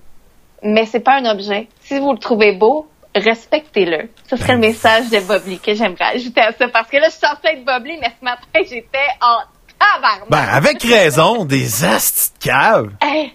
[0.64, 1.68] Mais c'est pas un objet.
[1.82, 4.10] Si vous le trouvez beau, respectez-le.
[4.28, 6.68] Ce serait le message de Bobby que j'aimerais ajouter à ça.
[6.70, 9.38] Parce que là, je suis censée être Bobby, mais ce matin, j'étais en
[9.78, 10.32] tabarnak.
[10.32, 12.94] Ben, avec raison, des astes de cave.
[13.00, 13.32] Hey,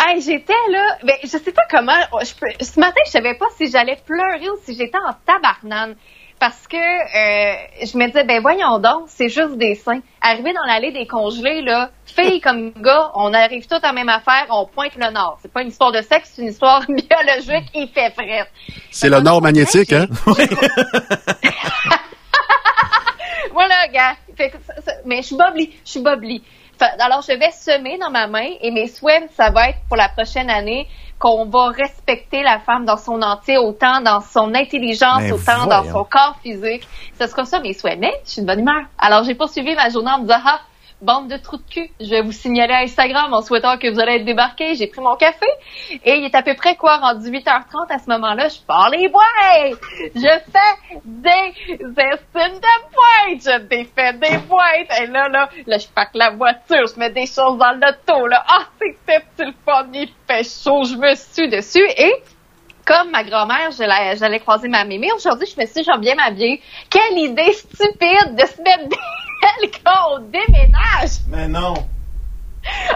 [0.00, 3.48] hey, j'étais là, ben, je sais pas comment, je peux, ce matin, je savais pas
[3.58, 5.96] si j'allais pleurer ou si j'étais en tabarnane
[6.38, 10.00] parce que euh, je me disais ben voyons donc, c'est juste des seins.
[10.20, 14.08] Arrivé dans l'allée des congelés là, filles comme gars, on arrive tous à la même
[14.08, 15.38] affaire, on pointe le nord.
[15.40, 18.46] C'est pas une histoire de sexe, c'est une histoire biologique, il fait frais.
[18.90, 20.06] C'est le nord magnétique hein?
[23.52, 24.16] voilà, gars.
[25.04, 26.42] mais je suis bobli, je suis bobli.
[26.98, 30.08] Alors, je vais semer dans ma main et mes souhaits, ça va être pour la
[30.08, 30.86] prochaine année
[31.18, 36.04] qu'on va respecter la femme dans son entier, autant dans son intelligence, autant dans son
[36.04, 36.86] corps physique.
[37.18, 37.98] Ce sera ça mes souhaits.
[37.98, 38.82] Mais je suis de bonne humeur.
[38.98, 40.60] Alors, j'ai poursuivi ma journée en me disant, ah,
[41.00, 41.90] bande de trous de cul.
[42.00, 44.74] Je vais vous signaler à Instagram en souhaitant que vous allez être débarqués.
[44.74, 45.46] J'ai pris mon café
[46.04, 48.48] et il est à peu près quoi, rendu 8h30 à ce moment-là.
[48.48, 49.80] Je pars les boîtes.
[50.14, 51.52] Je fais des
[51.96, 53.42] estimes de boîtes.
[53.44, 55.00] Je défais des boîtes.
[55.00, 56.86] Et là, là, là, je pack la voiture.
[56.92, 58.44] Je mets des choses dans l'auto, là.
[58.48, 58.96] Ah, c'est
[59.36, 59.86] c'est le fun.
[59.92, 60.84] Il fait chaud.
[60.84, 62.12] Je me suis dessus et
[62.86, 65.10] comme ma grand-mère, j'allais croiser ma mémé.
[65.12, 66.62] Aujourd'hui, je me suis dit, j'aime bien m'habiller.
[66.88, 71.20] Quelle idée stupide de se mettre des quand on déménage!
[71.28, 71.74] Mais non!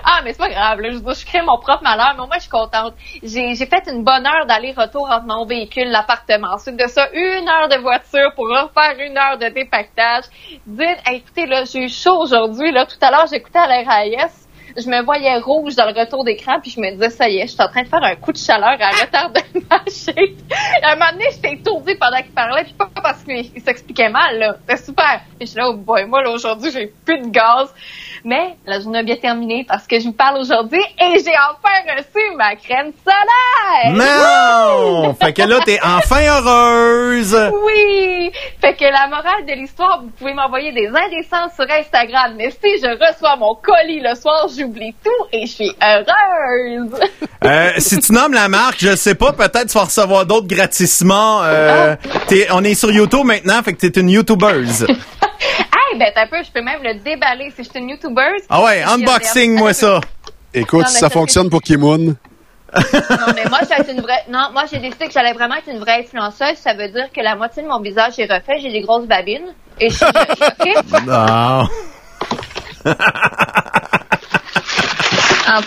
[0.02, 0.90] Ah, mais c'est pas grave, là.
[0.90, 2.94] Je, je crée mon propre malheur, mais moi, je suis contente.
[3.22, 6.54] J'ai, fait une bonne heure d'aller-retour entre mon véhicule, l'appartement.
[6.54, 10.24] Ensuite de ça, une heure de voiture pour refaire une heure de dépactage.
[10.66, 12.84] Dites, écoutez, là, j'ai eu chaud aujourd'hui, là.
[12.86, 16.70] Tout à l'heure, j'écoutais à l'RAS je me voyais rouge dans le retour d'écran, puis
[16.70, 18.38] je me disais, ça y est, je suis en train de faire un coup de
[18.38, 20.36] chaleur à retard de marcher.
[20.82, 24.38] à un moment donné, j'étais étourdie pendant qu'il parlait, puis pas parce qu'il s'expliquait mal,
[24.38, 24.56] là.
[24.60, 25.20] C'était super.
[25.38, 27.72] Puis je suis là, oh boy, moi, là, aujourd'hui, j'ai plus de gaz.
[28.24, 31.96] Mais la journée a bien terminé parce que je vous parle aujourd'hui et j'ai enfin
[31.96, 33.94] reçu ma crème solaire!
[33.94, 35.14] Non!
[35.14, 37.36] fait que là, t'es enfin heureuse!
[37.64, 38.30] Oui!
[38.60, 42.78] Fait que la morale de l'histoire, vous pouvez m'envoyer des indécences sur Instagram, mais si
[42.82, 47.00] je reçois mon colis le soir, j'oublie tout et je suis heureuse!
[47.44, 51.42] euh, si tu nommes la marque, je sais pas, peut-être tu vas recevoir d'autres gratissements.
[51.42, 52.34] Euh, ah.
[52.52, 54.86] on est sur YouTube maintenant, fait que t'es une YouTubeuse.
[55.98, 58.44] ben un peu, je peux même le déballer si je suis une YouTuber.
[58.48, 60.00] Ah ouais, unboxing moi ça.
[60.54, 62.16] Écoute, si ça fonctionne pour Kimoun.
[62.74, 64.24] non, mais moi, j'ai une vraie.
[64.30, 66.56] Non, moi, j'ai décidé que j'allais vraiment être une vraie influenceuse.
[66.56, 68.60] Ça veut dire que la moitié de mon visage est refait.
[68.60, 69.52] J'ai des grosses babines.
[69.80, 70.06] Et je suis
[75.50, 75.60] Non.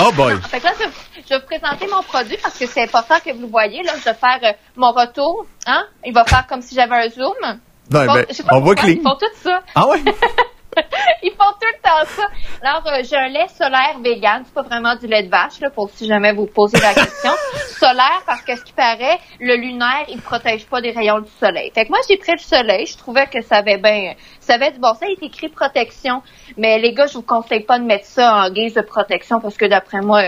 [0.00, 0.36] Oh boy.
[0.50, 3.42] Fait que là, je, vais vous présenter mon produit parce que c'est important que vous
[3.42, 3.82] le voyez.
[3.82, 5.46] Là, je vais faire euh, mon retour.
[5.66, 5.84] Hein?
[6.04, 7.34] Il va faire comme si j'avais un zoom.
[7.42, 8.88] Non, ben, on voit clean.
[8.88, 9.62] Ils font tout ça.
[9.74, 10.02] Ah ouais?
[11.22, 12.22] Ils font tout le temps ça.
[12.62, 14.42] Alors, euh, j'ai un lait solaire vegan.
[14.44, 17.32] C'est pas vraiment du lait de vache, là, pour si jamais vous posez la question.
[17.78, 21.70] solaire, parce que ce qui paraît, le lunaire, il protège pas des rayons du soleil.
[21.74, 22.86] Fait que moi, j'ai pris le soleil.
[22.86, 25.06] Je trouvais que ça avait bien, ça avait du bon ça.
[25.06, 26.22] Il est écrit protection.
[26.56, 29.56] Mais les gars, je vous conseille pas de mettre ça en guise de protection parce
[29.56, 30.22] que d'après moi,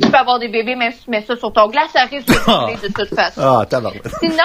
[0.00, 2.28] tu peux avoir des bébés, même si tu mets ça sur ton glace, ça risque
[2.28, 3.40] de brûler de toute façon.
[3.40, 3.64] Ah,
[4.20, 4.44] Sinon,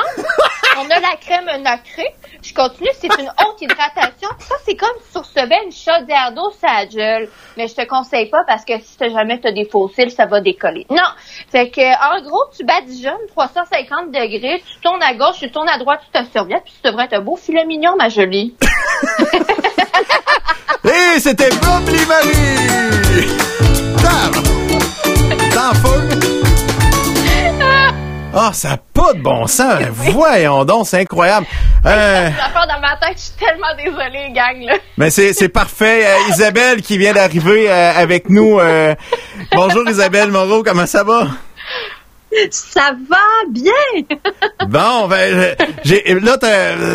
[0.79, 2.13] on a la crème nacrée.
[2.41, 4.29] Je continue, c'est une haute hydratation.
[4.39, 7.29] Ça, c'est comme sur ce une chaudière d'eau, ça gèle.
[7.57, 10.41] Mais je te conseille pas parce que si jamais tu as des fossiles, ça va
[10.41, 10.85] décoller.
[10.89, 10.97] Non.
[11.51, 15.77] Fait que, en gros, tu badigeonnes 350 degrés, tu tournes à gauche, tu tournes à
[15.77, 18.55] droite, tu te serviettes, puis tu devrais être un beau filet mignon, ma jolie.
[20.83, 23.27] Et c'était Bob Marie!
[25.53, 26.46] T'en feu!
[28.33, 29.81] Ah, ça n'a pas de bon sens.
[29.91, 31.47] Voyons donc, c'est incroyable.
[31.85, 32.29] Euh...
[32.29, 34.61] dans ma tête, je suis tellement désolée, gang.
[34.65, 34.77] Là.
[34.97, 36.05] Mais c'est, c'est parfait.
[36.05, 38.59] Euh, Isabelle qui vient d'arriver euh, avec nous.
[38.59, 38.95] Euh,
[39.53, 41.27] bonjour Isabelle Moreau, comment ça va?
[42.51, 43.17] Ça va
[43.49, 43.71] bien.
[44.67, 45.55] bon, ben,
[45.85, 46.37] j'ai, là,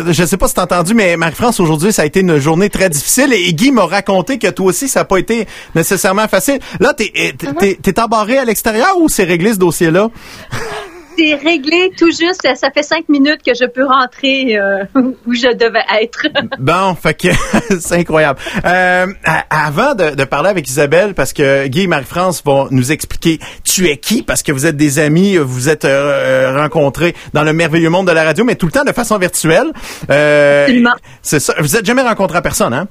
[0.07, 2.89] je sais pas si t'as entendu, mais Marie-France, aujourd'hui, ça a été une journée très
[2.89, 6.59] difficile et Guy m'a raconté que toi aussi, ça n'a pas été nécessairement facile.
[6.79, 10.09] Là, t'es, t'es, t'es, t'es embarré à l'extérieur ou c'est réglé ce dossier-là?
[11.17, 12.47] c'est réglé tout juste.
[12.55, 14.83] Ça fait cinq minutes que je peux rentrer euh,
[15.25, 16.27] où je devais être.
[16.59, 17.27] bon, fait que
[17.79, 18.39] c'est incroyable.
[18.65, 19.07] Euh,
[19.49, 23.97] avant de, parler avec Isabelle, parce que Guy et Marie-France vont nous expliquer tu es
[23.97, 28.07] qui, parce que vous êtes des amis, vous êtes euh, rencontrés dans le merveilleux monde
[28.07, 29.71] de la radio, mais tout le temps de façon virtuelle.
[30.07, 30.93] Absolument.
[31.21, 31.53] C'est ça.
[31.59, 32.87] Vous êtes jamais rencontrés en personne, hein?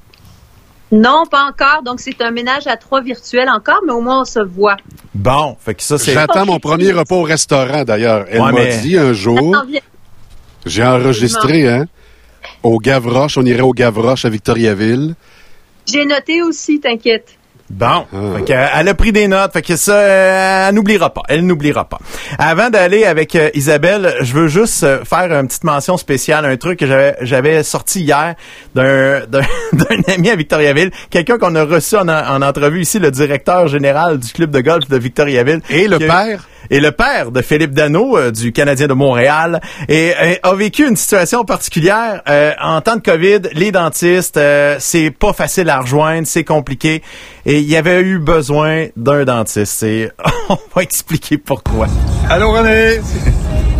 [0.92, 1.82] Non, pas encore.
[1.82, 4.76] Donc, c'est un ménage à trois virtuels encore, mais au moins, on se voit.
[5.14, 6.12] Bon, fait que ça, c'est...
[6.12, 8.26] J'attends mon premier repas au restaurant, d'ailleurs.
[8.30, 9.56] Elle m'a dit un jour...
[10.64, 11.86] J'ai enregistré, hein,
[12.62, 13.36] au Gavroche.
[13.36, 15.16] On irait au Gavroche à Victoriaville.
[15.90, 17.36] J'ai noté aussi, t'inquiète.
[17.72, 18.68] Bon, ah.
[18.74, 21.98] elle a pris des notes, fait que ça, euh, elle n'oubliera pas, elle n'oubliera pas.
[22.38, 26.56] Avant d'aller avec euh, Isabelle, je veux juste euh, faire une petite mention spéciale, un
[26.58, 28.34] truc que j'avais sorti hier
[28.74, 29.22] d'un
[29.72, 34.18] d'un ami à Victoriaville, quelqu'un qu'on a reçu en, en, entrevue ici, le directeur général
[34.18, 35.62] du club de golf de Victoriaville.
[35.70, 36.46] Et le père?
[36.70, 40.96] Et le père de Philippe Dano euh, du Canadien de Montréal et, a vécu une
[40.96, 43.40] situation particulière euh, en temps de Covid.
[43.54, 47.02] Les dentistes, euh, c'est pas facile à rejoindre, c'est compliqué
[47.46, 49.82] et il y avait eu besoin d'un dentiste.
[49.82, 50.10] Et
[50.48, 51.86] on va expliquer pourquoi.
[52.28, 53.00] Allô René,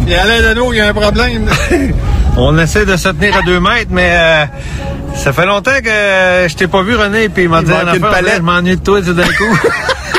[0.03, 1.49] il y a Alain Dano, il y a un problème.
[2.37, 4.49] on essaie de se tenir à deux mètres, mais
[5.15, 8.37] ça fait longtemps que je t'ai pas vu René, puis il m'a dit une palette.
[8.39, 9.59] je m'ennuie de toi tout d'un coup.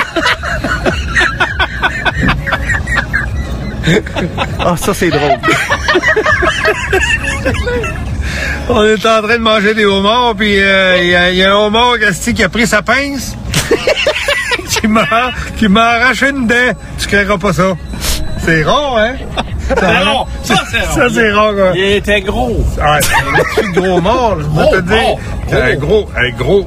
[4.59, 5.31] Ah, ça, c'est drôle.
[8.69, 11.95] On est en train de manger des homards, puis euh, il y, a un homard
[12.33, 13.35] qui a pris sa pince,
[15.57, 16.73] qui m'a arraché une dent.
[16.97, 17.75] Tu créeras pas ça.
[18.45, 19.15] C'est rond, hein?
[19.69, 20.25] C'est rond.
[20.43, 20.93] Ça, c'est rond.
[20.93, 21.71] Ça, c'est rond, quoi.
[21.75, 22.49] Il était gros.
[22.49, 25.17] Ouais, un petit gros mort, je vais te dire.
[25.53, 26.65] Un gros, un gros.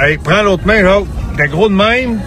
[0.00, 0.98] Hey, prends l'autre main, là.
[1.38, 2.20] Un gros de même?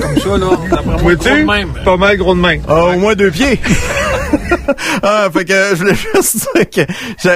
[0.00, 0.96] Comme ça, là.
[0.98, 1.46] Vois-tu?
[1.84, 2.58] Pas mal gros de main.
[2.66, 3.60] Ah, au moins deux pieds.
[5.02, 6.92] ah, fait que je voulais juste dire que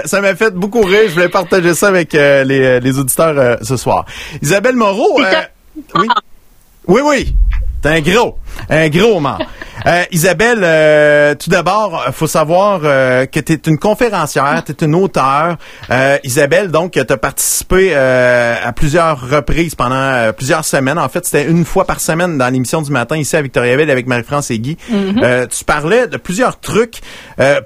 [0.08, 1.02] ça m'a fait beaucoup rire.
[1.08, 4.06] Je voulais partager ça avec euh, les, les, auditeurs euh, ce soir.
[4.42, 5.20] Isabelle Moreau.
[5.20, 5.42] Euh,
[5.96, 6.08] oui?
[6.86, 7.36] Oui, oui.
[7.84, 8.38] T'es un gros.
[8.70, 9.38] Un gros mort.
[9.86, 14.86] Euh, Isabelle, euh, tout d'abord, faut savoir euh, que tu es une conférencière, tu es
[14.86, 15.58] une auteure.
[16.22, 20.98] Isabelle, donc, tu as participé à plusieurs reprises pendant plusieurs semaines.
[20.98, 24.06] En fait, c'était une fois par semaine dans l'émission du matin ici à Victoriaville avec
[24.06, 24.78] Marie-France et Guy.
[24.90, 25.48] Mm-hmm.
[25.48, 27.00] tu parlais de plusieurs trucs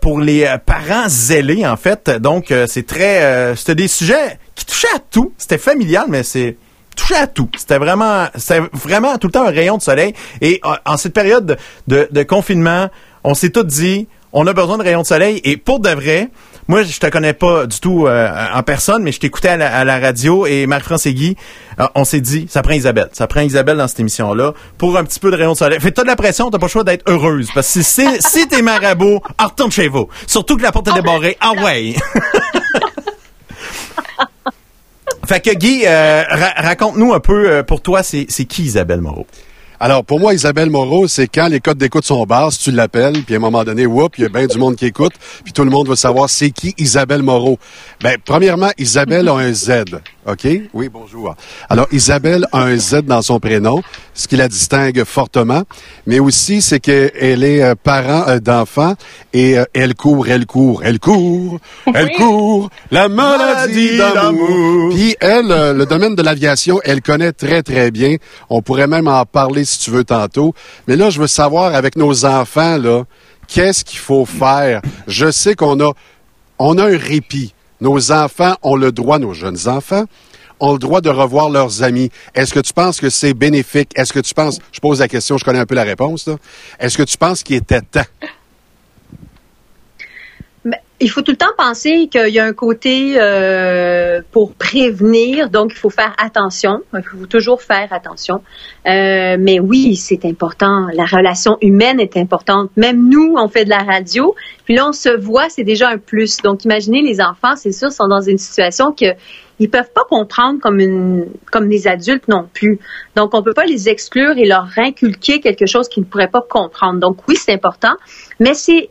[0.00, 2.10] pour les parents zélés, en fait.
[2.10, 3.54] Donc, c'est très...
[3.54, 5.32] c'était des sujets qui touchaient à tout.
[5.38, 6.56] C'était familial, mais c'est
[6.98, 7.48] touchait à tout.
[7.56, 10.14] C'était vraiment, c'était vraiment tout le temps un rayon de soleil.
[10.40, 11.56] Et euh, en, cette période
[11.86, 12.88] de, de, confinement,
[13.24, 15.40] on s'est tous dit, on a besoin de rayons de soleil.
[15.44, 16.30] Et pour de vrai,
[16.66, 19.98] moi, je te connais pas du tout euh, en personne, mais je t'écoutais à, la,
[19.98, 21.36] radio et Marc-France et Guy,
[21.80, 23.08] euh, on s'est dit, ça prend Isabelle.
[23.12, 25.80] Ça prend Isabelle dans cette émission-là pour un petit peu de rayons de soleil.
[25.80, 27.48] Fait t'as de la pression, t'as pas le choix d'être heureuse.
[27.54, 30.08] Parce que si, si t'es marabout, retourne chez vous.
[30.26, 31.38] Surtout que la porte est débarrée.
[31.40, 31.94] Ah ouais!
[35.28, 36.22] Fait que Guy, euh,
[36.56, 39.26] raconte-nous un peu euh, pour toi, c'est qui Isabelle Moreau?
[39.78, 43.34] Alors, pour moi, Isabelle Moreau, c'est quand les codes d'écoute sont basses, tu l'appelles, puis
[43.34, 45.12] à un moment donné, whoop, il y a bien du monde qui écoute,
[45.44, 47.58] puis tout le monde veut savoir c'est qui Isabelle Moreau.
[48.02, 49.84] Ben, premièrement, Isabelle a un Z,
[50.28, 50.46] OK?
[50.74, 51.34] Oui, bonjour.
[51.70, 53.82] Alors, Isabelle a un Z dans son prénom,
[54.12, 55.62] ce qui la distingue fortement,
[56.06, 58.94] mais aussi, c'est qu'elle est euh, parent euh, d'enfants
[59.32, 61.58] et euh, elle court, elle court, elle court,
[61.94, 64.90] elle court, la maladie d'amour.
[64.94, 68.16] Puis elle, le domaine de l'aviation, elle connaît très, très bien.
[68.50, 70.54] On pourrait même en parler si tu veux tantôt.
[70.88, 73.04] Mais là, je veux savoir avec nos enfants, là,
[73.46, 74.82] qu'est-ce qu'il faut faire?
[75.06, 75.92] Je sais qu'on a,
[76.58, 77.54] on a un répit.
[77.80, 80.04] Nos enfants ont le droit, nos jeunes enfants,
[80.60, 82.10] ont le droit de revoir leurs amis.
[82.34, 83.90] Est-ce que tu penses que c'est bénéfique?
[83.94, 86.28] Est-ce que tu penses, je pose la question, je connais un peu la réponse,
[86.80, 88.02] Est-ce que tu penses qu'il était temps?
[91.00, 95.70] Il faut tout le temps penser qu'il y a un côté euh, pour prévenir, donc
[95.72, 96.80] il faut faire attention.
[96.92, 98.42] Il faut toujours faire attention.
[98.86, 100.88] Euh, mais oui, c'est important.
[100.92, 102.70] La relation humaine est importante.
[102.76, 104.34] Même nous, on fait de la radio,
[104.64, 106.38] puis là on se voit, c'est déjà un plus.
[106.38, 109.06] Donc imaginez les enfants, c'est sûr, sont dans une situation que
[109.60, 112.78] ils peuvent pas comprendre comme une comme des adultes non plus.
[113.14, 116.42] Donc on peut pas les exclure et leur inculquer quelque chose qu'ils ne pourraient pas
[116.48, 116.98] comprendre.
[116.98, 117.94] Donc oui, c'est important,
[118.40, 118.90] mais c'est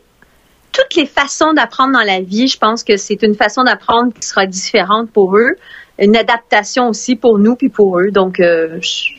[0.78, 4.26] toutes les façons d'apprendre dans la vie, je pense que c'est une façon d'apprendre qui
[4.26, 5.56] sera différente pour eux,
[5.98, 8.10] une adaptation aussi pour nous puis pour eux.
[8.12, 9.14] Donc, euh, je,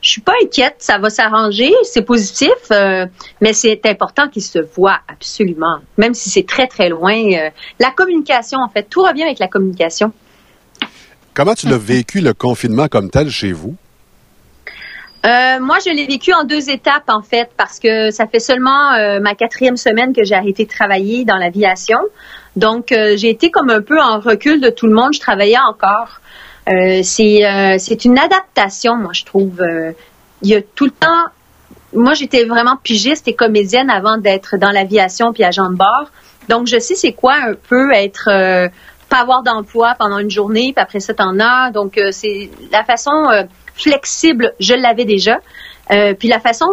[0.00, 3.06] suis pas inquiète, ça va s'arranger, c'est positif, euh,
[3.40, 7.14] mais c'est important qu'ils se voient absolument, même si c'est très très loin.
[7.14, 10.12] Euh, la communication, en fait, tout revient avec la communication.
[11.34, 13.76] Comment tu l'as vécu le confinement comme tel chez vous?
[15.24, 18.92] Euh, moi, je l'ai vécu en deux étapes, en fait, parce que ça fait seulement
[18.94, 22.00] euh, ma quatrième semaine que j'ai arrêté de travailler dans l'aviation.
[22.56, 25.12] Donc, euh, j'ai été comme un peu en recul de tout le monde.
[25.14, 26.20] Je travaillais encore.
[26.66, 29.62] c'est c'est une adaptation, moi, je trouve.
[30.42, 31.24] Il y a tout le temps...
[31.94, 36.06] Moi, j'étais vraiment pigiste et comédienne avant d'être dans l'aviation puis agent de bord.
[36.48, 38.24] Donc, je sais c'est quoi un peu être
[39.08, 41.70] pas avoir d'emploi pendant une journée, puis après ça, t'en as.
[41.70, 43.12] Donc, c'est la façon
[43.74, 45.38] flexible, je l'avais déjà.
[45.90, 46.66] Euh, puis la façon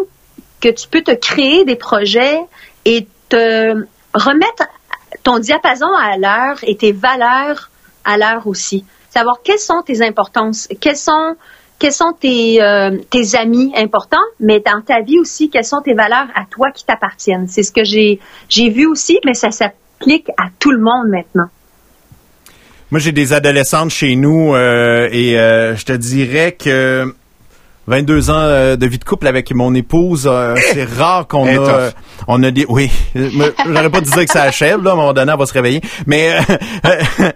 [0.62, 2.40] que tu peux te créer des projets
[2.86, 3.74] et te
[4.14, 4.68] remettre
[5.24, 7.70] ton diapason à l'heure et tes valeurs
[8.06, 8.86] à l'heure aussi.
[9.10, 11.36] Savoir quelles sont tes importances, quels sont
[11.80, 15.94] quels sont tes, euh, tes amis importants, mais dans ta vie aussi, quelles sont tes
[15.94, 17.48] valeurs à toi qui t'appartiennent.
[17.48, 21.48] C'est ce que j'ai vu aussi, mais ça s'applique à tout le monde maintenant.
[22.92, 27.14] Moi, j'ai des adolescentes chez nous euh, et euh, je te dirais que
[27.90, 31.90] 22 ans euh, de vie de couple avec mon épouse, euh, c'est rare qu'on a,
[32.28, 35.34] on a des, oui, j'aurais pas dit que ça achève, là, à un moment donné,
[35.34, 35.82] on va se réveiller.
[36.06, 36.34] Mais
[36.86, 36.92] euh,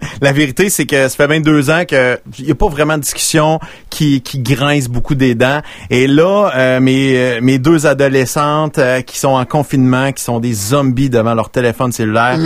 [0.20, 3.58] la vérité, c'est que ça fait 22 ans que y a pas vraiment de discussion
[3.90, 5.60] qui, qui grince beaucoup des dents.
[5.90, 11.34] Et là, mes, mes deux adolescentes qui sont en confinement, qui sont des zombies devant
[11.34, 12.38] leur téléphone cellulaire,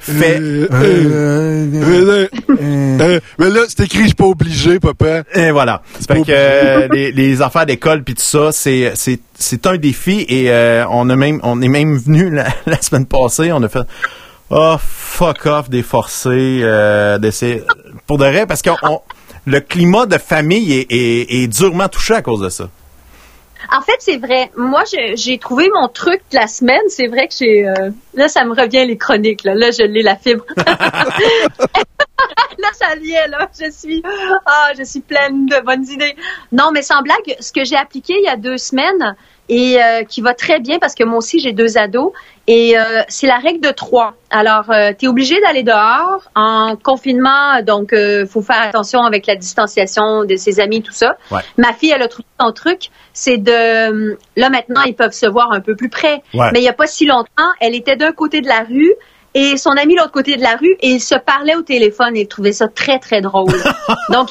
[0.00, 0.40] fait...
[3.38, 5.24] mais là, c'est écrit, je suis pas obligé, papa.
[5.34, 5.82] Et voilà.
[5.98, 10.84] C'est que les, les d'école puis tout ça, c'est c'est c'est un défi et euh,
[10.90, 12.30] on a même on est même venu
[12.66, 13.86] la, semaine passée, on a fait
[14.50, 17.62] oh fuck off des forcés euh, d'essayer
[18.06, 18.70] pour de vrai parce que
[19.46, 22.68] le climat de famille est, est, durement touché à cause de ça.
[23.72, 24.50] En fait, c'est vrai.
[24.56, 24.82] Moi,
[25.14, 26.82] j'ai trouvé mon truc de la semaine.
[26.88, 27.66] C'est vrai que j'ai...
[27.66, 29.44] Euh, là, ça me revient les chroniques.
[29.44, 30.44] Là, là je l'ai, la fibre.
[32.58, 33.48] là, ça vient, là.
[33.58, 34.02] Je suis,
[34.46, 36.16] ah, je suis pleine de bonnes idées.
[36.52, 39.16] Non, mais sans blague, ce que j'ai appliqué il y a deux semaines
[39.48, 42.12] et euh, qui va très bien parce que moi aussi, j'ai deux ados
[42.48, 44.14] et euh, c'est la règle de trois.
[44.30, 49.26] Alors, euh, tu es obligé d'aller dehors en confinement, donc il faut faire attention avec
[49.26, 51.16] la distanciation de ses amis, tout ça.
[51.58, 54.16] Ma fille, elle a trouvé son truc, c'est de...
[54.36, 56.22] Là, maintenant, ils peuvent se voir un peu plus près.
[56.34, 58.94] Mais il n'y a pas si longtemps, elle était d'un côté de la rue,
[59.38, 62.22] et son ami l'autre côté de la rue et ils se parlaient au téléphone et
[62.22, 63.52] ils trouvaient ça très très drôle.
[64.10, 64.30] Donc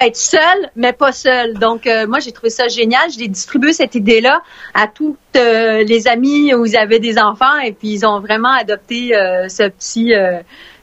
[0.00, 1.52] être seul mais pas seul.
[1.58, 4.40] Donc euh, moi j'ai trouvé ça génial, j'ai distribué cette idée là
[4.72, 8.52] à toutes euh, les amis où ils avaient des enfants et puis ils ont vraiment
[8.58, 10.14] adopté euh, ce petit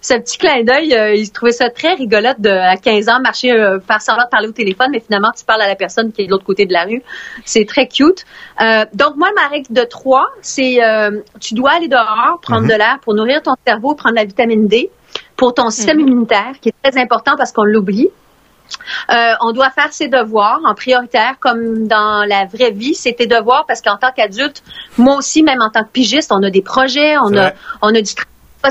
[0.06, 3.52] ce petit clin d'œil, euh, il trouvait ça très rigolote de, à 15 ans, marcher,
[3.52, 6.22] euh, faire semblant de parler au téléphone, mais finalement, tu parles à la personne qui
[6.22, 7.02] est de l'autre côté de la rue.
[7.44, 8.24] C'est très cute.
[8.62, 12.70] Euh, donc, moi, ma règle de trois, c'est euh, tu dois aller dehors, prendre mhm.
[12.70, 14.92] de l'air pour nourrir ton cerveau, prendre la vitamine D
[15.38, 16.08] pour ton système mhm.
[16.08, 18.10] immunitaire, qui est très important parce qu'on l'oublie.
[19.12, 23.28] Euh, on doit faire ses devoirs en prioritaire, comme dans la vraie vie, c'est tes
[23.28, 24.64] devoirs parce qu'en tant qu'adulte,
[24.98, 28.02] moi aussi, même en tant que pigiste, on a des projets, on a, on a
[28.02, 28.14] du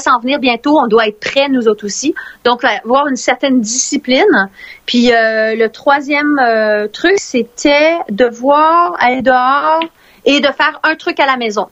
[0.00, 0.78] s'en venir bientôt.
[0.78, 2.14] On doit être prêts, nous autres aussi.
[2.44, 4.50] Donc, avoir une certaine discipline.
[4.86, 9.80] Puis, euh, le troisième euh, truc, c'était de voir, aller dehors
[10.24, 11.66] et de faire un truc à la maison.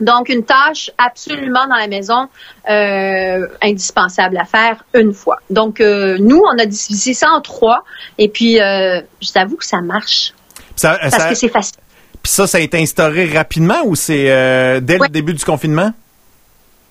[0.00, 2.28] Donc, une tâche absolument dans la maison
[2.68, 5.38] euh, indispensable à faire une fois.
[5.48, 7.82] Donc, nous, on a divisé ça en trois.
[8.18, 10.34] Et puis, je t'avoue que ça marche.
[10.82, 11.78] parce que c'est facile.
[12.22, 14.24] Puis ça, ça a été instauré rapidement ou c'est
[14.82, 15.92] dès le début du confinement?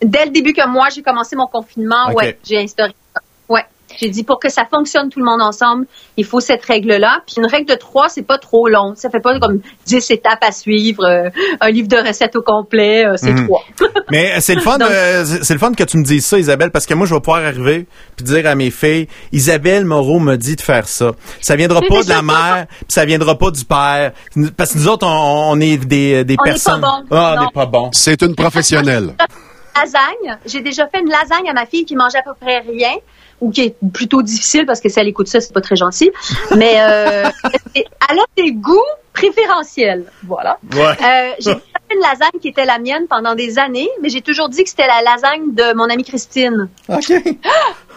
[0.02, 3.22] Dès le début que moi j'ai commencé mon confinement, ouais, j'ai instauré ça.
[3.50, 3.64] Ouais.
[4.00, 5.86] J'ai dit pour que ça fonctionne tout le monde ensemble,
[6.18, 7.22] il faut cette règle-là.
[7.26, 8.94] Puis une règle de trois, c'est pas trop long.
[8.96, 11.30] Ça fait pas comme dix étapes à suivre, euh,
[11.62, 13.46] un livre de recettes au complet, euh, c'est mhm.
[13.46, 13.64] trois.
[14.12, 14.78] Mais c'est le fun,
[15.24, 17.44] c'est le fun que tu me dises ça, Isabelle, parce que moi je vais pouvoir
[17.46, 21.12] arriver puis dire à mes filles, Isabelle Moreau me dit de faire ça.
[21.40, 24.12] Ça viendra pas de la mère, puis ça viendra pas du père,
[24.58, 26.82] parce que nous autres on, est des, des personnes.
[26.82, 27.18] Pas bon.
[27.18, 27.90] Ah, on n'est pas bon.
[27.94, 29.16] C'est une professionnelle.
[29.76, 30.40] lasagne.
[30.46, 32.96] J'ai déjà fait une lasagne à ma fille qui mangeait à peu près rien
[33.42, 36.12] ou qui est plutôt difficile parce que si elle écoute ça, c'est pas très gentil.
[36.56, 37.30] Mais euh,
[37.76, 38.80] elle a des goûts
[39.14, 40.06] préférentiels.
[40.24, 40.58] Voilà.
[40.74, 41.62] Euh, j'ai fait
[41.94, 44.88] une lasagne qui était la mienne pendant des années, mais j'ai toujours dit que c'était
[44.88, 46.70] la lasagne de mon amie Christine.
[46.90, 47.14] OK.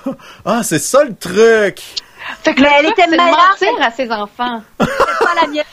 [0.44, 1.82] ah, c'est ça le truc.
[2.42, 4.62] Fait que elle était mentir à ses enfants.
[4.80, 5.64] C'est pas la mienne.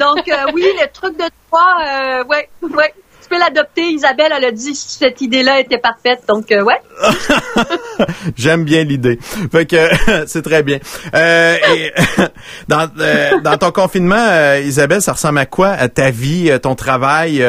[0.00, 2.94] Donc, euh, oui, le truc de toi, euh, ouais, ouais,
[3.30, 3.82] peux l'adopter.
[3.92, 6.22] Isabelle, elle a dit que cette idée-là était parfaite.
[6.28, 6.80] Donc, euh, ouais.
[8.36, 9.18] J'aime bien l'idée.
[9.50, 9.76] Fait que
[10.26, 10.78] c'est très bien.
[11.14, 11.92] Euh, et,
[12.68, 17.42] dans, euh, dans ton confinement, Isabelle, ça ressemble à quoi à ta vie, ton travail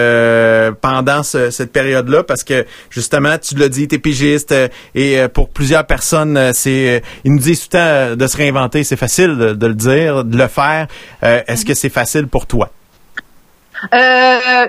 [0.82, 2.24] pendant cette période-là?
[2.24, 4.54] Parce que justement, tu l'as dit, t'es pigiste
[4.96, 8.84] et pour plusieurs personnes, c'est ils nous disent tout le temps de se réinventer.
[8.84, 10.88] C'est facile de, de, le dire, de le faire.
[11.22, 12.70] Est-ce que c'est facile pour toi?
[13.94, 14.68] Euh,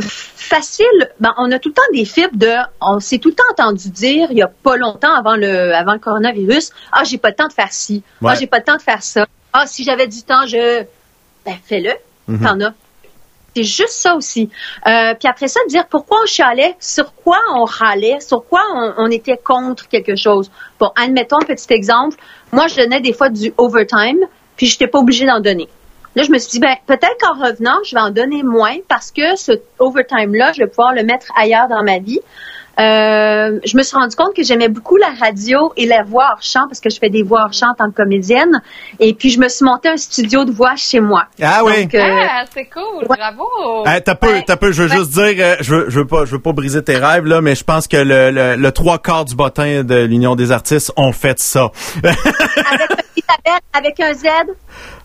[0.00, 3.44] facile, ben, on a tout le temps des fibres de, on s'est tout le temps
[3.50, 7.30] entendu dire, il y a pas longtemps avant le, avant le coronavirus, ah, j'ai pas
[7.30, 9.84] le temps de faire ci, ah, j'ai pas le temps de faire ça, ah, si
[9.84, 10.84] j'avais du temps, je,
[11.44, 11.92] ben, fais-le,
[12.28, 12.42] mm-hmm.
[12.42, 12.74] t'en as.
[13.54, 14.50] C'est juste ça aussi.
[14.86, 18.92] Euh, puis après ça, dire pourquoi on chialait, sur quoi on râlait, sur quoi on,
[18.98, 20.50] on était contre quelque chose.
[20.78, 22.18] Bon, admettons un petit exemple.
[22.52, 25.68] Moi, je donnais des fois du overtime, puis j'étais pas obligée d'en donner.
[26.16, 29.10] Là, je me suis dit, ben, peut-être qu'en revenant, je vais en donner moins parce
[29.10, 32.20] que ce overtime-là, je vais pouvoir le mettre ailleurs dans ma vie.
[32.78, 36.42] Euh, je me suis rendu compte que j'aimais beaucoup la radio et la voix hors
[36.42, 38.62] chant parce que je fais des voix hors chant en tant que comédienne.
[38.98, 41.24] Et puis, je me suis monté un studio de voix chez moi.
[41.42, 41.88] Ah oui.
[41.94, 43.06] Euh, ah, c'est cool.
[43.06, 43.84] Bravo.
[43.84, 44.72] t'as peu, t'as peu.
[44.72, 46.96] Je veux juste dire, euh, je veux, je veux pas, je veux pas briser tes
[46.96, 50.34] rêves, là, mais je pense que le, le, le trois quarts du bottin de l'Union
[50.34, 51.70] des artistes ont fait ça.
[52.04, 54.26] avec, avec un Z?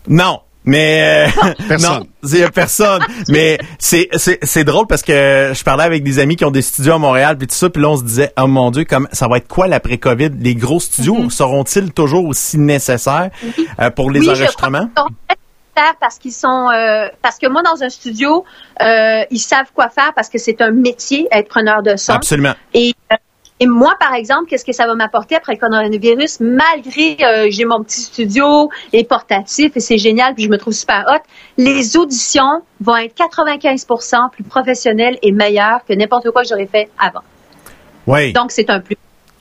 [0.08, 0.40] Non.
[0.64, 1.90] Mais euh, personne.
[1.90, 3.02] non, il personne.
[3.28, 6.94] mais c'est c'est drôle parce que je parlais avec des amis qui ont des studios
[6.94, 9.26] à Montréal puis tout ça, puis là on se disait oh mon dieu, comme ça
[9.28, 11.30] va être quoi l'après Covid Les gros studios mm-hmm.
[11.30, 13.30] seront-ils toujours aussi nécessaires
[13.80, 14.88] euh, pour les enregistrements?
[15.98, 18.44] parce qu'ils sont euh, parce que moi dans un studio
[18.78, 22.94] ils savent quoi faire parce que c'est un métier être preneur de son absolument et
[23.62, 27.64] et moi, par exemple, qu'est-ce que ça va m'apporter après le coronavirus, malgré euh, j'ai
[27.64, 31.22] mon petit studio et portatif et c'est génial, puis je me trouve super hot,
[31.56, 36.90] les auditions vont être 95% plus professionnelles et meilleures que n'importe quoi que j'aurais fait
[36.98, 37.22] avant.
[38.08, 38.32] Oui.
[38.32, 38.96] Donc, c'est un plus.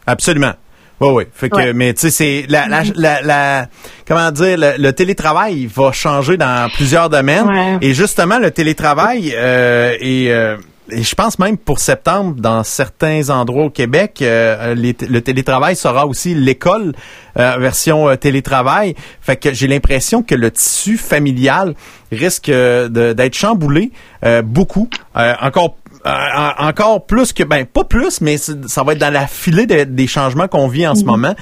[0.06, 0.53] Absolument.
[0.99, 1.23] Oui, oui.
[1.34, 3.65] Fait que, mais tu sais, c'est la, la, la,
[4.07, 7.80] comment dire, le, télétravail va changer dans plusieurs domaines.
[7.81, 10.57] Et justement, le télétravail euh, est euh,
[10.90, 16.08] et je pense même pour septembre, dans certains endroits au Québec, euh, le télétravail sera
[16.08, 16.94] aussi l'école
[17.38, 18.95] euh, version euh, télétravail.
[19.22, 21.76] Fait que j'ai l'impression que le tissu familial
[22.12, 23.91] risque d'être chamboulé
[24.44, 29.68] beaucoup, encore encore plus que ben pas plus mais ça va être dans la filée
[29.68, 31.06] des changements qu'on vit en ce mm-hmm.
[31.06, 31.36] moment.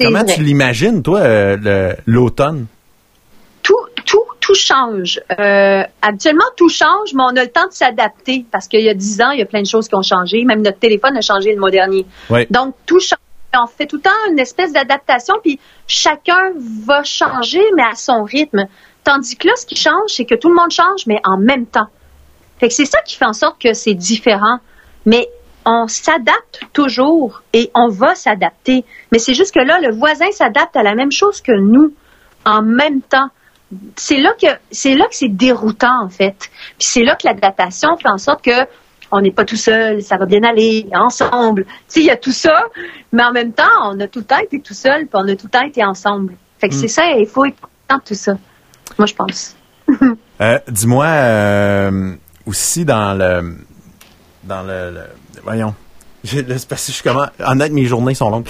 [0.00, 1.56] comment tu l'imagines toi
[2.06, 2.66] l'automne?
[3.62, 3.74] Tout
[4.52, 5.20] change.
[5.38, 8.94] Euh, habituellement, tout change, mais on a le temps de s'adapter parce qu'il y a
[8.94, 10.44] dix ans, il y a plein de choses qui ont changé.
[10.44, 12.04] Même notre téléphone a changé le mois dernier.
[12.50, 13.18] Donc, tout change.
[13.56, 16.50] On fait tout le temps une espèce d'adaptation, puis chacun
[16.84, 18.64] va changer, mais à son rythme.
[19.04, 21.66] Tandis que là, ce qui change, c'est que tout le monde change, mais en même
[21.66, 21.86] temps.
[22.58, 24.58] Fait que c'est ça qui fait en sorte que c'est différent.
[25.06, 25.28] Mais
[25.66, 28.84] on s'adapte toujours et on va s'adapter.
[29.12, 31.94] Mais c'est juste que là, le voisin s'adapte à la même chose que nous
[32.44, 33.28] en même temps
[33.96, 36.50] c'est là que c'est là que c'est déroutant en fait.
[36.78, 38.66] Puis c'est là que l'adaptation fait en sorte que
[39.10, 41.64] on n'est pas tout seul, ça va bien aller ensemble.
[41.64, 42.64] Tu sais, il y a tout ça,
[43.12, 45.36] mais en même temps, on a tout le temps été tout seul, puis on a
[45.36, 46.34] tout le temps été ensemble.
[46.58, 46.88] Fait que c'est mm.
[46.88, 48.32] ça, il faut être content de tout ça.
[48.98, 49.56] Moi, je pense.
[50.40, 53.56] Euh, dis-moi euh, aussi dans le
[54.42, 55.04] dans le
[55.44, 55.72] voyons
[56.24, 58.46] j'ai je suis comment honnête mes journées sont longues.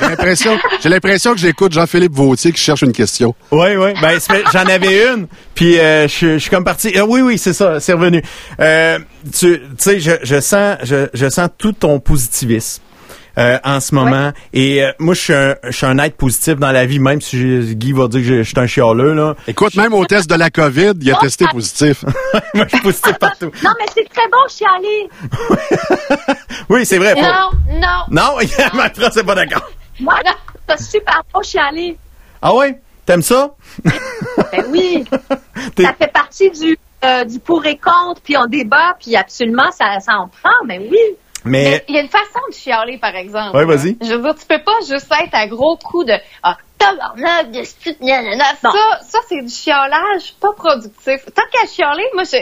[0.00, 3.34] j'ai l'impression j'ai l'impression que j'écoute Jean-Philippe Vautier qui cherche une question.
[3.50, 4.18] Oui oui, ben
[4.52, 7.92] j'en avais une puis euh, je, suis comme parti euh, oui oui, c'est ça, c'est
[7.92, 8.22] revenu.
[8.60, 8.98] Euh,
[9.36, 12.82] tu sais je, je sens je, je sens tout ton positivisme.
[13.38, 14.32] Euh, en ce moment.
[14.52, 17.20] Et euh, moi, je suis, un, je suis un être positif dans la vie, même
[17.20, 17.36] si
[17.76, 19.14] Guy va dire que je, suis un chialeux.
[19.14, 19.34] Là.
[19.46, 22.04] Écoute, même au test de la COVID, il a testé positif.
[22.54, 23.50] moi, je suis positif partout.
[23.62, 25.08] Non, mais c'est très bon chialer.
[26.68, 27.14] oui, c'est vrai.
[27.14, 28.04] Non, non.
[28.10, 28.36] Non,
[28.74, 29.70] ma phrase n'est pas d'accord.
[30.00, 30.14] Moi,
[30.68, 31.96] c'est super bon chialer.
[32.42, 32.74] Ah oui?
[33.06, 33.54] T'aimes ça?
[33.84, 35.04] ben oui.
[35.78, 40.00] ça fait partie du, euh, du pour et contre, puis on débat, puis absolument, ça,
[40.00, 40.98] ça en prend, mais oui.
[41.44, 43.56] Mais il y a une façon de chialer, par exemple.
[43.56, 43.96] Oui, vas-y.
[44.00, 47.62] Je veux dire, tu peux pas juste être à gros coups de ah, tabarnak, de
[47.62, 48.70] Ça,
[49.02, 51.24] ça c'est du chialage pas productif.
[51.34, 52.38] Tant qu'à chialer, moi, je,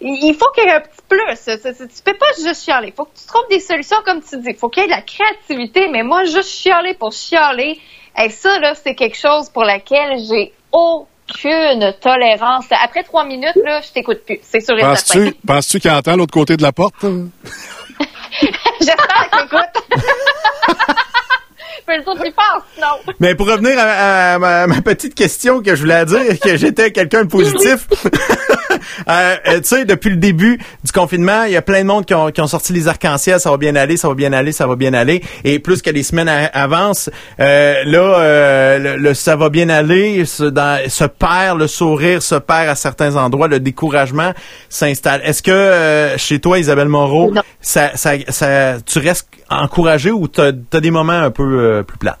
[0.00, 1.88] il faut qu'il y ait un petit plus.
[1.94, 2.88] Tu peux pas juste chialer.
[2.88, 4.50] Il faut que tu trouves des solutions, comme tu dis.
[4.50, 7.80] Il faut qu'il y ait de la créativité, mais moi, juste chialer pour chialer,
[8.22, 12.66] et ça, là, c'est quelque chose pour laquelle j'ai aucune tolérance.
[12.70, 14.38] Après trois minutes, là, je t'écoute plus.
[14.42, 15.30] C'est sûr et certain.
[15.46, 16.94] Penses-tu qu'il entend l'autre côté de la porte?
[18.80, 19.48] J'espère qu'il
[23.20, 27.28] Mais pour revenir à, ma, petite question que je voulais dire, que j'étais quelqu'un de
[27.28, 27.86] positif,
[29.08, 32.06] Euh, euh, tu sais, depuis le début du confinement, il y a plein de monde
[32.06, 34.52] qui ont, qui ont sorti les arcs-en-ciel, ça va bien aller, ça va bien aller,
[34.52, 35.22] ça va bien aller.
[35.42, 40.78] Et plus que les semaines avancent, euh, là, le, ça va bien aller se, dans,
[40.88, 44.32] se perd, le sourire se perd à certains endroits, le découragement
[44.68, 45.20] s'installe.
[45.24, 49.28] Est-ce que chez toi, Isabelle Moreau, ça, ça, ça, tu restes
[49.62, 52.18] encouragé ou tu as, des moments un peu plus plats?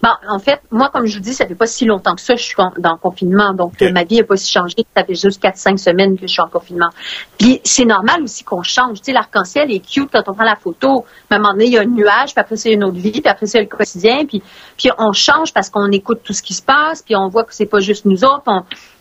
[0.00, 2.36] Bon, en fait, moi, comme je vous dis, ça fait pas si longtemps que ça,
[2.36, 3.52] je suis dans le confinement.
[3.52, 4.76] Donc, ma vie n'a pas si changé.
[4.96, 6.90] Ça fait juste 4-5 semaines que je suis en confinement.
[7.36, 8.98] Puis, c'est normal aussi qu'on change.
[8.98, 11.04] Tu sais, l'arc-en-ciel est cute quand on prend la photo.
[11.30, 13.10] À un moment donné, il y a un nuage, puis après, c'est une autre vie,
[13.10, 14.24] puis après, c'est le quotidien.
[14.24, 14.40] Puis,
[14.76, 17.54] puis on change parce qu'on écoute tout ce qui se passe, puis on voit que
[17.54, 18.44] c'est pas juste nous autres.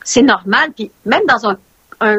[0.04, 0.72] C'est normal.
[0.76, 1.56] Puis, même dans
[2.02, 2.18] un,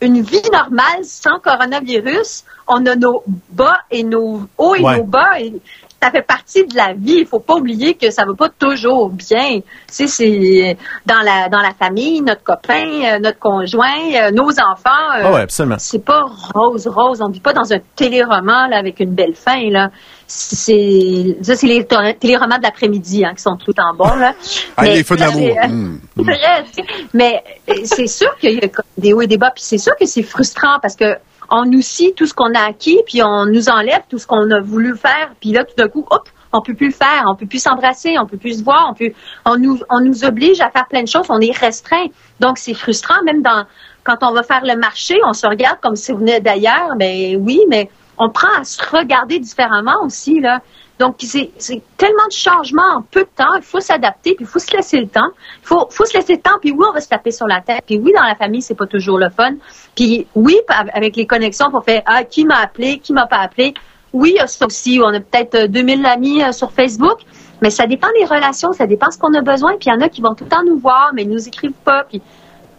[0.00, 5.40] une vie normale sans coronavirus, on a nos bas et nos hauts et nos bas.
[5.40, 5.54] Et
[6.00, 7.18] ça fait partie de la vie.
[7.20, 9.60] Il faut pas oublier que ça va pas toujours bien.
[9.60, 10.76] Tu sais, c'est
[11.06, 15.08] dans la dans la famille, notre copain, euh, notre conjoint, euh, nos enfants.
[15.12, 15.76] Ah ouais, absolument.
[15.78, 16.22] C'est pas
[16.54, 17.20] rose rose.
[17.20, 19.90] On vit pas dans un téléroman là, avec une belle fin là.
[20.30, 24.34] C'est ça, c'est les téléromans de l'après-midi hein, qui sont tout en bon là.
[24.76, 25.56] Ah, mais, les feux de l'amour.
[25.68, 25.98] Mmh.
[27.14, 27.42] mais
[27.84, 28.68] c'est sûr qu'il y a
[28.98, 29.50] des hauts et des bas.
[29.54, 31.16] Puis c'est sûr que c'est frustrant parce que
[31.50, 34.50] on nous scie tout ce qu'on a acquis, puis on nous enlève tout ce qu'on
[34.50, 37.34] a voulu faire, puis là, tout d'un coup, hop, on peut plus le faire, on
[37.34, 39.12] peut plus s'embrasser, on peut plus se voir, on peut,
[39.44, 42.06] on nous, on nous oblige à faire plein de choses, on est restreint.
[42.40, 43.64] Donc, c'est frustrant, même dans,
[44.04, 47.36] quand on va faire le marché, on se regarde comme si on venait d'ailleurs, mais
[47.36, 50.60] oui, mais on prend à se regarder différemment aussi, là.
[50.98, 51.52] Donc, c'est
[51.96, 53.54] tellement de changements en peu de temps.
[53.56, 55.30] Il faut s'adapter, puis il faut se laisser le temps.
[55.62, 57.82] Il faut, se laisser le temps, puis oui, on va se taper sur la tête.
[57.86, 59.52] Puis oui, dans la famille, c'est pas toujours le fun.
[59.94, 60.56] Puis oui,
[60.92, 63.74] avec les connexions, pour faire Ah, qui m'a appelé, qui m'a pas appelé?
[64.12, 64.98] Oui, a ça aussi.
[65.00, 67.20] On a peut-être 2000 euh, amis euh, sur Facebook.
[67.62, 69.76] Mais ça dépend des relations, ça dépend ce qu'on a besoin.
[69.78, 71.46] Puis il y en a qui vont tout le temps nous voir, mais ils nous
[71.46, 72.04] écrivent pas.
[72.08, 72.22] Puis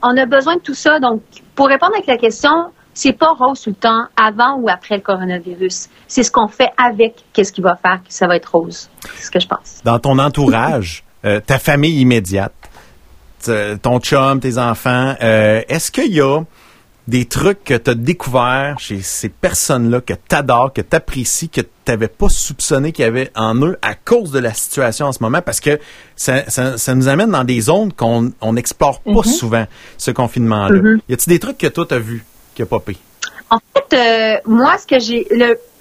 [0.04, 1.00] on a besoin de tout ça.
[1.00, 1.22] Donc,
[1.56, 5.02] pour répondre à la question, c'est pas rose tout le temps, avant ou après le
[5.02, 5.88] coronavirus.
[6.08, 8.90] C'est ce qu'on fait avec qu'est-ce qui va faire que ça va être rose.
[9.16, 9.80] C'est ce que je pense.
[9.86, 12.52] Dans ton entourage, euh, ta famille immédiate,
[13.82, 16.42] ton chum, tes enfants, euh, est-ce qu'il y a
[17.08, 21.48] des trucs que tu as découverts chez ces personnes-là que tu adores, que tu apprécies,
[21.48, 25.06] que tu n'avais pas soupçonné qu'il y avait en eux à cause de la situation
[25.06, 25.42] en ce moment?
[25.42, 25.80] Parce que
[26.18, 26.44] ça,
[26.96, 29.24] nous amène dans des zones qu'on n'explore pas mm-hmm.
[29.24, 29.66] souvent,
[29.98, 30.82] ce confinement-là.
[30.82, 31.00] Mm-hmm.
[31.08, 32.26] Y a-t-il des trucs que toi, tu as vus?
[33.52, 35.28] En fait, euh, moi, ce que j'ai,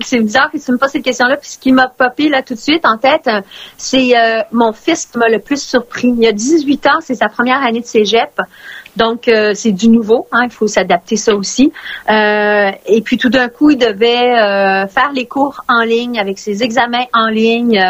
[0.00, 2.54] c'est bizarre que tu me poses cette question-là, puis ce qui m'a popé là tout
[2.54, 3.42] de suite en tête, euh,
[3.76, 6.14] c'est euh, mon fils qui m'a le plus surpris.
[6.16, 8.40] Il a 18 ans, c'est sa première année de cégep,
[8.96, 11.72] donc c'est du nouveau, hein, il faut s'adapter ça aussi.
[12.08, 17.04] et puis tout d'un coup, il devait faire les cours en ligne avec ses examens
[17.12, 17.80] en ligne,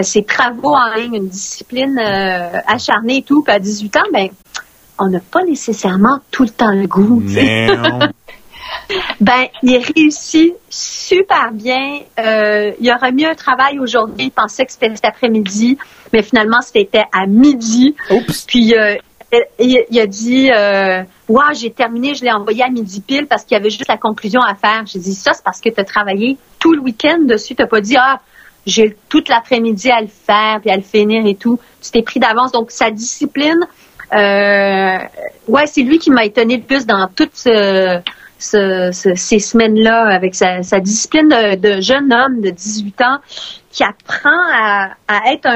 [0.00, 1.98] ses travaux en ligne, une discipline
[2.66, 3.42] acharnée et tout.
[3.42, 4.28] Puis à 18 ans, ben
[4.98, 7.22] on n'a pas nécessairement tout le temps le goût.
[9.20, 12.00] ben, il réussit super bien.
[12.18, 14.26] Euh, il aurait mis un travail aujourd'hui.
[14.26, 15.78] Il pensait que c'était cet après-midi,
[16.12, 17.94] mais finalement, c'était à midi.
[18.46, 18.96] Puis, euh,
[19.58, 21.02] il, a dit euh,
[21.52, 24.40] j'ai terminé, je l'ai envoyé à midi pile parce qu'il y avait juste la conclusion
[24.40, 24.84] à faire.
[24.86, 27.54] J'ai dit Ça, c'est parce que tu as travaillé tout le week-end dessus.
[27.54, 28.20] Tu n'as pas dit Ah,
[28.66, 31.58] j'ai toute l'après-midi à le faire puis à le finir et tout.
[31.82, 32.52] Tu t'es pris d'avance.
[32.52, 33.66] Donc, sa discipline,
[34.14, 34.98] euh,
[35.48, 36.98] ouais, c'est lui qui m'a étonné le plus dans
[38.38, 43.18] toutes ces semaines-là avec sa, discipline de, jeune homme de 18 ans
[43.70, 44.90] qui apprend à,
[45.32, 45.46] être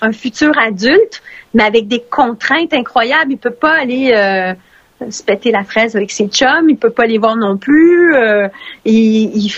[0.00, 1.22] un, futur adulte,
[1.54, 3.32] mais avec des contraintes incroyables.
[3.32, 7.06] Il peut pas aller euh, se péter la fraise avec ses chums, il peut pas
[7.06, 8.14] les voir non plus.
[8.14, 8.48] Euh,
[8.84, 9.50] il,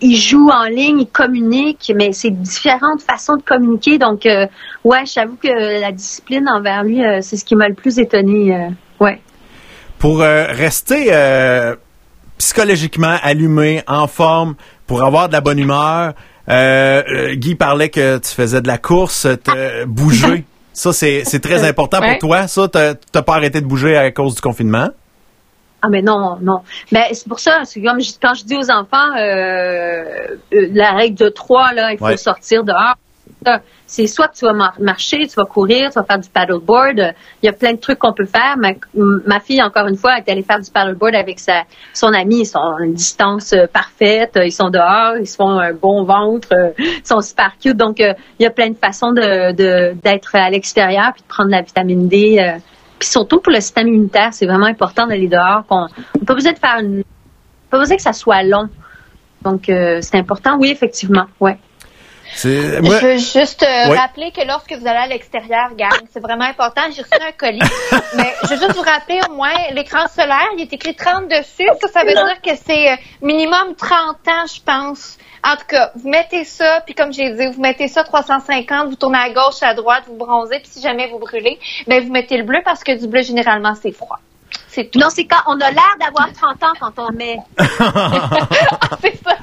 [0.00, 3.98] il joue en ligne, il communique, mais c'est différentes façons de communiquer.
[3.98, 4.46] Donc, euh,
[4.84, 8.54] ouais, j'avoue que la discipline envers lui, euh, c'est ce qui m'a le plus étonné.
[8.54, 8.68] Euh,
[9.04, 9.20] ouais.
[10.00, 11.12] Pour rester
[12.38, 14.56] psychologiquement allumé, en forme,
[14.86, 16.14] pour avoir de la bonne humeur,
[16.48, 20.44] Guy parlait que tu faisais de la course, te bouger.
[20.72, 22.48] Ça, c'est très important pour toi.
[22.48, 24.88] Ça, t'as pas arrêté de bouger à cause du confinement?
[25.82, 26.60] Ah mais non, non.
[26.92, 31.16] Mais c'est pour ça, c'est comme quand je dis aux enfants euh, euh, la règle
[31.16, 32.96] de trois, là, il faut sortir dehors.
[33.92, 37.12] C'est soit tu vas marcher, tu vas courir, tu vas faire du paddleboard.
[37.42, 38.56] Il y a plein de trucs qu'on peut faire.
[38.56, 42.42] Ma, ma, fille, encore une fois, est allée faire du paddleboard avec sa, son ami.
[42.42, 44.38] Ils sont à une distance euh, parfaite.
[44.42, 46.48] Ils sont dehors, ils se font un bon ventre,
[46.78, 47.76] ils sont super cute.
[47.76, 51.62] Donc, il y a plein de façons de d'être à l'extérieur puis de prendre la
[51.62, 52.38] vitamine D
[53.00, 55.64] puis surtout pour le système immunitaire, c'est vraiment important d'aller dehors.
[55.70, 56.80] On n'a pas besoin de faire
[57.70, 58.68] pas besoin que ça soit long.
[59.42, 61.56] Donc, euh, c'est important, oui, effectivement, ouais.
[62.34, 66.82] Je veux juste euh, rappeler que lorsque vous allez à l'extérieur, gang, c'est vraiment important.
[66.94, 67.60] J'ai reçu un colis.
[68.16, 71.68] mais je veux juste vous rappeler au moins, l'écran solaire, il est écrit 30 dessus.
[71.80, 75.18] Ça, ça veut dire que c'est euh, minimum 30 ans, je pense.
[75.42, 78.96] En tout cas, vous mettez ça, puis comme j'ai dit, vous mettez ça 350, vous
[78.96, 82.36] tournez à gauche, à droite, vous bronzez, puis si jamais vous brûlez, ben vous mettez
[82.36, 84.20] le bleu parce que du bleu, généralement, c'est froid.
[84.94, 87.38] Non, c'est quand on a l'air d'avoir 30 ans quand on met.
[89.02, 89.36] c'est ça.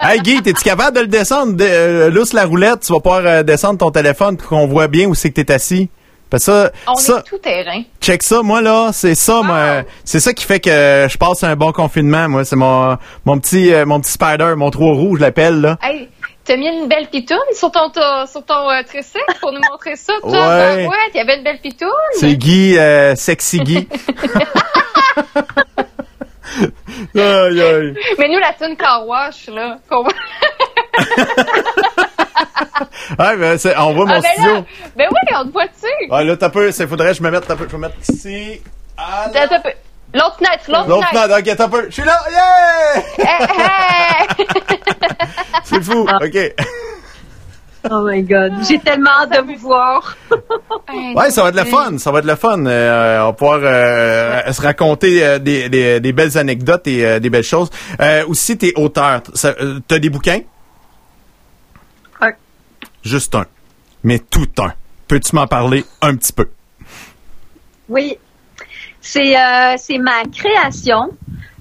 [0.00, 1.54] Hey Guy, es-tu capable de le descendre?
[1.54, 4.88] De, euh, lousse la roulette, tu vas pouvoir euh, descendre ton téléphone pour qu'on voit
[4.88, 5.88] bien où c'est que t'es assis.
[6.30, 7.82] Parce ça, on ça, est tout terrain.
[8.00, 11.70] Check ça, moi là, c'est ça, c'est ça qui fait que je passe un bon
[11.70, 12.28] confinement.
[12.28, 15.78] Moi, c'est mon mon petit euh, mon petit spider, mon trou rouge, je l'appelle là.
[15.82, 16.08] Hey,
[16.44, 17.90] T'as mis une belle pitoune sur ton,
[18.26, 18.82] sur ton euh,
[19.40, 20.30] pour nous montrer ça, toi?
[20.30, 20.38] Ouais.
[20.38, 21.88] Ben, ouais, il y avait une belle pitoune.
[22.12, 23.88] C'est Guy, euh, sexy Guy.
[27.14, 27.94] aïe, aïe.
[28.18, 30.04] Mais nous, la tune car wash, là, qu'on
[33.18, 34.54] ah, ben, on voit mon ah, ben studio.
[34.54, 34.64] Là,
[34.96, 36.08] ben oui, on te voit dessus.
[36.10, 37.82] Ah, là, t'as peu, il faudrait que je me mette, t'as peu, je vais me
[37.88, 38.60] mettre ici.
[38.96, 39.70] Ah, peu.
[40.14, 41.86] L'autre fenêtre, l'autre L'autre fenêtre, ok, t'as peu.
[41.86, 43.02] Je suis là, yeah!
[45.64, 46.18] C'est fou, ah.
[46.22, 46.54] ok.
[47.90, 50.16] Oh my god, j'ai tellement hâte de vous voir.
[51.14, 52.64] ouais, ça va être le fun, ça va être le fun.
[52.64, 57.20] Euh, on va pouvoir euh, se raconter euh, des, des, des, belles anecdotes et euh,
[57.20, 57.68] des belles choses.
[58.26, 59.20] aussi, t'es auteur.
[59.86, 60.40] T'as des bouquins?
[62.22, 62.32] Un.
[63.02, 63.44] Juste un.
[64.02, 64.72] Mais tout un.
[65.06, 66.48] Peux-tu m'en parler un petit peu?
[67.90, 68.16] Oui,
[69.04, 71.10] c'est euh, c'est ma création.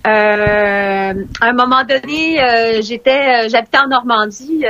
[0.08, 4.64] Euh, à un moment donné, euh, j'étais, j'habitais en Normandie.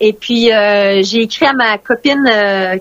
[0.00, 0.50] et puis
[1.02, 2.28] j'ai écrit à ma copine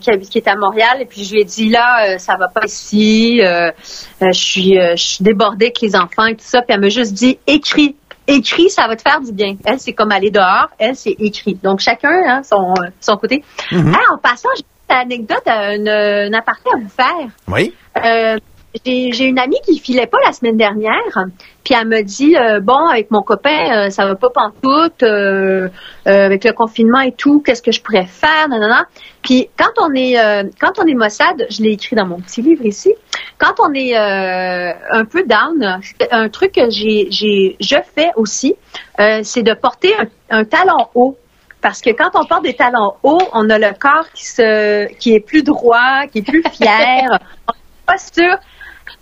[0.01, 2.65] qui, qui est à Montréal et puis je lui ai dit là ça va pas
[2.65, 6.89] ici, je suis je suis débordée avec les enfants et tout ça puis elle m'a
[6.89, 7.95] juste dit écris
[8.25, 9.57] écrit, ça va te faire du bien.
[9.65, 10.69] Elle, c'est comme aller dehors.
[10.79, 11.59] Elle, c'est écrit.
[11.61, 13.43] Donc, chacun, hein, son, son côté.
[13.69, 14.13] Mm-hmm.
[14.13, 17.27] en passant, j'ai une anecdote, un, un aparté à vous faire.
[17.49, 17.73] Oui.
[17.97, 18.37] Euh,
[18.85, 21.25] j'ai une amie qui filait pas la semaine dernière,
[21.63, 25.69] puis elle me dit euh, bon avec mon copain euh, ça va pas pantoute euh,
[26.07, 28.87] euh, avec le confinement et tout, qu'est-ce que je pourrais faire nanana.
[29.21, 30.15] Puis quand on est
[30.59, 32.93] quand on est Mossad, je l'ai écrit dans mon petit livre ici.
[33.37, 35.79] Quand on est un peu down,
[36.11, 38.55] un truc que j'ai j'ai je fais aussi,
[38.97, 41.17] c'est de porter un, un talon haut
[41.61, 45.13] parce que quand on porte des talons hauts, on a le corps qui se qui
[45.13, 47.07] est plus droit, qui est plus fier.
[47.47, 47.53] on
[47.85, 48.37] pas sûr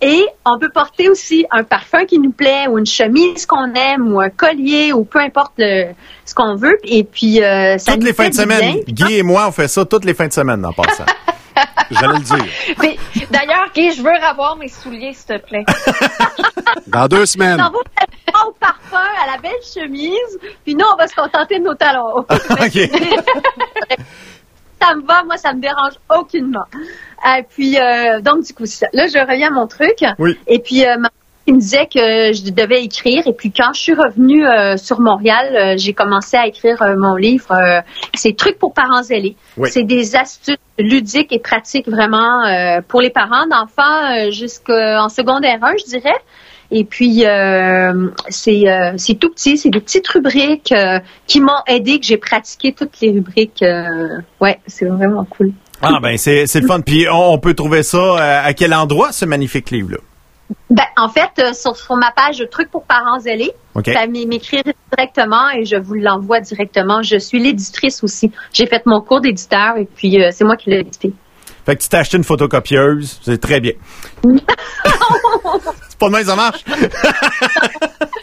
[0.01, 4.11] et on peut porter aussi un parfum qui nous plaît ou une chemise qu'on aime
[4.11, 6.77] ou un collier ou peu importe ce qu'on veut.
[6.83, 8.79] Et puis, euh, ça Toutes les fins de semaine.
[8.87, 11.05] Guy et moi, on fait ça toutes les fins de semaine en passant.
[11.91, 13.27] J'allais le dire.
[13.29, 15.65] D'ailleurs, Guy, je veux avoir mes souliers, s'il te plaît.
[16.87, 17.61] Dans deux semaines.
[17.61, 21.65] On va au parfum, à la belle chemise, puis nous, on va se contenter de
[21.65, 22.17] nos talons.
[22.49, 22.89] OK.
[24.81, 26.65] Ça me va, moi, ça me dérange aucunement.
[27.37, 30.03] Et puis, euh, donc, du coup, là, je reviens à mon truc.
[30.17, 30.37] Oui.
[30.47, 30.95] Et puis, euh,
[31.47, 33.27] il me disait que je devais écrire.
[33.27, 37.53] Et puis, quand je suis revenue euh, sur Montréal, j'ai commencé à écrire mon livre.
[38.13, 39.35] c'est Trucs pour parents zélés.
[39.65, 42.43] C'est des astuces ludiques et pratiques vraiment
[42.87, 46.19] pour les parents d'enfants jusqu'en secondaire 1, je dirais.
[46.71, 50.73] Et puis, euh, c'est tout petit, c'est des petites rubriques
[51.27, 53.63] qui m'ont aidé, que j'ai pratiqué toutes les rubriques.
[54.39, 55.51] ouais, c'est vraiment cool.
[55.81, 56.81] Ah ben c'est le fun.
[56.81, 59.97] Puis on, peut trouver ça euh, à quel endroit ce magnifique livre là
[60.69, 63.93] ben, en fait, euh, sur, ma page Trucs pour parents zélés, okay.
[63.93, 67.01] ça m'écrire directement et je vous l'envoie directement.
[67.01, 68.31] Je suis l'éditrice aussi.
[68.51, 71.13] J'ai fait mon cours d'éditeur et puis euh, c'est moi qui l'ai édité.
[71.65, 73.73] Fait que tu t'as acheté une photocopieuse, c'est très bien.
[74.23, 76.63] c'est pas de même ça marche.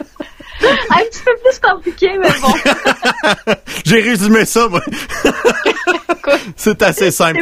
[0.91, 3.53] Un petit peu plus compliqué, mais bon.
[3.85, 4.81] J'ai résumé ça, moi.
[6.55, 7.39] C'est assez simple.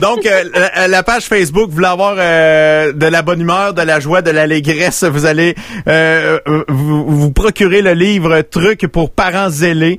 [0.00, 0.44] Donc, euh,
[0.88, 4.30] la, page Facebook, vous voulez avoir euh, de la bonne humeur, de la joie, de
[4.30, 5.54] l'allégresse, vous allez
[5.88, 6.38] euh,
[6.68, 9.98] vous, vous, procurer le livre Trucs pour parents zélés.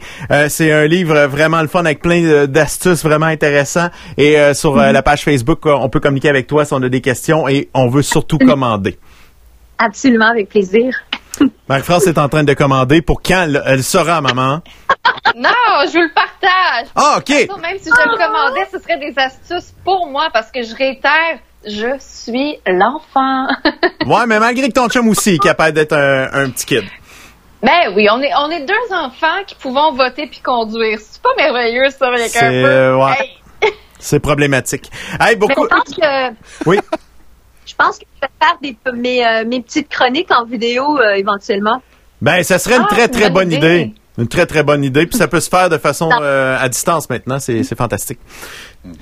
[0.50, 3.90] c'est un livre vraiment le fun avec plein d'astuces vraiment intéressants.
[4.18, 4.92] Et sur mm-hmm.
[4.92, 7.88] la page Facebook, on peut communiquer avec toi si on a des questions et on
[7.88, 8.48] veut surtout mm-hmm.
[8.48, 8.98] commander.
[9.80, 10.94] Absolument, avec plaisir.
[11.68, 13.02] Marie-France est en train de commander.
[13.02, 14.62] Pour quand elle, sera, maman?
[15.36, 15.50] Non,
[15.88, 16.88] je veux le partage.
[16.96, 17.30] Ah, OK.
[17.30, 21.40] même si je le commandais, ce serait des astuces pour moi parce que je réitère,
[21.66, 23.48] je suis l'enfant.
[24.06, 26.84] ouais, mais malgré que ton chum aussi est capable d'être un, petit kid.
[27.62, 31.00] Ben oui, on est, on est deux enfants qui pouvons voter puis conduire.
[31.00, 32.96] C'est pas merveilleux, ça, avec un peu.
[32.96, 33.30] Ouais.
[34.04, 34.92] C'est problématique.
[35.20, 35.64] Hey, beaucoup.
[35.64, 36.36] je pense que.
[36.66, 36.78] Oui.
[37.66, 41.14] Je pense que je vais faire des, mes, euh, mes petites chroniques en vidéo euh,
[41.14, 41.82] éventuellement.
[42.22, 43.94] Ben, ça serait une ah, très, très bonne idée.
[44.18, 45.08] Une très, très bonne idée.
[45.08, 47.40] Puis ça peut se faire de façon euh, à distance maintenant.
[47.40, 48.20] C'est fantastique.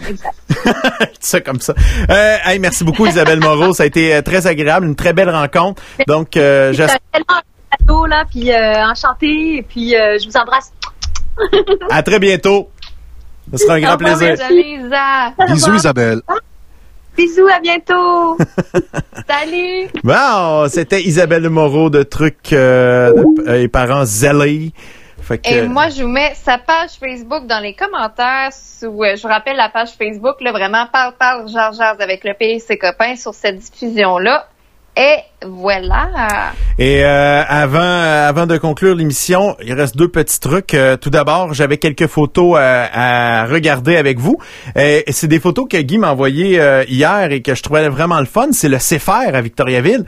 [0.07, 0.35] Exact.
[1.19, 1.73] ça comme ça.
[2.09, 3.73] Euh, hey, merci beaucoup, Isabelle Moreau.
[3.73, 5.81] Ça a été très agréable, une très belle rencontre.
[6.07, 6.99] Donc, euh, j'espère.
[8.07, 10.71] là, puis euh, enchanté, et puis je vous embrasse.
[11.89, 12.69] à très bientôt.
[13.51, 14.35] Ce sera un grand plaisir.
[15.47, 16.21] Bisous, Isabelle.
[17.17, 18.38] Bisous, à bientôt.
[19.27, 19.89] Salut.
[20.03, 24.73] Bon, c'était Isabelle Moreau de Trucs et Parents Zellés.
[25.45, 28.51] Et moi, je vous mets sa page Facebook dans les commentaires.
[28.51, 32.23] Sous, euh, je vous rappelle la page Facebook, là, vraiment, parle, parle, genre, genre, avec
[32.23, 34.47] le pays et ses copains sur cette diffusion-là.
[34.97, 36.53] Et voilà.
[36.77, 40.76] Et euh, avant, avant de conclure l'émission, il reste deux petits trucs.
[40.76, 44.38] Euh, tout d'abord, j'avais quelques photos à, regarder avec vous.
[44.76, 48.19] Et, c'est des photos que Guy m'a envoyées euh, hier et que je trouvais vraiment
[48.19, 48.49] le fun.
[48.51, 50.05] C'est le CFR à Victoriaville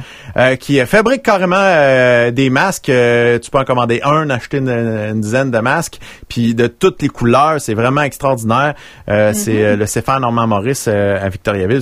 [0.60, 2.92] qui fabrique carrément des masques.
[2.92, 7.60] tu peux en commander un, acheter une, dizaine de masques, puis de toutes les couleurs.
[7.60, 8.74] C'est vraiment extraordinaire.
[9.08, 9.76] C'est mm-hmm.
[9.76, 11.82] le CFR Normand Maurice à Victoriaville.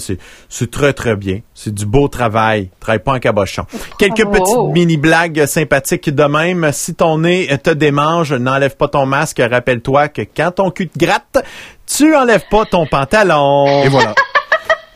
[0.49, 1.39] C'est très très bien.
[1.53, 2.69] C'est du beau travail.
[2.79, 3.65] Travaille pas en cabochon.
[3.97, 4.31] Quelques oh.
[4.31, 6.71] petites mini-blagues sympathiques de même.
[6.71, 9.41] Si ton nez te démange, n'enlève pas ton masque.
[9.49, 11.43] Rappelle-toi que quand ton cul te gratte,
[11.85, 13.83] tu enlèves pas ton pantalon.
[13.83, 14.13] Et voilà.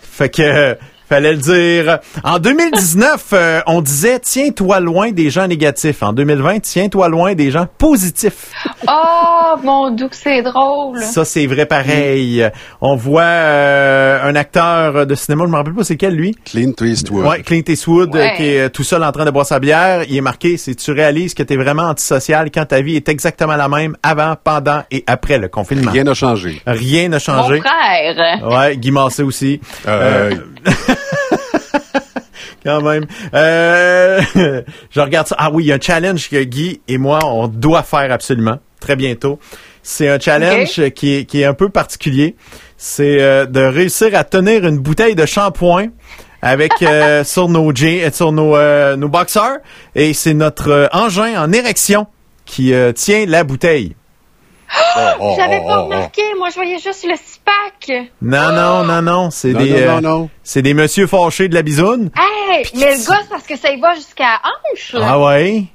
[0.02, 2.00] fait que Fallait le dire.
[2.24, 6.02] En 2019, euh, on disait tiens-toi loin des gens négatifs.
[6.02, 8.52] En 2020, tiens-toi loin des gens positifs.
[8.88, 11.00] oh mon doux, c'est drôle.
[11.04, 12.50] Ça c'est vrai pareil.
[12.82, 16.36] On voit euh, un acteur de cinéma, je me rappelle pas c'est quel lui?
[16.44, 17.26] Clint Eastwood.
[17.26, 20.04] Ouais, Clint Eastwood euh, qui est tout seul en train de boire sa bière.
[20.10, 23.10] Il est marqué si tu réalises que tu es vraiment antisocial quand ta vie est
[23.10, 25.92] exactement la même avant, pendant et après le confinement.
[25.92, 26.64] Rien n'a changé.
[26.66, 27.58] Rien n'a changé.
[27.58, 28.48] Mon frère.
[28.50, 29.60] Ouais, Guy Massé aussi.
[32.64, 33.06] Quand même.
[33.34, 34.22] Euh,
[34.90, 35.36] je regarde ça.
[35.38, 38.58] Ah oui, il y a un challenge que Guy et moi, on doit faire absolument,
[38.80, 39.40] très bientôt.
[39.84, 42.36] C'est un challenge qui, est, qui est un peu particulier.
[42.78, 45.88] C'est euh, de réussir à tenir une bouteille de shampoing
[46.42, 48.58] avec euh, sur nos jeans, sur nos,
[48.96, 49.58] nos boxers.
[49.94, 52.08] Et c'est notre engin en érection
[52.46, 53.96] qui tient la bouteille.
[54.98, 56.22] Oh, oh, J'avais pas remarqué.
[56.38, 58.10] Moi, je voyais juste le SPAC.
[58.22, 59.30] Non, non, non, non.
[59.30, 62.12] C'est des, euh, c'est des monsieur fâchés de la bisoune.
[62.18, 64.96] Hey, mais le gars, parce que ça y va jusqu'à hanche.
[65.02, 65.66] Ah ouais?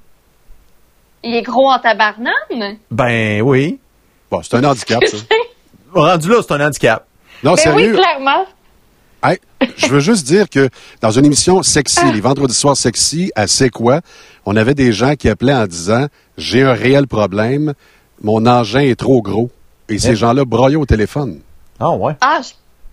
[1.22, 2.78] Il est gros en tabarnane?
[2.90, 3.78] Ben oui.
[4.30, 5.16] Bon, c'est un handicap, ça.
[5.92, 7.06] Rendu là, c'est un handicap.
[7.42, 7.92] Non, ben sérieux.
[7.94, 8.46] oui, clairement.
[9.22, 9.38] Hey,
[9.76, 10.70] je veux juste dire que
[11.02, 12.12] dans une émission sexy, ah.
[12.12, 14.00] les vendredis soirs sexy, à C'est quoi,
[14.46, 16.06] on avait des gens qui appelaient en disant
[16.38, 17.74] J'ai un réel problème,
[18.22, 19.50] mon engin est trop gros.
[19.88, 21.40] Et ces gens-là broyaient au téléphone.
[21.80, 22.14] Ah ouais?
[22.20, 22.40] Ah,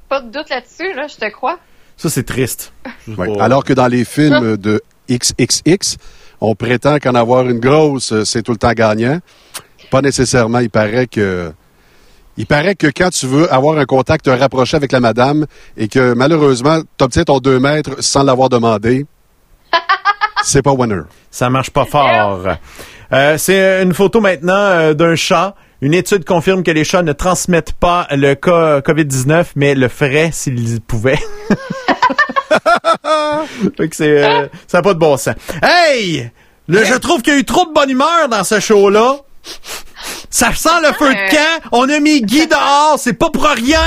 [0.10, 1.60] pas de doute là-dessus, là, je te crois.
[1.96, 2.74] Ça, c'est triste.
[3.40, 5.98] Alors que dans les films de XXX,
[6.42, 9.20] on prétend qu'en avoir une grosse, euh, c'est tout le temps gagnant.
[9.92, 10.60] Pas nécessairement.
[10.60, 11.52] Il paraît que
[12.38, 16.14] il paraît que quand tu veux avoir un contact rapproché avec la madame et que
[16.14, 19.08] malheureusement, tu obtiens ton 2 mètres sans l'avoir demandé,
[20.44, 21.02] c'est pas winner.
[21.32, 22.44] Ça marche pas fort.
[23.14, 25.56] Euh, c'est une photo maintenant euh, d'un chat.
[25.82, 30.32] Une étude confirme que les chats ne transmettent pas le cas COVID-19, mais le feraient
[30.34, 31.20] s'ils pouvaient.
[33.92, 35.36] c'est, euh, ça n'a pas de bon sens.
[35.62, 36.32] Hey!
[36.68, 39.18] je trouve qu'il y a eu trop de bonne humeur dans ce show-là.
[40.30, 41.70] Ça sent le feu de camp.
[41.72, 42.96] On a mis Guy dehors.
[42.98, 43.80] C'est pas pour rien.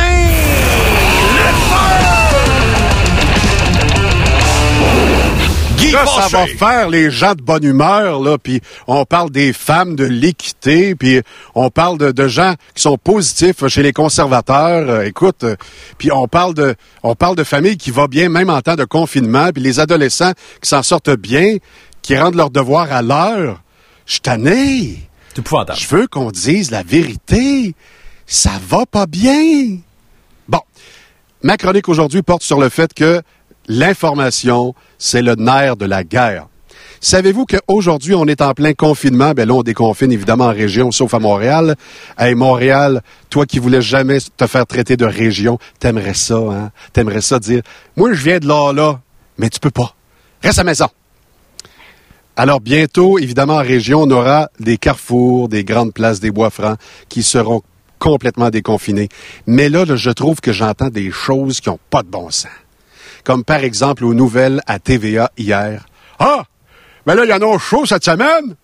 [5.88, 10.04] Ça va faire les gens de bonne humeur, là, puis on parle des femmes, de
[10.04, 11.20] l'équité, puis
[11.54, 14.88] on parle de, gens qui sont positifs chez les conservateurs.
[14.88, 15.56] Euh, écoute, euh,
[15.98, 18.84] puis on parle de on parle de familles qui vont bien même en temps de
[18.84, 20.32] confinement, puis les adolescents
[20.62, 21.56] qui s'en sortent bien,
[22.02, 23.62] qui rendent leurs devoirs à l'heure.
[24.06, 25.08] Je tanné.
[25.74, 27.74] Je veux qu'on dise la vérité.
[28.26, 29.78] Ça va pas bien.
[30.48, 30.60] Bon,
[31.42, 33.22] ma chronique aujourd'hui porte sur le fait que
[33.70, 36.48] l'information, c'est le nerf de la guerre.
[37.00, 39.32] Savez-vous qu'aujourd'hui, on est en plein confinement?
[39.32, 41.76] Ben là, on déconfine évidemment en région, sauf à Montréal.
[42.18, 46.72] Hey, Montréal, toi qui voulais jamais te faire traiter de région, t'aimerais ça, hein?
[46.92, 47.62] T'aimerais ça dire,
[47.96, 49.00] moi, je viens de là, là,
[49.38, 49.94] mais tu peux pas.
[50.42, 50.88] Reste à maison.
[52.36, 56.78] Alors, bientôt, évidemment, en région, on aura des carrefours, des grandes places, des bois francs
[57.08, 57.62] qui seront
[57.98, 59.08] complètement déconfinés.
[59.46, 62.50] Mais là, là je trouve que j'entends des choses qui n'ont pas de bon sens
[63.24, 65.86] comme par exemple aux nouvelles à TVA hier.
[66.18, 66.44] Ah!
[67.06, 68.54] Mais là, il y en a chaud cette semaine.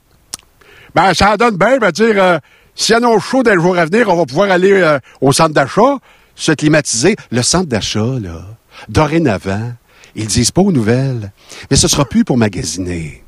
[0.95, 2.39] Ben, ça donne bien, ben dire, euh,
[2.75, 4.99] s'il y en a chaud dans les jours à venir, on va pouvoir aller euh,
[5.21, 5.99] au centre d'achat,
[6.35, 7.17] se climatiser.
[7.31, 8.45] Le centre d'achat, là,
[8.89, 9.73] dorénavant,
[10.15, 11.33] ils disent pas aux nouvelles,
[11.71, 13.23] mais ce sera plus pour magasiner.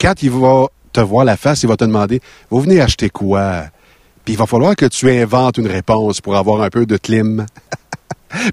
[0.00, 2.20] Quand il va te voir la face, il va te demander,
[2.50, 3.64] vous venez acheter quoi?
[4.24, 7.46] Puis il va falloir que tu inventes une réponse pour avoir un peu de clim.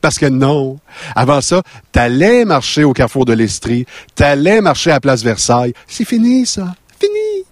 [0.01, 0.79] Parce que non.
[1.15, 1.61] Avant ça,
[1.91, 3.85] t'allais marcher au carrefour de l'Estrie,
[4.15, 5.73] t'allais marcher à Place Versailles.
[5.87, 6.75] C'est fini, ça.
[6.99, 7.45] Fini.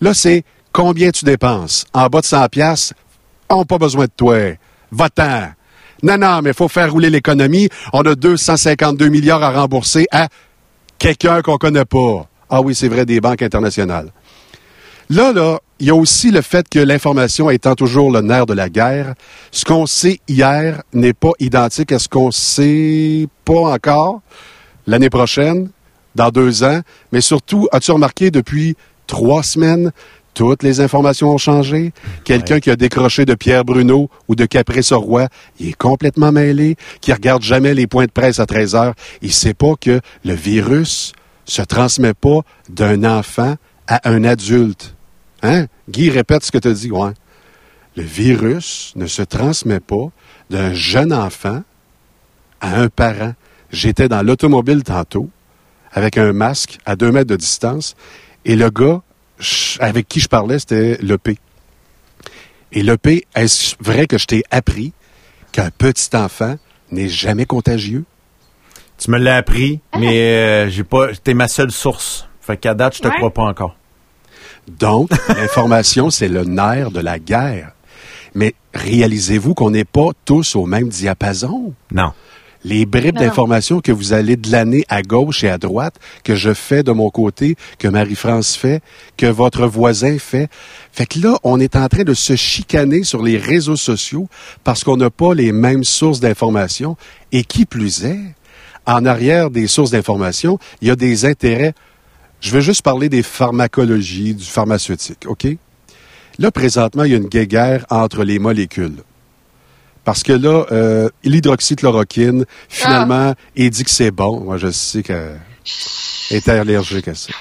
[0.00, 1.84] Là, c'est combien tu dépenses?
[1.92, 2.92] En bas de 100 pièces,
[3.48, 4.36] on pas besoin de toi.
[4.90, 5.52] Va-t'en.
[6.02, 7.68] Non, non, mais il faut faire rouler l'économie.
[7.92, 10.28] On a 252 milliards à rembourser à
[10.98, 12.26] quelqu'un qu'on connaît pas.
[12.50, 14.12] Ah oui, c'est vrai, des banques internationales.
[15.10, 18.54] Là, là, il y a aussi le fait que l'information étant toujours le nerf de
[18.54, 19.14] la guerre,
[19.50, 24.20] ce qu'on sait hier n'est pas identique à ce qu'on sait pas encore
[24.86, 25.70] l'année prochaine,
[26.14, 26.80] dans deux ans,
[27.10, 28.76] mais surtout, as-tu remarqué depuis
[29.06, 29.92] trois semaines,
[30.34, 31.92] toutes les informations ont changé?
[32.24, 35.28] Quelqu'un qui a décroché de Pierre Bruno ou de Capré-Soroy,
[35.60, 38.94] il est complètement mêlé, qui regarde jamais les points de presse à 13 heures.
[39.20, 41.12] Il sait pas que le virus
[41.44, 43.56] se transmet pas d'un enfant
[43.86, 44.94] à un adulte.
[45.42, 45.66] Hein?
[45.88, 47.12] Guy répète ce que tu as dit, ouais.
[47.96, 50.08] Le virus ne se transmet pas
[50.50, 51.62] d'un jeune enfant
[52.60, 53.34] à un parent.
[53.70, 55.28] J'étais dans l'automobile tantôt,
[55.92, 57.94] avec un masque à deux mètres de distance,
[58.44, 59.02] et le gars
[59.80, 61.38] avec qui je parlais, c'était l'EP.
[62.72, 64.92] Et l'EP, est-ce vrai que je t'ai appris
[65.52, 66.56] qu'un petit enfant
[66.90, 68.04] n'est jamais contagieux?
[68.98, 69.98] Tu me l'as appris, ah.
[69.98, 71.08] mais euh, j'ai pas.
[71.14, 72.28] T'es ma seule source.
[72.52, 73.76] Fait qu'à date, je te crois pas encore.
[74.68, 77.72] Donc, l'information, c'est le nerf de la guerre.
[78.34, 81.72] Mais réalisez-vous qu'on n'est pas tous au même diapason?
[81.90, 82.12] Non
[82.64, 86.54] les bribes d'informations que vous allez de l'année à gauche et à droite, que je
[86.54, 88.82] fais de mon côté, que Marie-France fait,
[89.16, 90.48] que votre voisin fait.
[90.92, 94.28] Fait que là, on est en train de se chicaner sur les réseaux sociaux
[94.62, 96.96] parce qu'on n'a pas les mêmes sources d'informations.
[97.32, 98.36] Et qui plus est,
[98.86, 101.74] en arrière des sources d'informations, il y a des intérêts.
[102.42, 105.46] Je veux juste parler des pharmacologies, du pharmaceutique, OK?
[106.38, 108.96] Là, présentement, il y a une guéguerre entre les molécules.
[110.04, 113.42] Parce que là, euh, l'hydroxychloroquine, finalement, ah.
[113.54, 114.40] il dit que c'est bon.
[114.40, 115.38] Moi, je sais qu'elle
[116.30, 117.32] est allergique à ça.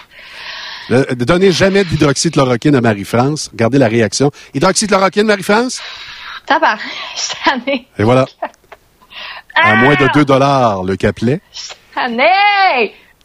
[0.89, 3.49] Ne donnez jamais d'hydroxychloroquine à Marie-France.
[3.51, 4.29] Regardez la réaction.
[4.53, 5.81] Hydroxychloroquine, Marie-France?
[6.47, 6.77] Ça va.
[7.97, 8.27] Et voilà.
[9.55, 11.41] À moins de 2 dollars le capelet.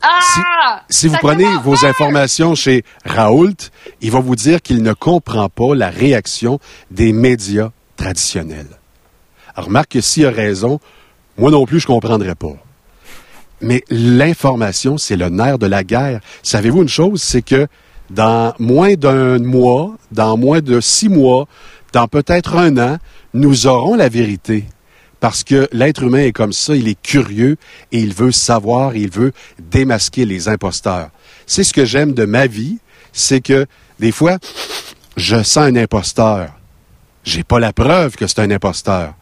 [0.07, 0.83] Ah!
[0.89, 3.57] Si, si vous prenez vos informations chez Raoult,
[4.01, 6.61] il va vous dire qu'il ne comprend pas la réaction
[6.91, 8.69] des médias traditionnels.
[9.57, 10.81] Remarque que s'il a raison,
[11.39, 12.57] moi non plus, je ne comprendrais pas.
[13.61, 16.21] Mais l'information, c'est le nerf de la guerre.
[16.43, 17.67] Savez-vous une chose, c'est que
[18.11, 21.47] dans moins d'un mois, dans moins de six mois,
[21.93, 22.99] dans peut-être un an,
[23.35, 24.65] nous aurons la vérité.
[25.21, 27.57] Parce que l'être humain est comme ça, il est curieux
[27.93, 31.11] et il veut savoir, il veut démasquer les imposteurs.
[31.47, 32.79] C'est ce que j'aime de ma vie,
[33.13, 33.67] c'est que
[33.99, 34.39] des fois,
[35.17, 36.51] je sens un imposteur.
[37.25, 39.15] J'ai pas la preuve que c'est un imposteur.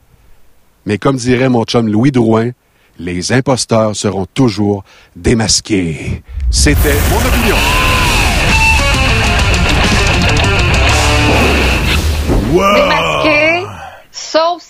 [0.85, 2.51] Mais comme dirait mon chum Louis Drouin,
[2.99, 4.85] les imposteurs seront toujours
[5.17, 6.23] démasqués.
[6.51, 7.57] C'était mon opinion.
[12.55, 13.04] Sauf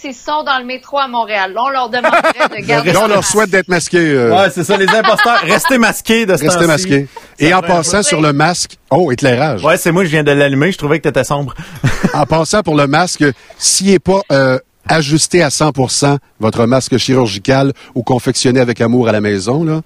[0.04, 1.54] s'ils sont dans le métro à Montréal.
[1.56, 2.92] on leur demanderait de garder.
[2.96, 3.98] on leur souhaite d'être masqués.
[3.98, 4.36] Euh.
[4.36, 5.40] Ouais, c'est ça, les imposteurs.
[5.42, 7.08] Restez masqués de ce Restez masqués.
[7.38, 9.64] Et en passant sur le masque, oh, éclairage.
[9.64, 10.72] Ouais, c'est moi, je viens de l'allumer.
[10.72, 11.54] Je trouvais que t'étais sombre.
[12.14, 13.24] en passant pour le masque,
[13.56, 14.58] s'il n'est pas euh,
[14.88, 19.80] ajustez à 100% votre masque chirurgical ou confectionné avec amour à la maison, là,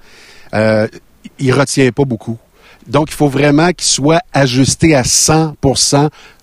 [0.54, 0.88] euh,
[1.38, 2.38] il retient pas beaucoup.
[2.88, 5.54] Donc, il faut vraiment qu'il soit ajusté à 100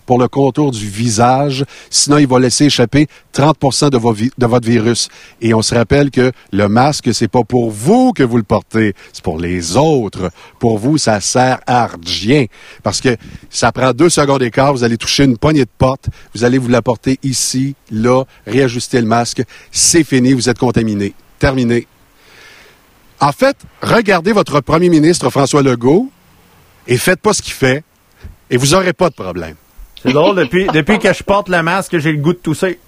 [0.06, 1.66] pour le contour du visage.
[1.90, 3.58] Sinon, il va laisser échapper 30
[3.92, 5.10] de, de, votre virus.
[5.42, 8.94] Et on se rappelle que le masque, c'est pas pour vous que vous le portez,
[9.14, 10.32] c'est pour les autres.
[10.60, 12.46] Pour vous, ça sert à rien.
[12.84, 13.18] Parce que
[13.50, 16.70] ça prend deux secondes d'écart, vous allez toucher une poignée de porte, vous allez vous
[16.70, 19.44] la porter ici, là, réajuster le masque.
[19.72, 21.14] C'est fini, vous êtes contaminé.
[21.40, 21.88] Terminé.
[23.20, 26.10] En fait, regardez votre premier ministre François Legault
[26.88, 27.84] et faites pas ce qu'il fait
[28.50, 29.56] et vous n'aurez pas de problème.
[30.06, 32.80] C'est drôle, depuis, depuis que je porte le masque, j'ai le goût de tousser.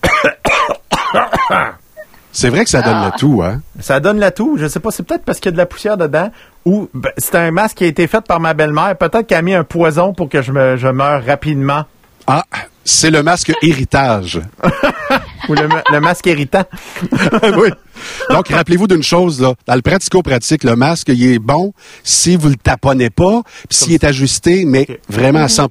[2.31, 3.61] C'est vrai que ça donne le tout, hein?
[3.79, 4.57] Ça donne le tout.
[4.59, 6.29] Je sais pas, c'est peut-être parce qu'il y a de la poussière dedans
[6.65, 8.95] ou ben, c'est un masque qui a été fait par ma belle-mère.
[8.95, 11.85] Peut-être qu'elle a mis un poison pour que je, me, je meure rapidement.
[12.27, 12.43] Ah,
[12.83, 14.39] c'est le masque héritage.
[15.49, 16.63] Ou le, masque irritant.
[17.57, 17.69] oui.
[18.29, 19.53] Donc, rappelez-vous d'une chose, là.
[19.65, 23.93] Dans le pratico-pratique, le masque, il est bon si vous le taponnez pas, puis s'il
[23.93, 25.69] est ajusté, mais vraiment à 100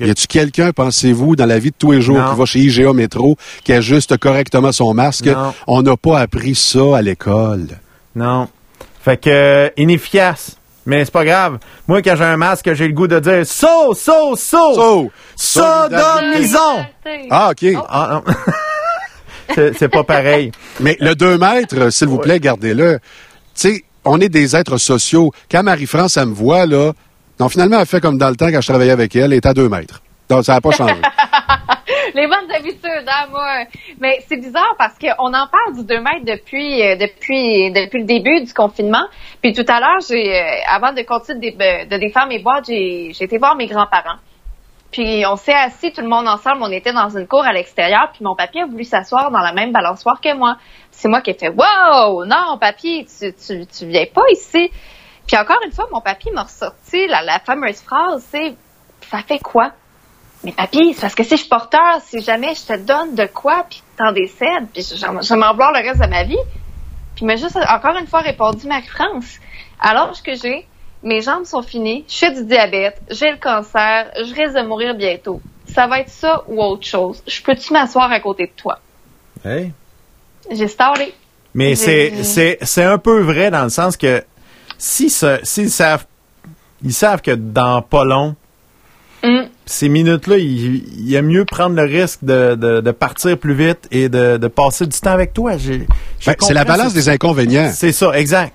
[0.00, 2.92] Y a-tu quelqu'un, pensez-vous, dans la vie de tous les jours, qui va chez IGA
[2.92, 5.28] Métro, qui ajuste correctement son masque?
[5.66, 7.66] On n'a pas appris ça à l'école.
[8.14, 8.48] Non.
[9.02, 10.56] Fait que, inefficace.
[10.84, 11.58] Mais c'est pas grave.
[11.86, 14.74] Moi, quand j'ai un masque, j'ai le goût de dire so, so, so.
[14.74, 15.10] So.
[15.36, 16.86] Sodomisons.
[17.30, 17.66] Ah, OK.
[17.88, 18.22] Ah,
[19.54, 20.52] c'est pas pareil.
[20.80, 22.98] Mais le 2 mètres, s'il vous plaît, gardez-le.
[23.54, 25.30] Tu sais, on est des êtres sociaux.
[25.50, 26.92] Quand Marie-France, elle me voit, là,
[27.40, 29.46] non, finalement, elle fait comme dans le temps quand je travaillais avec elle, elle est
[29.46, 30.02] à 2 mètres.
[30.28, 30.94] Donc, ça n'a pas changé.
[32.14, 33.64] les bonnes habitudes, hein, moi.
[34.00, 38.04] Mais c'est bizarre parce qu'on en parle du 2 mètres depuis, euh, depuis, depuis le
[38.04, 39.04] début du confinement.
[39.42, 43.12] Puis tout à l'heure, j'ai, euh, avant de continuer de, de défaire mes boîtes, j'ai,
[43.12, 44.18] j'ai été voir mes grands-parents.
[44.92, 48.10] Puis on s'est assis tout le monde ensemble, on était dans une cour à l'extérieur,
[48.12, 50.56] puis mon papier a voulu s'asseoir dans la même balançoire que moi.
[50.90, 54.70] C'est moi qui ai fait Wow, non, papier, tu, tu, tu viens pas ici.
[55.26, 58.54] Puis encore une fois, mon papier m'a ressorti la, la fameuse phrase, c'est
[59.10, 59.72] ça fait quoi?
[60.44, 63.26] Mais papy, c'est parce que si je suis porteur, si jamais je te donne de
[63.26, 66.38] quoi, puis t'en décèdes, puis je, je, m'en le reste de ma vie.
[67.14, 69.38] Puis il m'a juste encore une fois répondu Marie-France.
[69.78, 70.66] Alors que j'ai,
[71.02, 74.94] mes jambes sont finies, je fais du diabète, j'ai le cancer, je risque de mourir
[74.94, 75.40] bientôt.
[75.66, 77.22] Ça va être ça ou autre chose.
[77.26, 78.78] Je peux-tu m'asseoir à côté de toi?
[79.44, 79.72] Hey.
[80.50, 81.14] J'ai starté.
[81.54, 84.22] Mais c'est, c'est, c'est un peu vrai dans le sens que
[84.78, 86.06] si s'ils savent,
[86.82, 88.34] ils savent que dans pas long,
[89.22, 89.42] mm.
[89.66, 94.08] ces minutes-là, il, y a mieux prendre le risque de, de, partir plus vite et
[94.08, 95.52] de, de, passer du temps avec toi.
[95.56, 97.70] Ben, c'est la balance des inconvénients.
[97.72, 98.54] C'est ça, exact.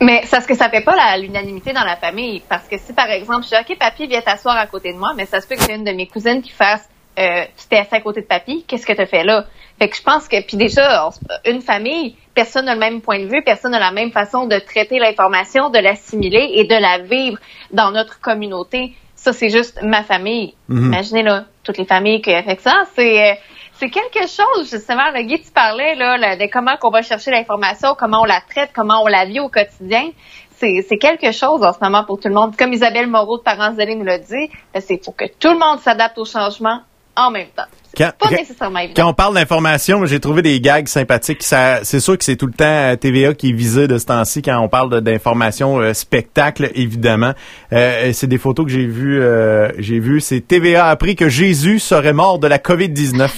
[0.00, 2.42] Mais c'est ce que ça fait pas l'unanimité dans la famille.
[2.48, 5.12] Parce que si, par exemple, je dis, OK, papy, viens t'asseoir à côté de moi,
[5.16, 7.78] mais ça se peut que j'ai une de mes cousines qui fasse, euh, tu t'es
[7.78, 9.46] assis à côté de papy, qu'est-ce que tu fait là?
[9.78, 11.08] Fait que je pense que, puis déjà,
[11.46, 14.58] une famille, personne n'a le même point de vue, personne n'a la même façon de
[14.58, 17.38] traiter l'information, de l'assimiler et de la vivre
[17.72, 18.94] dans notre communauté.
[19.14, 20.54] Ça, c'est juste ma famille.
[20.68, 20.92] Mhm.
[20.92, 22.84] Imaginez, là, toutes les familles qui fait ça.
[22.94, 23.34] C'est, euh,
[23.78, 27.94] c'est quelque chose, justement, le Guy, tu parlais là, de comment qu'on va chercher l'information,
[27.98, 30.10] comment on la traite, comment on la vit au quotidien.
[30.58, 32.56] C'est quelque chose en ce moment pour tout le monde.
[32.56, 34.50] Comme Isabelle Moreau de Parents nous l'a dit,
[34.80, 36.80] c'est pour que tout le monde s'adapte au changement
[37.14, 37.66] en même temps.
[37.96, 39.02] Quand, pas nécessairement évident.
[39.02, 41.42] Quand on parle d'information, j'ai trouvé des gags sympathiques.
[41.42, 44.42] c'est sûr que c'est tout le temps euh, TVA qui est visé de ce temps-ci
[44.42, 47.32] quand on parle d'information euh, spectacle, évidemment.
[47.72, 49.22] Euh, c'est des photos que j'ai vues.
[49.78, 50.20] j'ai vu.
[50.20, 53.30] C'est TVA a appris que Jésus serait mort de la COVID-19.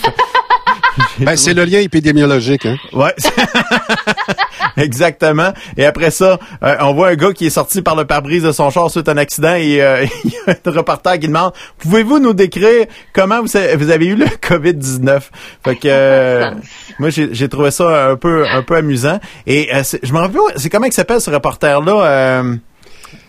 [1.20, 2.66] ben, c'est le lien épidémiologique.
[2.66, 2.76] Hein?
[2.92, 3.14] Ouais.
[4.82, 5.52] Exactement.
[5.76, 8.52] Et après ça, euh, on voit un gars qui est sorti par le pare-brise de
[8.52, 11.52] son char suite à un accident et euh, il y a un reporter qui demande
[11.78, 15.20] Pouvez-vous nous décrire comment vous, avez eu le COVID-19
[15.64, 16.50] Fait que euh,
[16.98, 19.18] moi j'ai trouvé ça un peu un peu amusant.
[19.46, 19.70] Et
[20.02, 22.42] je me rappelle, c'est comment il s'appelle ce reporter-là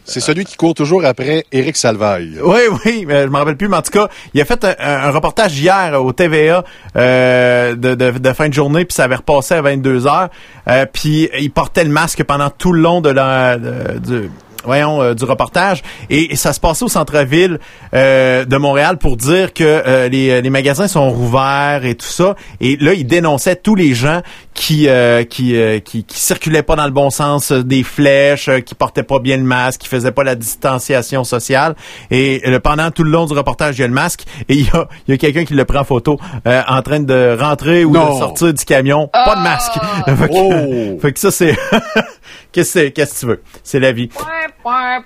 [0.10, 2.40] c'est celui qui court toujours après Éric Salvaille.
[2.44, 5.58] Oui, oui, je me rappelle plus, mais en tout cas, il a fait un, reportage
[5.58, 6.64] hier au TVA
[6.96, 10.30] euh, de, fin de journée, puis ça avait repassé à 22 heures.
[10.68, 14.30] Euh, puis il portait le masque pendant tout le long de la de,
[14.64, 15.84] voyons, euh, du reportage.
[16.10, 17.60] Et, ça se passait au centre-ville
[17.94, 22.36] euh, de Montréal pour dire que les, les, magasins sont rouverts et tout ça.
[22.60, 24.22] Et là, il dénonçait tous les gens
[24.60, 24.88] qui
[25.30, 29.38] qui, qui, qui circulaient pas dans le bon sens des flèches, qui portaient pas bien
[29.38, 31.76] le masque, qui faisaient pas la distanciation sociale.
[32.12, 34.70] Et pendant tout le long du reportage, il y a le masque et il y
[34.70, 37.98] a, y a quelqu'un qui le prend en photo en train de rentrer ou de
[37.98, 39.74] sortir du camion, pas de masque.
[40.32, 41.00] Oh!
[41.02, 41.56] fait, que, ça c'est
[42.52, 44.10] qu'est-ce qu'est-ce que tu veux, c'est la vie.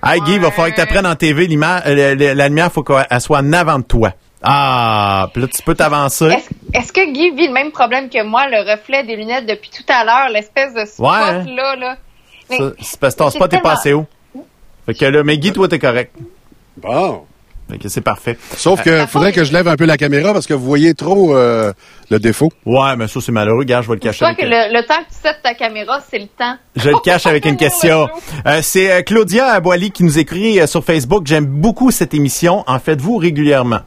[0.02, 2.82] Hey Guy, il va falloir que tu apprennes en TV, euh, la lumière, il faut
[2.82, 4.12] qu'elle soit en avant de toi.
[4.46, 6.36] Ah, puis là, tu peux t'avancer.
[6.74, 9.90] Est-ce que Guy vit le même problème que moi, le reflet des lunettes depuis tout
[9.90, 11.76] à l'heure, l'espèce de spot-là?
[11.76, 11.96] Là.
[12.48, 14.06] C'est parce que ton spot est passé haut.
[14.84, 16.14] Fait que là, mais Guy, toi, t'es correct.
[16.76, 17.24] Bon
[17.86, 18.36] c'est parfait.
[18.56, 20.94] Sauf que euh, faudrait que je lève un peu la caméra parce que vous voyez
[20.94, 21.72] trop euh,
[22.10, 22.50] le défaut.
[22.66, 23.60] Ouais, mais ça c'est malheureux.
[23.60, 24.24] Regarde, je vais le cacher.
[24.36, 26.56] que le, temps que tu sets ta caméra, c'est le temps.
[26.76, 28.08] Je le cache avec une question.
[28.46, 31.26] Euh, c'est Claudia Aboili qui nous écrit sur Facebook.
[31.26, 32.64] J'aime beaucoup cette émission.
[32.66, 33.80] En faites-vous régulièrement?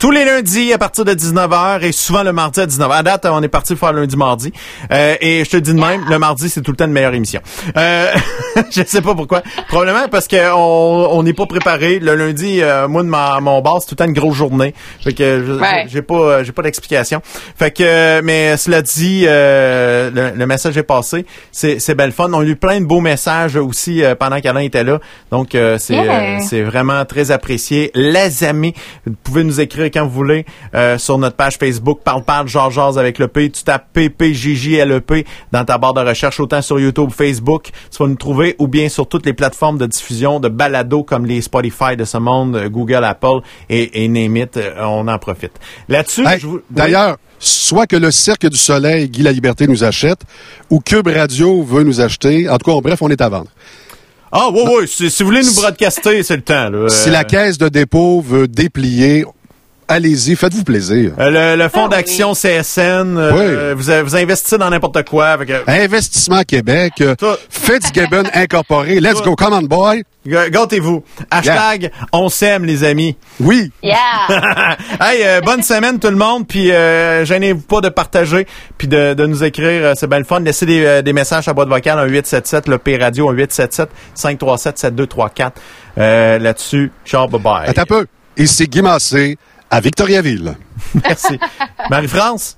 [0.00, 2.90] Tous les lundis à partir de 19h et souvent le mardi à 19h.
[2.90, 4.50] À date, on est parti faire lundi, mardi.
[4.90, 7.12] Euh, et je te dis de même, le mardi, c'est tout le temps une meilleure
[7.12, 7.42] émission.
[7.76, 8.10] Euh,
[8.70, 9.42] je sais pas pourquoi.
[9.68, 11.98] Probablement parce qu'on on n'est pas préparé.
[11.98, 14.72] Le lundi, euh, moi, de ma, mon bar, c'est tout le temps une grosse journée.
[15.04, 17.20] Fait que j'ai pas j'ai pas d'explication.
[17.56, 21.26] Fait que, mais cela dit, euh, le, message est passé.
[21.52, 22.30] C'est, c'est belle fun.
[22.32, 24.98] On a eu plein de beaux messages aussi euh, pendant qu'Alain était là.
[25.30, 27.90] Donc, c'est, c'est vraiment très apprécié.
[27.94, 28.72] Les amis,
[29.06, 30.44] vous pouvez nous écrire quand vous voulez
[30.74, 33.50] euh, sur notre page Facebook Parle Parle Georges avec le P.
[33.50, 38.14] Tu tapes PPJJLEP dans ta barre de recherche autant sur YouTube, Facebook, tu vas nous
[38.14, 42.04] trouver ou bien sur toutes les plateformes de diffusion de balado comme les Spotify de
[42.04, 45.52] ce monde, euh, Google, Apple et, et name euh, on en profite.
[45.88, 46.24] Là-dessus,
[46.70, 50.20] d'ailleurs, soit que le Cirque du Soleil, Guy La Liberté nous achète,
[50.70, 52.48] ou Cube Radio veut nous acheter.
[52.48, 53.50] En tout cas, bref, on est à vendre.
[54.32, 56.70] Ah oui, oui, si, si, vous voulez nous broadcaster, c'est le temps.
[56.70, 56.88] Là.
[56.88, 59.24] Si la caisse de dépôt veut déplier
[59.90, 61.12] allez-y, faites-vous plaisir.
[61.18, 65.28] Euh, le, fonds ah d'action CSN, euh, vous, vous, investissez dans n'importe quoi.
[65.28, 67.14] Avec, Investissement Québec, euh,
[67.50, 70.04] Fitzgibbon Incorporé, let's go, come on boy.
[70.26, 71.02] Gâtez-vous.
[71.30, 73.16] Hashtag on s'aime les amis.
[73.40, 73.72] Oui.
[73.82, 73.96] Yeah.
[75.00, 78.46] hey, bonne semaine tout le monde, puis gênez-vous pas de partager,
[78.78, 80.40] puis de, nous écrire, c'est bien le fun.
[80.40, 85.60] Laissez des, messages à boîte vocale, un 877, le P-Radio, un 877 537 7234.
[85.96, 87.70] Là-dessus, ciao, bye-bye.
[87.70, 88.06] Attends un peu.
[88.36, 89.36] Ici Guy Massé
[89.70, 90.54] à Victoriaville.
[91.04, 91.38] Merci.
[91.88, 92.56] Marie-France?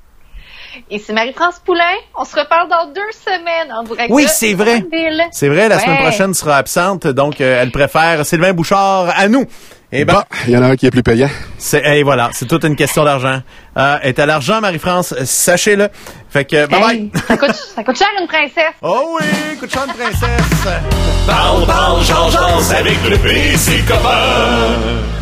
[0.91, 1.97] Ici Marie-France Poulain.
[2.19, 4.09] On se reparle dans deux semaines en direct.
[4.11, 4.85] Oui, c'est vrai.
[5.31, 9.47] C'est vrai, la semaine prochaine sera absente, donc euh, elle préfère Sylvain Bouchard à nous.
[9.95, 11.29] Et eh ben, il y en a un qui est plus payant.
[11.59, 13.43] C'est, et voilà, c'est toute une question d'argent.
[13.77, 15.91] Euh, est à l'argent, Marie-France, sachez-le.
[16.31, 17.11] Fait que, bye bye.
[17.29, 18.73] Ça coûte, ça coûte cher une princesse.
[18.81, 20.67] Oh oui, coûte cher une princesse.
[21.27, 22.01] Parle, parle,
[22.75, 25.22] avec le PC copain.